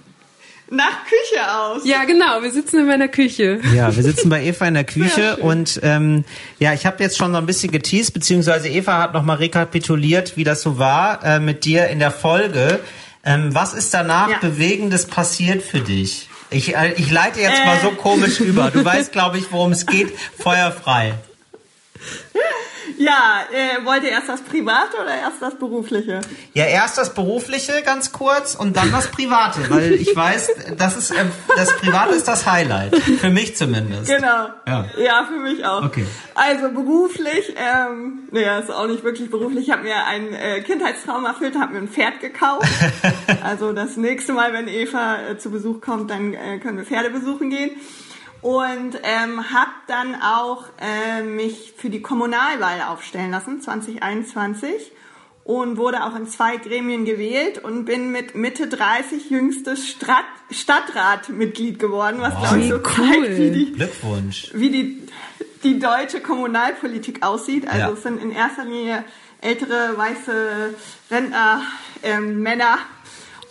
[0.69, 1.81] Nach Küche aus.
[1.85, 3.59] Ja, genau, wir sitzen in meiner Küche.
[3.75, 6.25] Ja, wir sitzen bei Eva in der Küche und ähm,
[6.57, 10.43] ja, ich habe jetzt schon so ein bisschen geteased, beziehungsweise Eva hat nochmal rekapituliert, wie
[10.43, 12.79] das so war äh, mit dir in der Folge.
[13.23, 14.37] Ähm, was ist danach Ja.
[14.39, 16.29] Bewegendes passiert für dich?
[16.49, 17.81] Ich, äh, ich leite jetzt mal Äh.
[17.81, 18.71] so komisch über.
[18.71, 20.13] Du weißt, glaube ich, worum es geht.
[20.37, 21.13] Feuerfrei.
[22.97, 26.21] Ja, äh, wollt ihr erst das Private oder erst das Berufliche?
[26.53, 31.11] Ja, erst das Berufliche ganz kurz und dann das Private, weil ich weiß, das ist
[31.11, 31.25] äh,
[31.55, 32.95] das Private ist das Highlight.
[32.95, 34.07] Für mich zumindest.
[34.07, 34.49] Genau.
[34.67, 34.85] Ja.
[34.97, 35.83] Ja, für mich auch.
[35.83, 36.05] Okay.
[36.35, 39.67] Also beruflich, ähm, naja, ist auch nicht wirklich beruflich.
[39.67, 42.67] Ich habe mir einen äh, Kindheitstraum erfüllt, habe mir ein Pferd gekauft.
[43.43, 47.09] also das nächste Mal, wenn Eva äh, zu Besuch kommt, dann äh, können wir Pferde
[47.09, 47.71] besuchen gehen.
[48.45, 54.91] Und ähm, habe dann auch äh, mich für die Kommunalwahl aufstellen lassen, 2021.
[55.43, 61.79] Und wurde auch in zwei Gremien gewählt und bin mit Mitte 30 jüngstes Strat Stadtratmitglied
[61.79, 64.51] geworden, was glaube ich so zeigt, wie die Glückwunsch.
[64.53, 65.07] wie die,
[65.63, 67.67] die deutsche Kommunalpolitik aussieht.
[67.67, 67.89] Also Ja.
[67.93, 69.03] es sind in erster Linie
[69.41, 70.75] ältere, weiße
[71.09, 71.61] Rentner,
[72.03, 72.77] ähm, Männer.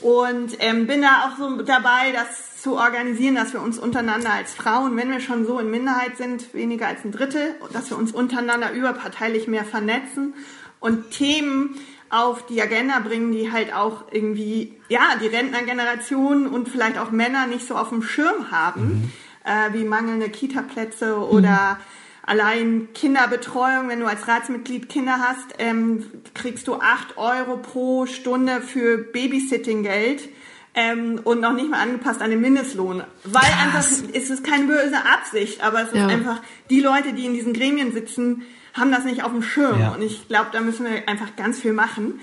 [0.00, 4.54] Und ähm, bin da auch so dabei, das zu organisieren, dass wir uns untereinander als
[4.54, 8.10] Frauen, wenn wir schon so in Minderheit sind, weniger als ein Drittel, dass wir uns
[8.10, 10.32] untereinander überparteilich mehr vernetzen
[10.80, 11.76] und Themen
[12.08, 17.46] auf die Agenda bringen, die halt auch irgendwie, ja, die Rentnergeneration und vielleicht auch Männer
[17.46, 19.12] nicht so auf dem Schirm haben,
[19.44, 21.78] äh, wie mangelnde Kita-Plätze oder
[22.22, 23.90] allein Kinderbetreuung.
[23.90, 30.30] Wenn du als Ratsmitglied Kinder hast, ähm, kriegst du acht Euro pro Stunde für Babysitting-Geld.
[30.76, 33.04] Ähm, und noch nicht mal angepasst an den Mindestlohn.
[33.24, 36.08] Weil einfach, es ist keine böse Absicht, aber es ist Ja.
[36.08, 39.80] einfach, die Leute, die in diesen Gremien sitzen, haben das nicht auf dem Schirm.
[39.80, 39.90] Ja.
[39.92, 42.18] Und ich glaube, da müssen wir einfach ganz viel machen.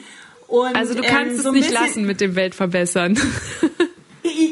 [0.47, 3.17] Und, Also du ähm, kannst so es nicht bisschen- lassen mit dem Weltverbessern.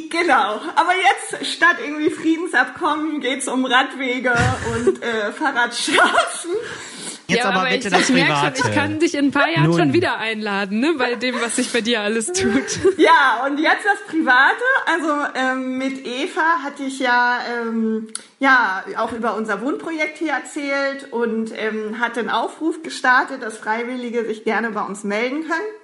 [0.10, 0.62] Genau.
[0.76, 4.36] Aber jetzt statt irgendwie Friedensabkommen geht's um Radwege
[4.76, 6.52] und äh, Fahrradstraßen.
[7.30, 8.62] Jetzt ja, aber, aber bitte ich, das ich merke Private.
[8.62, 9.78] schon, ich kann dich in ein paar Jahren Nun.
[9.80, 12.64] schon wieder einladen, ne, bei dem, was sich bei dir alles tut.
[12.98, 14.64] Ja, und jetzt das Private.
[14.88, 18.08] Also ähm, mit Eva hatte ich ja, ähm,
[18.40, 24.26] ja auch über unser Wohnprojekt hier erzählt und ähm, hatte einen Aufruf gestartet, dass Freiwillige
[24.26, 25.79] sich gerne bei uns melden können.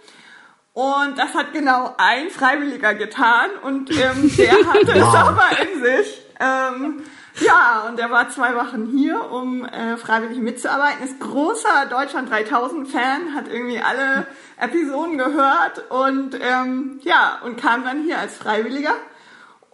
[0.76, 6.22] Und das hat genau ein Freiwilliger getan und ähm, der hatte es aber in sich.
[6.38, 7.02] Ähm,
[7.40, 11.02] ja, und er war zwei Wochen hier, um äh, freiwillig mitzuarbeiten.
[11.02, 17.86] Ist großer Deutschland 3000 Fan, hat irgendwie alle Episoden gehört und ähm, ja und kam
[17.86, 18.96] dann hier als Freiwilliger.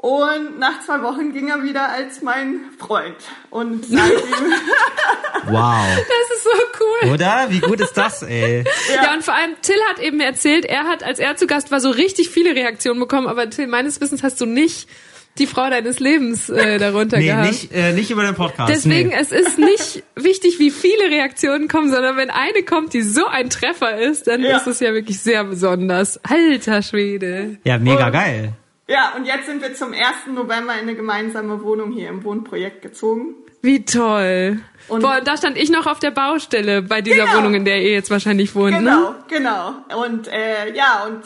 [0.02, 3.16] Und nach zwei Wochen ging er wieder als mein Freund.
[3.52, 4.18] Und seitdem
[5.46, 5.86] Wow.
[5.96, 6.50] Das ist so
[6.80, 7.14] cool.
[7.14, 7.46] Oder?
[7.50, 8.64] Wie gut ist das, ey?
[8.96, 9.14] Ja.
[9.14, 11.90] und vor allem Till hat eben erzählt, er hat, als er zu Gast war, so
[11.92, 14.88] richtig viele Reaktionen bekommen, aber Till, meines Wissens hast du nicht
[15.38, 17.48] die Frau deines Lebens äh, darunter Nee, gehabt.
[17.48, 18.70] nicht, äh, nicht über den Podcast.
[18.74, 19.16] Deswegen, nee.
[19.20, 23.50] es ist nicht wichtig, wie viele Reaktionen kommen, sondern wenn eine kommt, die so ein
[23.50, 24.58] Treffer ist, dann Ja.
[24.58, 26.20] ist es ja wirklich sehr besonders.
[26.24, 27.58] Alter Schwede.
[27.64, 28.54] Ja, mega Und- geil.
[28.88, 30.28] Ja, und jetzt sind wir zum 1.
[30.34, 33.36] November in eine gemeinsame Wohnung hier im Wohnprojekt gezogen.
[33.62, 34.60] Wie toll.
[34.88, 37.38] Und- Boah, da stand ich noch auf der Baustelle bei dieser Genau.
[37.38, 39.16] Wohnung, in der ihr jetzt wahrscheinlich wohnt, Genau, ne?
[39.30, 39.76] genau.
[40.04, 41.22] Und äh, ja, und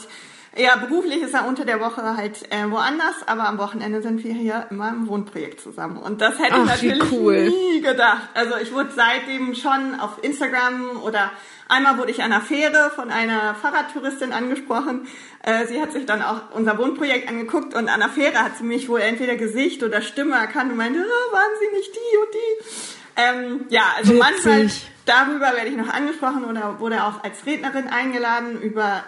[0.56, 4.32] ja, beruflich ist er unter der Woche halt äh, woanders, aber am Wochenende sind wir
[4.32, 5.98] hier immer im Wohnprojekt zusammen.
[5.98, 7.48] Und das hätte Ach, ich natürlich cool.
[7.48, 8.28] nie gedacht.
[8.34, 11.30] Also ich wurde seitdem schon auf Instagram oder
[11.68, 15.06] einmal wurde ich an einer Fähre von einer Fahrradtouristin angesprochen.
[15.42, 18.64] Äh, sie hat sich dann auch unser Wohnprojekt angeguckt und an der Fähre hat sie
[18.64, 22.34] mich wohl entweder Gesicht oder Stimme erkannt und meinte, ah, waren Sie nicht die und
[22.34, 22.96] die?
[23.16, 24.24] Ähm, ja, also Witzig.
[24.44, 24.70] manchmal
[25.06, 29.04] darüber werde ich noch angesprochen oder wurde auch als Rednerin eingeladen über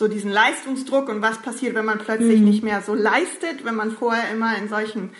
[0.00, 2.46] so diesen Leistungsdruck und was passiert, wenn man plötzlich Mhm.
[2.46, 5.10] nicht mehr so leistet, wenn man vorher immer in solchen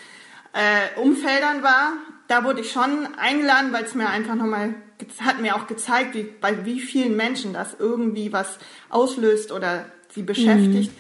[0.55, 1.93] äh, Umfeldern war.
[2.29, 4.75] Da wurde ich schon eingeladen, weil es mir einfach nochmal
[5.21, 8.59] hat mir auch gezeigt, wie, bei wie vielen Menschen das irgendwie was
[8.89, 10.93] auslöst oder sie beschäftigt.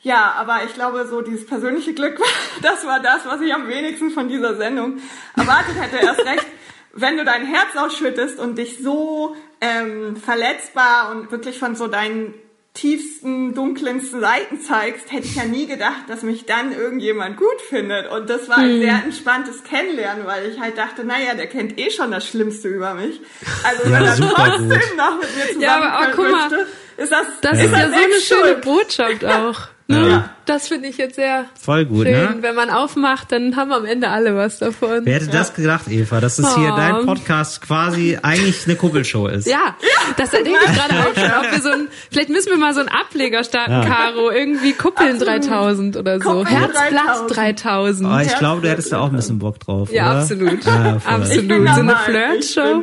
[0.00, 2.18] Ja, aber ich glaube, so dieses persönliche Glück,
[2.62, 4.98] das war das, was ich am wenigsten von dieser Sendung
[5.36, 6.04] erwartet hätte.
[6.04, 6.46] Erst recht,
[6.94, 12.32] wenn du dein Herz ausschüttest und dich so ähm, verletzbar und wirklich von so deinen
[12.76, 18.10] tiefsten, dunklensten Seiten zeigst, hätte ich ja nie gedacht, dass mich dann irgendjemand gut findet.
[18.10, 18.80] Und das war ein Hm.
[18.80, 22.94] sehr entspanntes Kennenlernen, weil ich halt dachte, naja, der kennt eh schon das Schlimmste über
[22.94, 23.20] mich.
[23.64, 24.96] Also Ja, wenn er trotzdem gut.
[24.96, 26.66] noch mit mir zusammen Ja, aber mal, möchte,
[26.96, 28.54] ist das, Das ist ist ja so eine schöne.
[28.62, 29.56] Botschaft auch.
[29.88, 30.08] Ne?
[30.08, 30.30] Ja.
[30.46, 32.12] Das finde ich jetzt sehr Voll gut, schön.
[32.12, 32.36] ne?
[32.40, 35.02] Wenn man aufmacht, dann haben am Ende alle was davon.
[35.04, 36.76] Wer hätte das gedacht, Eva, dass es hier Oh.
[36.76, 39.46] dein Podcast quasi eigentlich eine Kuppelshow ist?
[39.46, 39.76] Ja,
[40.16, 41.30] das denke ich gerade auch schon.
[41.46, 43.84] Ob wir so ein, vielleicht müssen wir mal so einen Ableger starten, Ja.
[43.84, 44.30] Caro.
[44.32, 45.44] Irgendwie Kuppeln Absolut.
[45.48, 46.30] 3000 oder so.
[46.30, 48.10] Kuppeln Herzplatz 3000.
[48.12, 50.20] Oh, ich glaube, du hättest da auch ein bisschen Bock drauf, Ja, oder?
[50.22, 50.64] absolut.
[50.64, 50.96] Ja.
[51.04, 51.42] Absolut.
[51.42, 52.82] Ich bin So eine Flirtshow.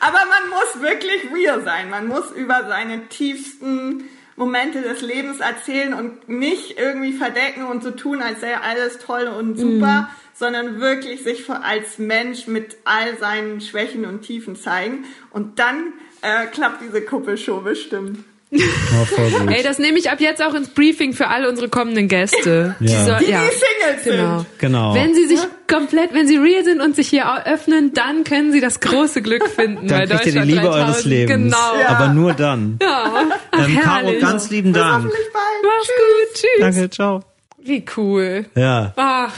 [0.00, 1.90] Aber man muss wirklich real sein.
[1.90, 4.04] Man muss über seine tiefsten
[4.36, 9.26] Momente des Lebens erzählen und nicht irgendwie verdecken und so tun, als sei alles toll
[9.26, 15.04] und super, sondern wirklich sich als Mensch mit all seinen Schwächen und Tiefen zeigen.
[15.30, 15.92] Und dann
[16.22, 18.24] äh, klappt diese Kuppelshow bestimmt.
[18.50, 19.50] Voll gut.
[19.50, 22.76] Ey, das nehme ich ab jetzt auch ins Briefing für alle unsere kommenden Gäste.
[22.80, 23.18] Ja.
[23.18, 24.38] Die, die Singles genau.
[24.38, 24.58] sind.
[24.58, 24.94] Genau.
[24.94, 28.60] Wenn sie sich komplett, wenn sie real sind und sich hier öffnen, dann können sie
[28.60, 30.84] das große Glück finden bei Dann kriegt ihr die Liebe 3000.
[30.86, 31.34] eures Lebens.
[31.54, 31.78] Genau.
[31.80, 31.88] Ja.
[31.88, 32.78] Aber nur dann.
[32.88, 33.26] Ja.
[33.50, 35.04] Ach, Ähm, Caro, ganz lieben Dank.
[35.04, 36.34] Mach's gut.
[36.34, 36.60] Tschüss.
[36.60, 37.22] Danke, ciao.
[37.62, 38.46] Wie cool.
[38.54, 38.92] Ja.
[38.96, 39.34] Ach,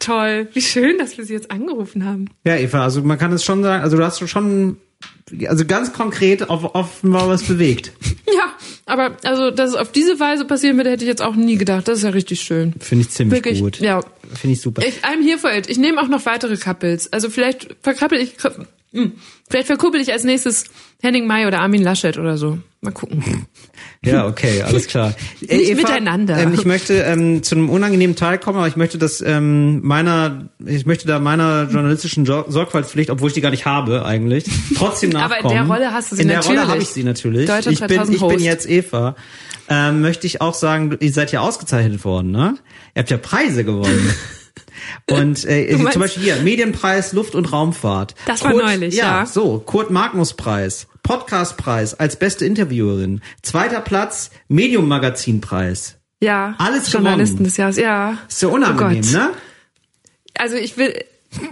[0.00, 0.48] toll.
[0.52, 2.26] Wie schön, dass wir sie jetzt angerufen haben.
[2.44, 4.78] Ja, Eva, also man kann es schon sagen, also du hast schon,
[5.46, 7.92] also ganz konkret auf, offenbar was bewegt.
[8.94, 11.88] Aber also, dass es auf diese Weise passieren würde, hätte ich jetzt auch nie gedacht.
[11.88, 12.74] Das ist ja richtig schön.
[12.78, 13.80] Finde ich ziemlich Wirklich, gut.
[13.80, 14.00] ja.
[14.34, 14.82] Finde ich super.
[14.86, 15.68] Ich, I'm here for it.
[15.68, 17.12] Ich nehme auch noch weitere Couples.
[17.12, 18.36] Also vielleicht verkappel ich,
[18.94, 19.12] hm,
[19.50, 20.64] vielleicht verkuppel ich als nächstes
[21.02, 22.58] Henning May oder Armin Laschet oder so.
[22.80, 23.46] Mal gucken.
[24.06, 25.14] Ja, okay, alles klar.
[25.48, 26.36] Äh, Nicht miteinander.
[26.36, 30.50] Ähm, ich möchte ähm, zu einem unangenehmen Teil kommen, aber ich möchte das ähm, meiner,
[30.62, 34.44] ich möchte da meiner journalistischen Sor- Sorgfaltspflicht, obwohl ich die gar nicht habe eigentlich,
[34.76, 35.56] trotzdem Aber nachkommen.
[35.56, 36.58] in der Rolle hast du sie In der natürlich.
[36.60, 37.48] Rolle habe ich sie natürlich.
[37.48, 39.16] Ich bin, 3000 ich bin jetzt Eva.
[39.70, 42.56] Ähm, möchte ich auch sagen, ihr seid ja ausgezeichnet worden, ne?
[42.94, 44.10] Ihr habt ja Preise gewonnen.
[45.10, 48.14] Und äh, zum Beispiel hier, Medienpreis Luft- und Raumfahrt.
[48.26, 49.20] Das war Kurt, neulich, ja.
[49.20, 49.26] ja.
[49.26, 55.96] So, Kurt Magnus Preis, Podcastpreis als beste Interviewerin, zweiter Platz Medium-Magazin-Preis.
[56.20, 56.54] Ja.
[56.58, 57.48] Alles Journalisten gewonnen.
[57.48, 58.18] des Jahres, ja.
[58.28, 59.30] Ist ja unangenehm, Oh ne?
[60.38, 61.04] Also ich will.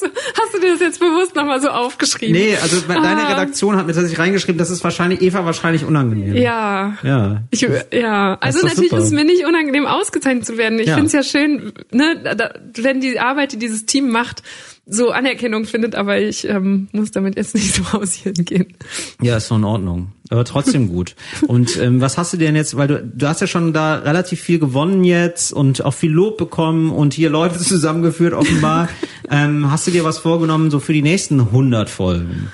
[0.00, 2.34] So, hast du dir das jetzt bewusst nochmal so aufgeschrieben?
[2.34, 3.28] Nee, also deine Ah.
[3.28, 6.34] Redaktion hat mir tatsächlich reingeschrieben, das ist wahrscheinlich Eva wahrscheinlich unangenehm.
[6.34, 6.96] Ja.
[7.04, 7.42] Ja.
[7.50, 7.60] Ich,
[7.92, 9.00] ja, also ist natürlich super.
[9.00, 10.80] ist es mir nicht unangenehm ausgezeichnet zu werden.
[10.80, 10.94] Ich Ja.
[10.94, 12.52] finde es ja schön, ne, da,
[12.82, 14.42] wenn die Arbeit, die dieses Team macht,
[14.86, 18.74] so Anerkennung findet, aber ich ähm, muss damit jetzt nicht so hausieren gehen.
[19.20, 20.12] Ja, ist doch in Ordnung.
[20.30, 21.14] Aber trotzdem gut.
[21.46, 24.40] Und ähm, was hast du denn jetzt, weil du, du hast ja schon da relativ
[24.40, 28.88] viel gewonnen jetzt und auch viel Lob bekommen und hier Leute zusammengeführt offenbar.
[29.30, 32.48] ähm, hast du dir was vorgenommen so für die nächsten 100 Folgen?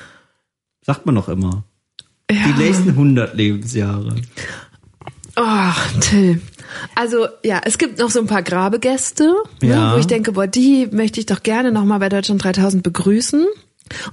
[0.83, 1.65] Sagt man doch immer.
[2.31, 4.17] Die nächsten 100 Lebensjahre.
[5.37, 6.43] Oh, Till.
[6.95, 9.89] Also ja, es gibt noch so ein paar Grabegäste, Ja.
[9.91, 13.47] ne, wo ich denke, boah, die möchte ich doch gerne nochmal bei Deutschland 3000 begrüßen.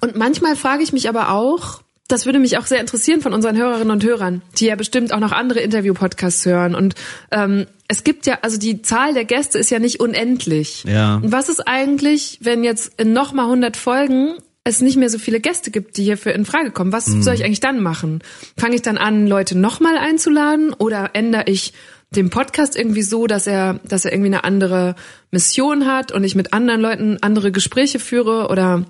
[0.01, 3.57] Und manchmal frage ich mich aber auch, das würde mich auch sehr interessieren von unseren
[3.57, 6.75] Hörerinnen und Hörern, die ja bestimmt auch noch andere Interview-Podcasts hören.
[6.75, 6.93] Und
[7.31, 10.83] ähm, es gibt ja, also die Zahl der Gäste ist ja nicht unendlich.
[10.87, 11.15] Ja.
[11.15, 14.35] Und was ist eigentlich, wenn jetzt in nochmal 100 Folgen
[14.67, 16.91] es nicht mehr so viele Gäste gibt, die hierfür in Frage kommen.
[16.91, 17.21] Was Mhm.
[17.21, 18.23] soll ich eigentlich dann machen?
[18.57, 21.73] Fange ich dann an, Leute nochmal einzuladen oder ändere ich
[22.15, 24.95] den Podcast irgendwie so, dass er, dass er irgendwie eine andere
[25.31, 28.85] Mission hat und ich mit anderen Leuten andere Gespräche führe oder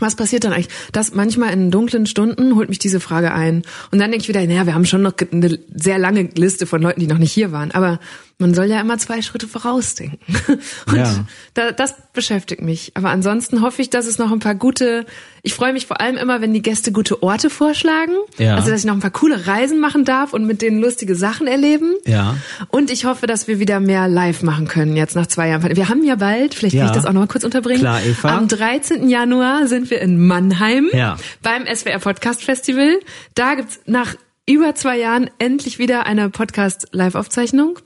[0.00, 0.70] was passiert dann eigentlich?
[0.92, 3.62] Das manchmal in dunklen Stunden holt mich diese Frage ein.
[3.90, 6.80] Und dann denke ich wieder, naja, wir haben schon noch eine sehr lange Liste von
[6.80, 7.72] Leuten, die noch nicht hier waren.
[7.72, 8.00] Aber
[8.38, 10.18] man soll ja immer zwei Schritte vorausdenken.
[10.86, 11.24] Und Ja.
[11.54, 12.92] da, das beschäftigt mich.
[12.94, 15.06] Aber ansonsten hoffe ich, dass es noch ein paar gute,
[15.42, 18.12] ich freue mich vor allem immer, wenn die Gäste gute Orte vorschlagen.
[18.38, 18.56] Ja.
[18.56, 21.46] Also, dass ich noch ein paar coole Reisen machen darf und mit denen lustige Sachen
[21.46, 21.94] erleben.
[22.04, 22.36] Ja.
[22.68, 25.76] Und ich hoffe, dass wir wieder mehr live machen können, jetzt nach zwei Jahren.
[25.76, 26.82] Wir haben ja bald, vielleicht Ja.
[26.86, 27.80] kann ich das auch noch mal kurz unterbringen.
[27.80, 28.36] Klar, Eva.
[28.36, 29.08] Am 13.
[29.08, 31.16] Januar sind wir in Mannheim Ja.
[31.42, 32.98] beim SWR Podcast Festival.
[33.34, 34.14] Da gibt's nach
[34.52, 37.78] über zwei Jahren endlich wieder eine Podcast-Live-Aufzeichnung.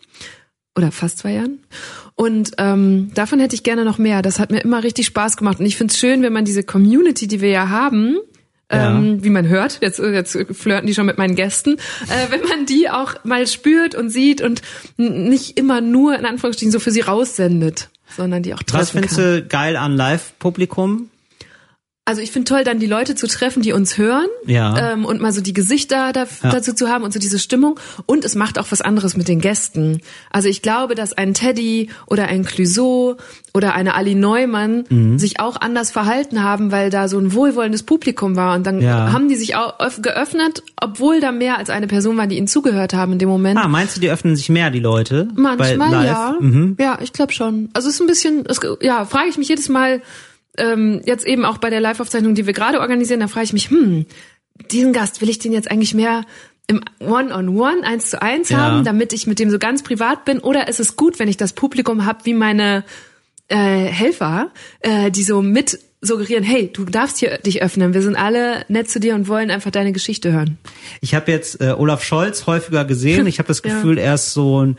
[0.77, 1.61] Oder fast zwei Jahren.
[2.17, 4.21] Und ähm, davon hätte ich gerne noch mehr.
[4.23, 5.59] Das hat mir immer richtig Spaß gemacht.
[5.59, 8.19] Und ich finde es schön, wenn man diese Community, die wir ja haben,
[8.71, 8.95] Ja.
[8.99, 11.77] ähm, wie man hört, jetzt, jetzt flirten die schon mit meinen Gästen,
[12.09, 14.61] äh, wenn man die auch mal spürt und sieht und
[14.99, 19.17] nicht immer nur in Anführungsstrichen so für sie raussendet, sondern die auch treffen Was findest
[19.17, 19.25] kann.
[19.25, 21.09] du geil an Live-Publikum?
[22.09, 24.93] Also ich finde toll, dann die Leute zu treffen, die uns hören Ja.
[24.93, 26.51] ähm, und mal so die Gesichter da, Ja.
[26.51, 27.81] dazu zu haben und so diese Stimmung.
[28.07, 30.01] Und es macht auch was anderes mit den Gästen.
[30.31, 33.17] Also ich glaube, dass ein Teddy oder ein Clouseau
[33.55, 35.19] oder eine Ali Neumann Mhm.
[35.19, 38.55] sich auch anders verhalten haben, weil da so ein wohlwollendes Publikum war.
[38.55, 39.13] Und dann Ja.
[39.13, 42.47] haben die sich auch öff- geöffnet, obwohl da mehr als eine Person war, die ihnen
[42.47, 43.59] zugehört haben in dem Moment.
[43.59, 45.27] Ah, meinst du, die öffnen sich mehr, die Leute?
[45.35, 46.37] Manchmal ja.
[46.39, 46.77] Mhm.
[46.79, 47.69] Ja, ich glaube schon.
[47.73, 50.03] Also es ist ein bisschen, es, ja, frage ich mich jedes Mal,
[50.59, 53.71] ähm, jetzt eben auch bei der Live-Aufzeichnung, die wir gerade organisieren, da frage ich mich,
[53.71, 54.07] hm,
[54.71, 56.25] diesen Gast, will ich den jetzt eigentlich mehr
[56.69, 58.59] im One-on-One, eins zu eins Ja.
[58.59, 60.39] haben, damit ich mit dem so ganz privat bin?
[60.41, 62.85] Oder ist es gut, wenn ich das Publikum habe wie meine
[63.49, 64.51] äh, Helfer,
[64.81, 68.91] äh, die so mit suggerieren, hey, du darfst hier dich öffnen, wir sind alle nett
[68.91, 70.59] zu dir und wollen einfach deine Geschichte hören.
[71.01, 73.27] Ich habe jetzt äh, Olaf Scholz häufiger gesehen.
[73.29, 73.73] Ich habe das Ja.
[73.75, 74.79] Gefühl, er ist so ein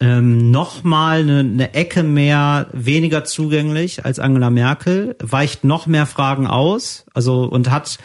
[0.00, 6.06] ähm, noch mal eine, eine Ecke mehr weniger zugänglich als Angela Merkel, weicht noch mehr
[6.06, 7.98] Fragen aus, also und hat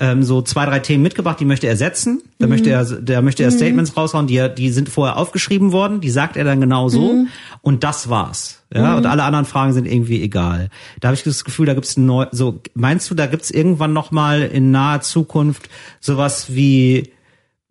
[0.00, 2.22] ähm, so zwei drei Themen mitgebracht, die möchte er setzen.
[2.38, 2.50] Da Mhm.
[2.50, 3.56] möchte er, da möchte er Mhm.
[3.56, 7.14] Statements raushauen, die er, die sind vorher aufgeschrieben worden, die sagt er dann genau so
[7.14, 7.28] Mhm.
[7.62, 8.62] und das war's.
[8.72, 8.96] Ja, Mhm.
[8.98, 10.68] und alle anderen Fragen sind irgendwie egal.
[11.00, 14.10] Da habe ich das Gefühl, da gibt's neu, so meinst du, da gibt's irgendwann noch
[14.12, 15.68] mal in naher Zukunft
[16.00, 17.10] sowas wie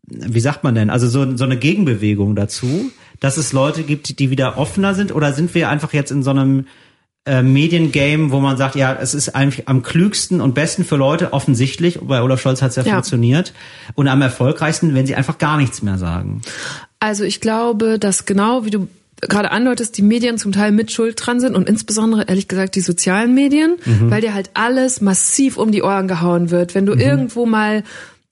[0.09, 4.29] wie sagt man denn, also so, so eine Gegenbewegung dazu, dass es Leute gibt, die
[4.29, 6.65] wieder offener sind oder sind wir einfach jetzt in so einem
[7.25, 11.33] äh, Mediengame, wo man sagt, ja, es ist eigentlich am klügsten und besten für Leute
[11.33, 12.93] offensichtlich, bei Olaf Scholz hat es ja, Ja.
[12.93, 13.53] funktioniert,
[13.95, 16.41] und am erfolgreichsten, wenn sie einfach gar nichts mehr sagen.
[16.99, 18.87] Also ich glaube, dass genau wie du
[19.19, 22.81] gerade andeutest, die Medien zum Teil mit Schuld dran sind und insbesondere ehrlich gesagt die
[22.81, 24.11] sozialen Medien, Mhm.
[24.11, 26.75] weil dir halt alles massiv um die Ohren gehauen wird.
[26.75, 26.99] Wenn du Mhm.
[27.01, 27.83] irgendwo mal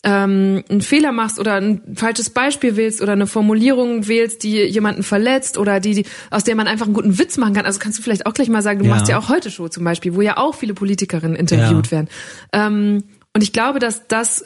[0.08, 5.02] ähm, einen Fehler machst oder ein falsches Beispiel wählst oder eine Formulierung wählst, die jemanden
[5.02, 7.66] verletzt oder die, die aus der man einfach einen guten Witz machen kann.
[7.66, 8.92] Also kannst du vielleicht auch gleich mal sagen, du Ja.
[8.92, 11.92] machst ja auch heute Show zum Beispiel, wo ja auch viele Politikerinnen interviewt Ja.
[11.92, 12.08] werden.
[12.54, 13.04] Ähm,
[13.34, 14.46] und ich glaube, dass das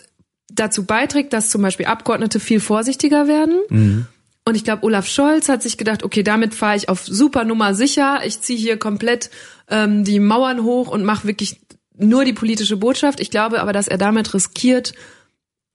[0.51, 3.59] dazu beiträgt, dass zum Beispiel Abgeordnete viel vorsichtiger werden.
[3.69, 4.07] Mhm.
[4.45, 7.73] Und ich glaube, Olaf Scholz hat sich gedacht, okay, damit fahre ich auf super Nummer
[7.75, 8.21] sicher.
[8.25, 9.29] Ich ziehe hier komplett
[9.69, 11.59] ähm, die Mauern hoch und mache wirklich
[11.97, 13.19] nur die politische Botschaft.
[13.19, 14.93] Ich glaube aber, dass er damit riskiert,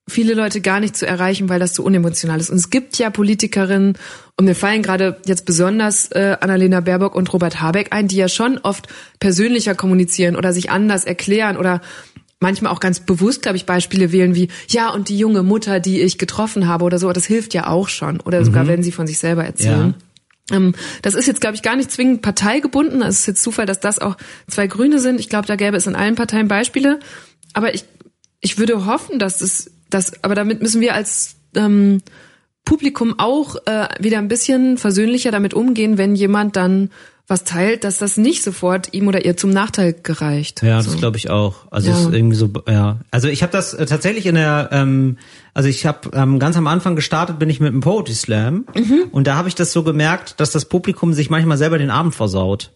[0.09, 2.51] viele Leute gar nicht zu erreichen, weil das so unemotional ist.
[2.51, 3.97] Und es gibt ja Politikerinnen,
[4.37, 8.29] und mir fallen gerade jetzt besonders äh, Annalena Baerbock und Robert Habeck ein, die ja
[8.29, 8.89] schon oft
[9.21, 11.81] persönlicher kommunizieren oder sich anders erklären oder
[12.41, 16.03] manchmal auch ganz bewusst, glaube ich, Beispiele wählen wie, ja, und die junge Mutter, die
[16.03, 18.21] ich getroffen habe oder so, das hilft ja auch schon.
[18.21, 18.69] Oder sogar, Mhm.
[18.69, 19.95] wenn sie von sich selber erzählen.
[20.51, 23.01] Ähm, das ist jetzt, glaube ich, gar nicht zwingend parteigebunden.
[23.01, 25.19] Es ist jetzt Zufall, dass das auch zwei Grüne sind.
[25.21, 27.01] Ich glaube, da gäbe es in allen Parteien Beispiele.
[27.55, 27.85] Aber ich,
[28.41, 32.03] ich würde hoffen, dass es, dass, aber damit müssen wir als ähm,
[32.65, 36.91] Publikum auch äh, wieder ein bisschen versöhnlicher damit umgehen, wenn jemand dann
[37.27, 40.63] was teilt, dass das nicht sofort ihm oder ihr zum Nachteil gereicht.
[40.63, 40.91] Ja, so.
[40.91, 41.55] das glaube ich auch.
[41.71, 41.95] Also Ja.
[41.97, 42.99] es ist irgendwie so, ja.
[43.11, 45.17] Also ich habe das äh, tatsächlich in der, ähm,
[45.55, 49.05] also ich habe ähm, ganz am Anfang gestartet, bin ich mit dem Poetry Slam Mhm.
[49.11, 52.15] und da habe ich das so gemerkt, dass das Publikum sich manchmal selber den Abend
[52.15, 52.73] versaut.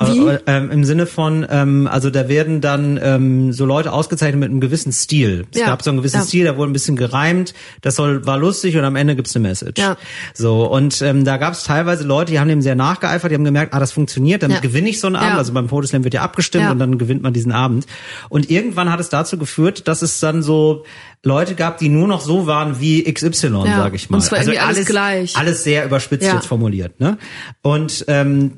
[0.00, 0.20] Wie?
[0.20, 4.50] Aber, ähm, Im Sinne von, ähm, also da werden dann ähm, so Leute ausgezeichnet mit
[4.50, 5.46] einem gewissen Stil.
[5.52, 6.22] Es Ja, gab so einen gewissen ja.
[6.24, 9.48] Stil, da wurde ein bisschen gereimt, das soll, war lustig und am Ende gibt's eine
[9.48, 9.80] Message.
[9.80, 9.96] Ja.
[10.34, 13.44] So, und ähm, da gab es teilweise Leute, die haben dem sehr nachgeeifert, die haben
[13.44, 14.60] gemerkt, ah, das funktioniert, damit Ja.
[14.62, 15.38] gewinne ich so einen Abend.
[15.38, 17.86] Also beim Photoslам wird ja abgestimmt und dann gewinnt man diesen Abend.
[18.28, 20.84] Und irgendwann hat es dazu geführt, dass es dann so
[21.22, 23.78] Leute gab, die nur noch so waren wie XY, Ja.
[23.78, 24.18] sage ich mal.
[24.18, 25.36] Und zwar irgendwie alles gleich.
[25.36, 27.00] Alles sehr überspitzt jetzt formuliert.
[27.00, 27.18] Ne?
[27.62, 28.52] Und, ähm,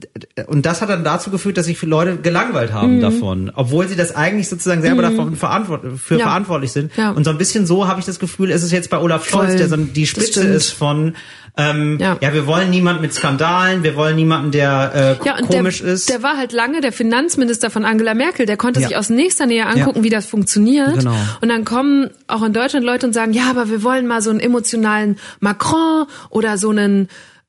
[0.49, 3.01] und das hat hat dann dazu geführt, dass sich viele Leute gelangweilt haben Mhm.
[3.01, 5.17] davon, obwohl sie das eigentlich sozusagen selber Mhm.
[5.17, 6.25] davon verantwort für Ja.
[6.25, 6.93] verantwortlich sind.
[6.97, 7.11] Ja.
[7.11, 9.49] Und so ein bisschen so habe ich das Gefühl, ist es jetzt bei Olaf Scholz,
[9.51, 9.57] Voll.
[9.59, 11.15] der so die Spitze ist von
[11.61, 12.17] ähm, ja.
[12.21, 12.33] Ja.
[12.35, 16.09] wir wollen niemanden mit Skandalen, wir wollen niemanden, der äh, Ja, komisch der, ist.
[16.09, 18.47] der war halt lange der Finanzminister von Angela Merkel.
[18.47, 18.87] Der konnte Ja.
[18.89, 20.99] sich aus nächster Nähe angucken, wie das funktioniert.
[20.99, 21.17] Genau.
[21.41, 24.31] Und dann kommen auch in Deutschland Leute und sagen, ja, aber wir wollen mal so
[24.31, 27.09] einen emotionalen Macron oder so einen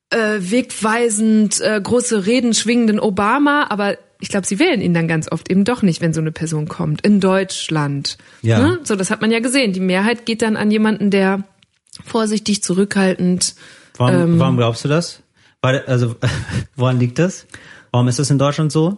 [0.09, 3.67] äh, wegweisend äh, große Reden schwingenden Obama.
[3.69, 6.31] Aber ich glaube, sie wählen ihn dann ganz oft eben doch nicht, wenn so eine
[6.31, 7.05] Person kommt.
[7.05, 8.17] In Deutschland.
[8.41, 8.59] Ja.
[8.59, 8.79] Ne?
[8.83, 9.73] So, das hat man ja gesehen.
[9.73, 11.43] Die Mehrheit geht dann an jemanden, der
[12.05, 13.55] vorsichtig, zurückhaltend.
[13.97, 15.21] Warum, ähm, warum glaubst du das?
[15.61, 16.15] Weil, also,
[16.75, 17.45] woran liegt das?
[17.91, 18.97] Warum ist das in Deutschland so?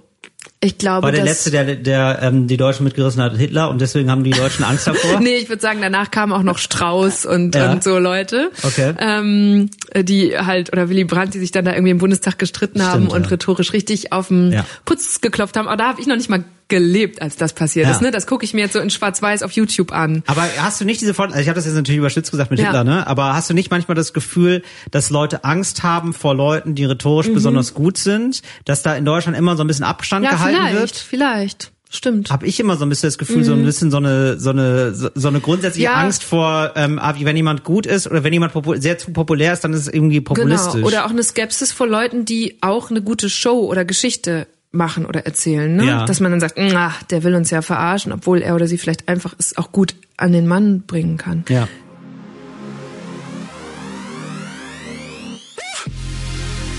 [0.64, 4.12] Ich glaube, War der letzte, der, der ähm, die Deutschen mitgerissen hat, Hitler und deswegen
[4.12, 5.20] haben die Deutschen Angst davor?
[5.20, 7.72] nee, ich würde sagen, danach kamen auch noch Strauß und, Ja.
[7.72, 8.52] und so Leute.
[8.62, 8.94] Okay.
[9.00, 13.06] Ähm, die halt, oder Willy Brandt, die sich dann da irgendwie im Bundestag gestritten haben
[13.06, 13.30] Stimmt, und ja.
[13.30, 14.66] rhetorisch richtig auf den Ja.
[14.86, 15.68] Putz geklopft haben.
[15.68, 17.92] Aber da habe ich noch nicht mal gelebt, als das passiert Ja.
[17.92, 18.02] ist.
[18.02, 18.12] Ne?
[18.12, 20.24] Das gucke ich mir jetzt so in Schwarz-Weiß auf YouTube an.
[20.28, 22.62] Aber hast du nicht diese Vor also ich habe das jetzt natürlich überspitzt gesagt mit
[22.62, 22.68] Ja.
[22.68, 23.06] Hitler, ne?
[23.08, 27.28] Aber hast du nicht manchmal das Gefühl, dass Leute Angst haben vor Leuten, die rhetorisch
[27.28, 27.34] Mhm.
[27.34, 30.76] besonders gut sind, dass da in Deutschland immer so ein bisschen Abstand Ja, gehalten vielleicht,
[30.76, 30.96] wird?
[30.96, 31.72] vielleicht.
[31.94, 32.32] Stimmt.
[32.32, 33.44] Habe ich immer so ein bisschen das Gefühl, Mhm.
[33.44, 35.96] so ein bisschen so eine so eine so eine grundsätzliche Ja.
[35.96, 39.52] Angst vor, ähm, ah, wie wenn jemand gut ist oder wenn jemand sehr zu populär
[39.52, 40.74] ist, dann ist es irgendwie populistisch.
[40.76, 40.88] Genau.
[40.88, 45.26] Oder auch eine Skepsis vor Leuten, die auch eine gute Show oder Geschichte machen oder
[45.26, 45.86] erzählen, ne?
[45.86, 46.06] Ja.
[46.06, 49.10] Dass man dann sagt, ach, der will uns ja verarschen, obwohl er oder sie vielleicht
[49.10, 51.44] einfach es auch gut an den Mann bringen kann.
[51.50, 51.68] Ja.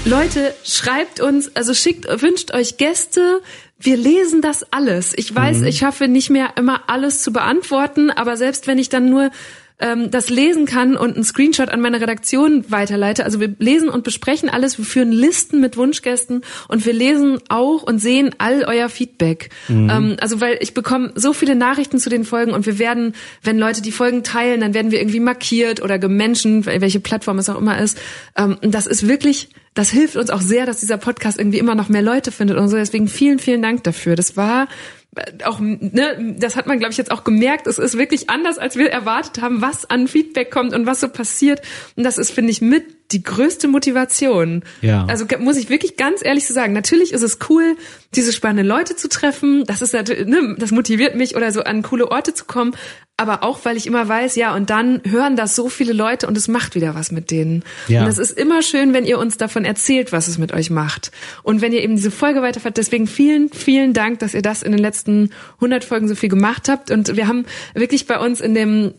[0.04, 3.40] Leute, schreibt uns, also schickt, wünscht euch Gäste.
[3.78, 5.12] Wir lesen das alles.
[5.16, 5.66] Ich weiß, Mhm.
[5.66, 9.30] ich schaffe nicht mehr immer alles zu beantworten, aber selbst wenn ich dann nur
[9.78, 14.04] ähm, das lesen kann und einen Screenshot an meine Redaktion weiterleite, also wir lesen und
[14.04, 18.88] besprechen alles, wir führen Listen mit Wunschgästen und wir lesen auch und sehen all euer
[18.88, 19.50] Feedback.
[19.68, 19.88] Mhm.
[19.90, 23.58] Ähm, also weil ich bekomme so viele Nachrichten zu den Folgen und wir werden, wenn
[23.58, 27.58] Leute die Folgen teilen, dann werden wir irgendwie markiert oder gemenschen, welche Plattform es auch
[27.58, 27.98] immer ist.
[28.36, 31.74] Ähm, und das ist wirklich, das hilft uns auch sehr, dass dieser Podcast irgendwie immer
[31.74, 32.76] noch mehr Leute findet und so.
[32.76, 34.16] Deswegen vielen, vielen Dank dafür.
[34.16, 34.68] Das war
[35.16, 37.66] äh, auch, ne, das hat man, glaube ich, jetzt auch gemerkt.
[37.66, 41.08] Es ist wirklich anders, als wir erwartet haben, was an Feedback kommt und was so
[41.08, 41.62] passiert.
[41.96, 44.62] Und das ist, finde ich, mit die größte Motivation.
[44.80, 45.04] Ja.
[45.06, 46.72] Also muss ich wirklich ganz ehrlich so sagen.
[46.72, 47.76] Natürlich ist es cool,
[48.14, 49.64] diese spannenden Leute zu treffen.
[49.66, 52.74] Das ist natürlich, ne, das motiviert mich oder so an coole Orte zu kommen.
[53.18, 56.36] Aber auch, weil ich immer weiß, ja, und dann hören das so viele Leute und
[56.36, 57.62] es macht wieder was mit denen.
[57.86, 58.00] Ja.
[58.00, 61.12] Und das ist immer schön, wenn ihr uns davon erzählt, was es mit euch macht.
[61.42, 62.76] Und wenn ihr eben diese Folge weiterfahrt.
[62.78, 66.68] Deswegen vielen, vielen Dank, dass ihr das in den letzten 100 Folgen so viel gemacht
[66.68, 66.90] habt.
[66.90, 67.44] Und wir haben
[67.74, 68.94] wirklich bei uns in dem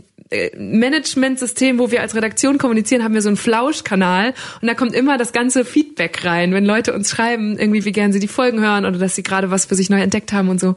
[0.58, 5.18] Management-System, wo wir als Redaktion kommunizieren, haben wir so einen Flauschkanal und da kommt immer
[5.18, 8.86] das ganze Feedback rein, wenn Leute uns schreiben, irgendwie wie gern sie die Folgen hören
[8.86, 10.76] oder dass sie gerade was für sich neu entdeckt haben und so.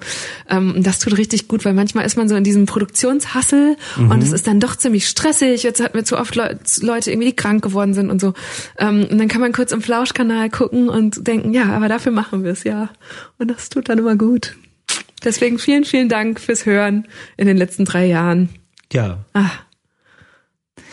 [0.48, 4.10] Ähm, und das tut richtig gut, weil manchmal ist man so in diesem Produktionshassel Mhm.
[4.10, 5.62] und es ist dann doch ziemlich stressig.
[5.62, 8.34] Jetzt hatten wir zu oft Leu Leute irgendwie, die krank geworden sind und so.
[8.78, 12.44] Ähm, und dann kann man kurz im Flauschkanal gucken und denken, ja, aber dafür machen
[12.44, 12.90] wir es ja.
[13.38, 14.56] Und das tut dann immer gut.
[15.24, 17.06] Deswegen vielen, vielen Dank fürs Hören
[17.36, 18.48] in den letzten drei Jahren.
[18.92, 19.24] Ja.
[19.34, 19.50] Ah.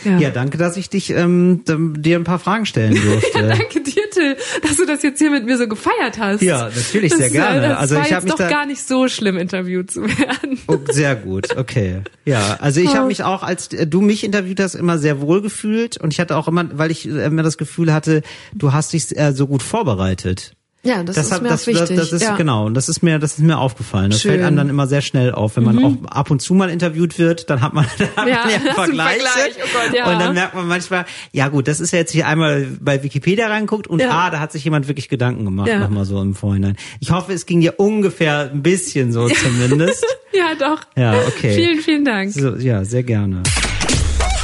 [0.06, 0.18] Ja.
[0.18, 3.40] Ja, danke, dass ich dich ähm, dir ein paar Fragen stellen durfte.
[3.40, 6.42] Ja, danke dir, Till, dass du das jetzt hier mit mir so gefeiert hast.
[6.42, 7.70] Ja, natürlich, das, sehr gerne.
[7.70, 10.60] Das Also war ich hab jetzt mich doch gar nicht so schlimm, interviewt zu werden.
[10.68, 12.02] Oh, sehr gut, okay.
[12.26, 12.96] Ja, also ich Oh.
[12.96, 16.36] habe mich auch, als du mich interviewt hast, immer sehr wohl gefühlt und ich hatte
[16.36, 19.64] auch immer, weil ich äh, immer das Gefühl hatte, du hast dich äh, so gut
[19.64, 20.54] vorbereitet.
[20.86, 21.96] Ja, das, ist hat- mir das, auch wichtig.
[21.96, 22.36] Das, das ist ja.
[22.36, 24.12] genau, und das ist mir, das ist mir aufgefallen.
[24.12, 24.32] Das Schön.
[24.32, 25.86] fällt einem dann immer sehr schnell auf, wenn man Mhm.
[26.08, 28.56] auch ab und zu mal interviewt wird, dann hat man, dann hat Ja, man ja
[28.58, 29.20] einen Vergleiche.
[29.22, 30.12] Vergleich, oh Gott, ja.
[30.12, 33.48] Und dann merkt man manchmal, ja gut, das ist ja jetzt hier einmal bei Wikipedia
[33.48, 34.10] reinguckt und Ja.
[34.12, 35.80] ah, da hat sich jemand wirklich Gedanken gemacht, Ja.
[35.80, 36.76] nochmal so im Vorhinein.
[37.00, 40.06] Ich hoffe, es ging dir ungefähr ein bisschen so zumindest.
[40.34, 40.82] Ja, doch.
[40.98, 41.54] Ja, okay.
[41.56, 42.34] Vielen, vielen Dank.
[42.34, 43.44] So, ja, sehr gerne.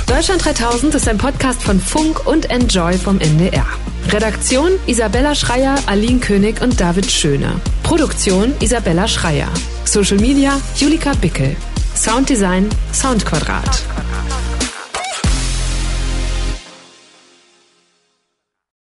[0.10, 3.68] Deutschland 3000 ist ein Podcast von Funk und Enjoy vom NDR.
[4.10, 7.62] Redaktion Isabella Schreier, Aline König und David Schöne.
[7.84, 9.50] Produktion Isabella Schreier.
[9.86, 11.56] Social Media Julika Bickel.
[11.96, 13.84] Sounddesign Soundquadrat.